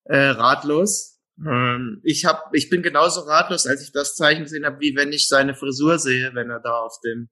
äh, 0.04 0.18
ratlos. 0.18 1.20
Ähm, 1.40 2.02
ich 2.04 2.26
hab, 2.26 2.54
ich 2.54 2.70
bin 2.70 2.84
genauso 2.84 3.22
ratlos, 3.22 3.66
als 3.66 3.82
ich 3.82 3.92
das 3.92 4.16
Zeichen 4.16 4.44
gesehen 4.44 4.66
habe, 4.66 4.80
wie 4.80 4.96
wenn 4.96 5.12
ich 5.12 5.28
seine 5.28 5.56
Frisur 5.56 5.98
sehe, 5.98 6.36
wenn 6.36 6.50
er 6.50 6.60
da 6.60 6.74
auf 6.74 7.00
dem 7.04 7.30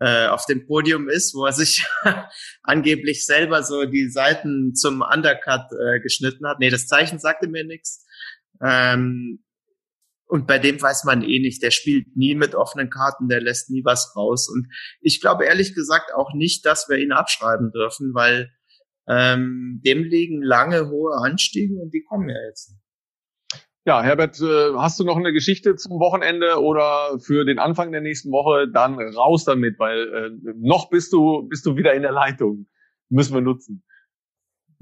äh, 0.00 0.26
auf 0.26 0.46
dem 0.46 0.66
Podium 0.66 1.08
ist, 1.08 1.34
wo 1.34 1.46
er 1.46 1.52
sich 1.52 1.86
angeblich 2.62 3.24
selber 3.24 3.62
so 3.62 3.84
die 3.84 4.10
Seiten 4.10 4.74
zum 4.74 5.02
Undercut 5.02 5.66
äh, 5.72 6.00
geschnitten 6.00 6.46
hat. 6.46 6.58
Nee, 6.58 6.70
das 6.70 6.86
Zeichen 6.86 7.18
sagte 7.18 7.48
mir 7.48 7.64
nichts. 7.64 8.04
Ähm, 8.60 9.44
und 10.34 10.48
bei 10.48 10.58
dem 10.58 10.82
weiß 10.82 11.04
man 11.04 11.22
eh 11.22 11.38
nicht, 11.38 11.62
der 11.62 11.70
spielt 11.70 12.16
nie 12.16 12.34
mit 12.34 12.56
offenen 12.56 12.90
Karten, 12.90 13.28
der 13.28 13.40
lässt 13.40 13.70
nie 13.70 13.84
was 13.84 14.16
raus. 14.16 14.48
Und 14.52 14.66
ich 15.00 15.20
glaube 15.20 15.44
ehrlich 15.44 15.76
gesagt 15.76 16.12
auch 16.12 16.34
nicht, 16.34 16.66
dass 16.66 16.88
wir 16.88 16.98
ihn 16.98 17.12
abschreiben 17.12 17.70
dürfen, 17.70 18.14
weil 18.14 18.50
ähm, 19.06 19.80
dem 19.86 20.02
liegen 20.02 20.42
lange 20.42 20.90
hohe 20.90 21.14
Anstiege 21.24 21.76
und 21.76 21.94
die 21.94 22.02
kommen 22.02 22.28
ja 22.28 22.34
jetzt. 22.48 22.74
Ja, 23.84 24.02
Herbert, 24.02 24.40
äh, 24.40 24.74
hast 24.74 24.98
du 24.98 25.04
noch 25.04 25.18
eine 25.18 25.32
Geschichte 25.32 25.76
zum 25.76 26.00
Wochenende 26.00 26.60
oder 26.60 27.20
für 27.20 27.44
den 27.44 27.60
Anfang 27.60 27.92
der 27.92 28.00
nächsten 28.00 28.32
Woche? 28.32 28.66
Dann 28.68 28.98
raus 28.98 29.44
damit, 29.44 29.78
weil 29.78 30.08
äh, 30.08 30.30
noch 30.56 30.90
bist 30.90 31.12
du, 31.12 31.46
bist 31.46 31.64
du 31.64 31.76
wieder 31.76 31.94
in 31.94 32.02
der 32.02 32.10
Leitung. 32.10 32.66
Müssen 33.08 33.34
wir 33.34 33.40
nutzen. 33.40 33.84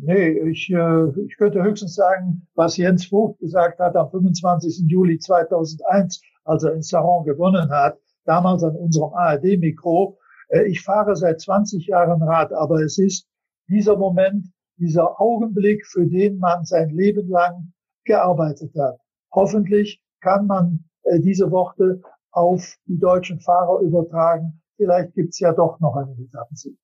Nee, 0.04 0.30
ich, 0.50 0.68
äh, 0.68 1.20
ich 1.26 1.36
könnte 1.36 1.62
höchstens 1.62 1.94
sagen, 1.94 2.48
was 2.56 2.76
Jens 2.76 3.06
Vogt 3.06 3.38
gesagt 3.38 3.78
hat 3.78 3.94
am 3.94 4.10
25. 4.10 4.82
Juli 4.88 5.20
2001, 5.20 6.20
als 6.42 6.64
er 6.64 6.74
in 6.74 6.82
Saron 6.82 7.24
gewonnen 7.24 7.70
hat, 7.70 8.00
damals 8.24 8.64
an 8.64 8.74
unserem 8.74 9.12
ARD-Mikro. 9.14 10.18
Äh, 10.48 10.64
ich 10.64 10.82
fahre 10.82 11.14
seit 11.14 11.40
20 11.40 11.86
Jahren 11.86 12.20
Rad, 12.20 12.52
aber 12.52 12.80
es 12.82 12.98
ist 12.98 13.28
dieser 13.68 13.96
Moment, 13.96 14.48
dieser 14.76 15.20
Augenblick, 15.20 15.86
für 15.86 16.04
den 16.04 16.38
man 16.38 16.64
sein 16.64 16.90
Leben 16.90 17.28
lang 17.28 17.72
gearbeitet 18.04 18.74
hat. 18.76 18.98
Hoffentlich 19.32 20.02
kann 20.20 20.48
man 20.48 20.84
äh, 21.04 21.20
diese 21.20 21.52
Worte 21.52 22.02
auf 22.32 22.74
die 22.86 22.98
deutschen 22.98 23.38
Fahrer 23.38 23.78
übertragen. 23.78 24.60
Vielleicht 24.74 25.14
gibt's 25.14 25.38
ja 25.38 25.52
doch 25.52 25.78
noch 25.78 25.94
einen 25.94 26.18
Etappensieg. 26.18 26.76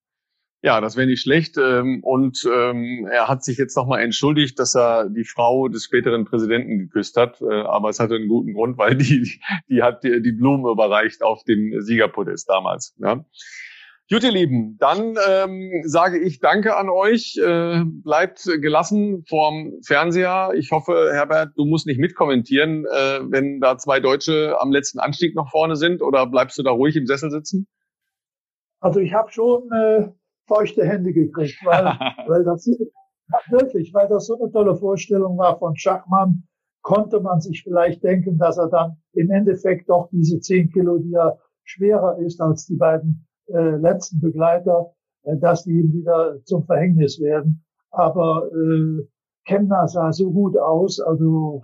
Ja, 0.60 0.80
das 0.80 0.96
wäre 0.96 1.06
nicht 1.06 1.22
schlecht. 1.22 1.56
Ähm, 1.56 2.00
und 2.02 2.44
ähm, 2.52 3.08
er 3.10 3.28
hat 3.28 3.44
sich 3.44 3.58
jetzt 3.58 3.76
nochmal 3.76 4.02
entschuldigt, 4.02 4.58
dass 4.58 4.74
er 4.74 5.08
die 5.08 5.24
Frau 5.24 5.68
des 5.68 5.84
späteren 5.84 6.24
Präsidenten 6.24 6.78
geküsst 6.78 7.16
hat. 7.16 7.40
Äh, 7.40 7.62
aber 7.62 7.90
es 7.90 8.00
hatte 8.00 8.16
einen 8.16 8.28
guten 8.28 8.54
Grund, 8.54 8.76
weil 8.76 8.96
die, 8.96 9.40
die 9.68 9.82
hat 9.82 10.02
die, 10.02 10.20
die 10.20 10.32
Blume 10.32 10.70
überreicht 10.70 11.22
auf 11.22 11.44
dem 11.44 11.80
Siegerpodest 11.80 12.48
damals. 12.48 12.96
Ja. 12.98 13.24
Gut, 14.10 14.24
ihr 14.24 14.32
Lieben, 14.32 14.78
dann 14.78 15.16
ähm, 15.28 15.82
sage 15.84 16.18
ich 16.18 16.40
Danke 16.40 16.76
an 16.76 16.88
euch. 16.88 17.36
Äh, 17.36 17.84
bleibt 17.84 18.42
gelassen 18.42 19.24
vorm 19.28 19.74
Fernseher. 19.86 20.52
Ich 20.56 20.72
hoffe, 20.72 21.10
Herbert, 21.12 21.50
du 21.56 21.66
musst 21.66 21.86
nicht 21.86 22.00
mitkommentieren, 22.00 22.86
äh, 22.86 23.20
wenn 23.30 23.60
da 23.60 23.76
zwei 23.76 24.00
Deutsche 24.00 24.56
am 24.58 24.72
letzten 24.72 24.98
Anstieg 24.98 25.36
noch 25.36 25.50
vorne 25.50 25.76
sind, 25.76 26.00
oder 26.00 26.26
bleibst 26.26 26.56
du 26.58 26.62
da 26.62 26.70
ruhig 26.70 26.96
im 26.96 27.06
Sessel 27.06 27.30
sitzen? 27.30 27.68
Also 28.80 28.98
ich 28.98 29.12
habe 29.12 29.30
schon 29.30 29.70
äh, 29.72 30.08
feuchte 30.48 30.84
Hände 30.84 31.12
gekriegt, 31.12 31.60
weil, 31.64 31.84
weil 32.26 32.44
das 32.44 32.66
wirklich, 33.50 33.92
weil 33.94 34.08
das 34.08 34.26
so 34.26 34.40
eine 34.40 34.50
tolle 34.50 34.74
Vorstellung 34.76 35.38
war 35.38 35.58
von 35.58 35.76
Schachmann, 35.76 36.44
konnte 36.82 37.20
man 37.20 37.40
sich 37.40 37.62
vielleicht 37.62 38.02
denken, 38.02 38.38
dass 38.38 38.58
er 38.58 38.68
dann 38.68 38.96
im 39.12 39.30
Endeffekt 39.30 39.88
doch 39.90 40.08
diese 40.10 40.40
zehn 40.40 40.70
Kilo, 40.70 40.98
die 40.98 41.12
er 41.12 41.38
schwerer 41.64 42.18
ist 42.18 42.40
als 42.40 42.66
die 42.66 42.76
beiden 42.76 43.26
äh, 43.48 43.76
letzten 43.76 44.20
Begleiter, 44.20 44.92
äh, 45.24 45.36
dass 45.36 45.64
die 45.64 45.80
ihm 45.80 45.92
wieder 45.92 46.42
zum 46.44 46.64
Verhängnis 46.64 47.20
werden. 47.20 47.64
Aber 47.90 48.50
äh, 48.52 49.06
Kemner 49.46 49.86
sah 49.88 50.12
so 50.12 50.30
gut 50.30 50.56
aus, 50.56 51.00
also 51.00 51.62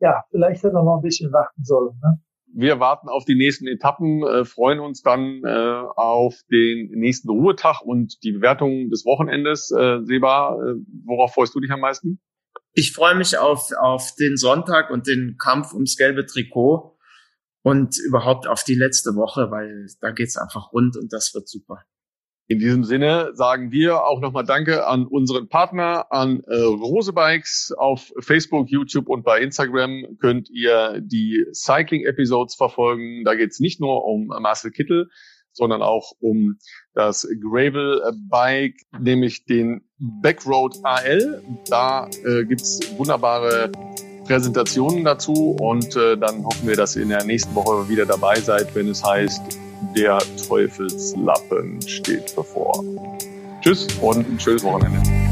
ja, 0.00 0.24
vielleicht 0.30 0.62
hätte 0.62 0.76
er 0.76 0.84
noch 0.84 0.96
ein 0.96 1.02
bisschen 1.02 1.32
warten 1.32 1.64
sollen. 1.64 1.98
Ne? 2.02 2.20
Wir 2.54 2.80
warten 2.80 3.08
auf 3.08 3.24
die 3.24 3.34
nächsten 3.34 3.66
Etappen, 3.66 4.22
äh, 4.22 4.44
freuen 4.44 4.80
uns 4.80 5.02
dann 5.02 5.42
äh, 5.44 5.82
auf 5.96 6.34
den 6.50 6.90
nächsten 6.92 7.28
Ruhetag 7.28 7.82
und 7.82 8.22
die 8.22 8.32
Bewertung 8.32 8.88
des 8.90 9.04
Wochenendes. 9.04 9.70
Äh, 9.70 10.00
Seba, 10.04 10.54
äh, 10.54 10.74
worauf 11.04 11.34
freust 11.34 11.54
du 11.54 11.60
dich 11.60 11.70
am 11.70 11.80
meisten? 11.80 12.20
Ich 12.72 12.92
freue 12.92 13.14
mich 13.14 13.38
auf, 13.38 13.70
auf 13.78 14.14
den 14.18 14.36
Sonntag 14.36 14.90
und 14.90 15.06
den 15.06 15.36
Kampf 15.38 15.72
ums 15.74 15.96
gelbe 15.96 16.26
Trikot 16.26 16.96
und 17.62 17.98
überhaupt 17.98 18.46
auf 18.46 18.64
die 18.64 18.76
letzte 18.76 19.10
Woche, 19.14 19.50
weil 19.50 19.86
da 20.00 20.10
geht's 20.10 20.36
einfach 20.36 20.72
rund 20.72 20.96
und 20.96 21.12
das 21.12 21.34
wird 21.34 21.48
super. 21.48 21.84
In 22.50 22.58
diesem 22.60 22.82
Sinne 22.82 23.32
sagen 23.34 23.72
wir 23.72 24.04
auch 24.04 24.22
nochmal 24.22 24.44
Danke 24.44 24.86
an 24.86 25.06
unseren 25.06 25.50
Partner, 25.50 26.06
an 26.10 26.42
äh, 26.46 26.56
Rose 26.56 27.12
Bikes. 27.12 27.74
Auf 27.76 28.10
Facebook, 28.20 28.70
YouTube 28.70 29.10
und 29.10 29.22
bei 29.22 29.42
Instagram 29.42 30.16
könnt 30.18 30.48
ihr 30.48 30.98
die 31.02 31.44
Cycling-Episodes 31.52 32.54
verfolgen. 32.54 33.22
Da 33.24 33.34
geht's 33.34 33.60
nicht 33.60 33.80
nur 33.80 34.06
um 34.06 34.28
Marcel 34.28 34.70
Kittel, 34.70 35.10
sondern 35.52 35.82
auch 35.82 36.12
um 36.20 36.56
das 36.94 37.28
Gravel-Bike, 37.42 38.76
nämlich 38.98 39.44
den 39.44 39.82
Backroad 39.98 40.74
AL. 40.84 41.42
Da 41.68 42.08
äh, 42.24 42.46
gibt's 42.46 42.80
wunderbare 42.96 43.70
Präsentationen 44.24 45.04
dazu 45.04 45.54
und 45.60 45.94
äh, 45.96 46.16
dann 46.16 46.46
hoffen 46.46 46.66
wir, 46.66 46.76
dass 46.76 46.96
ihr 46.96 47.02
in 47.02 47.10
der 47.10 47.24
nächsten 47.24 47.54
Woche 47.54 47.90
wieder 47.90 48.06
dabei 48.06 48.40
seid, 48.40 48.74
wenn 48.74 48.88
es 48.88 49.04
heißt, 49.04 49.67
der 49.98 50.18
Teufelslappen 50.46 51.82
steht 51.82 52.32
bevor. 52.36 52.84
Tschüss 53.62 53.88
und 54.00 54.28
ein 54.28 54.38
schönes 54.38 54.62
Wochenende. 54.62 55.27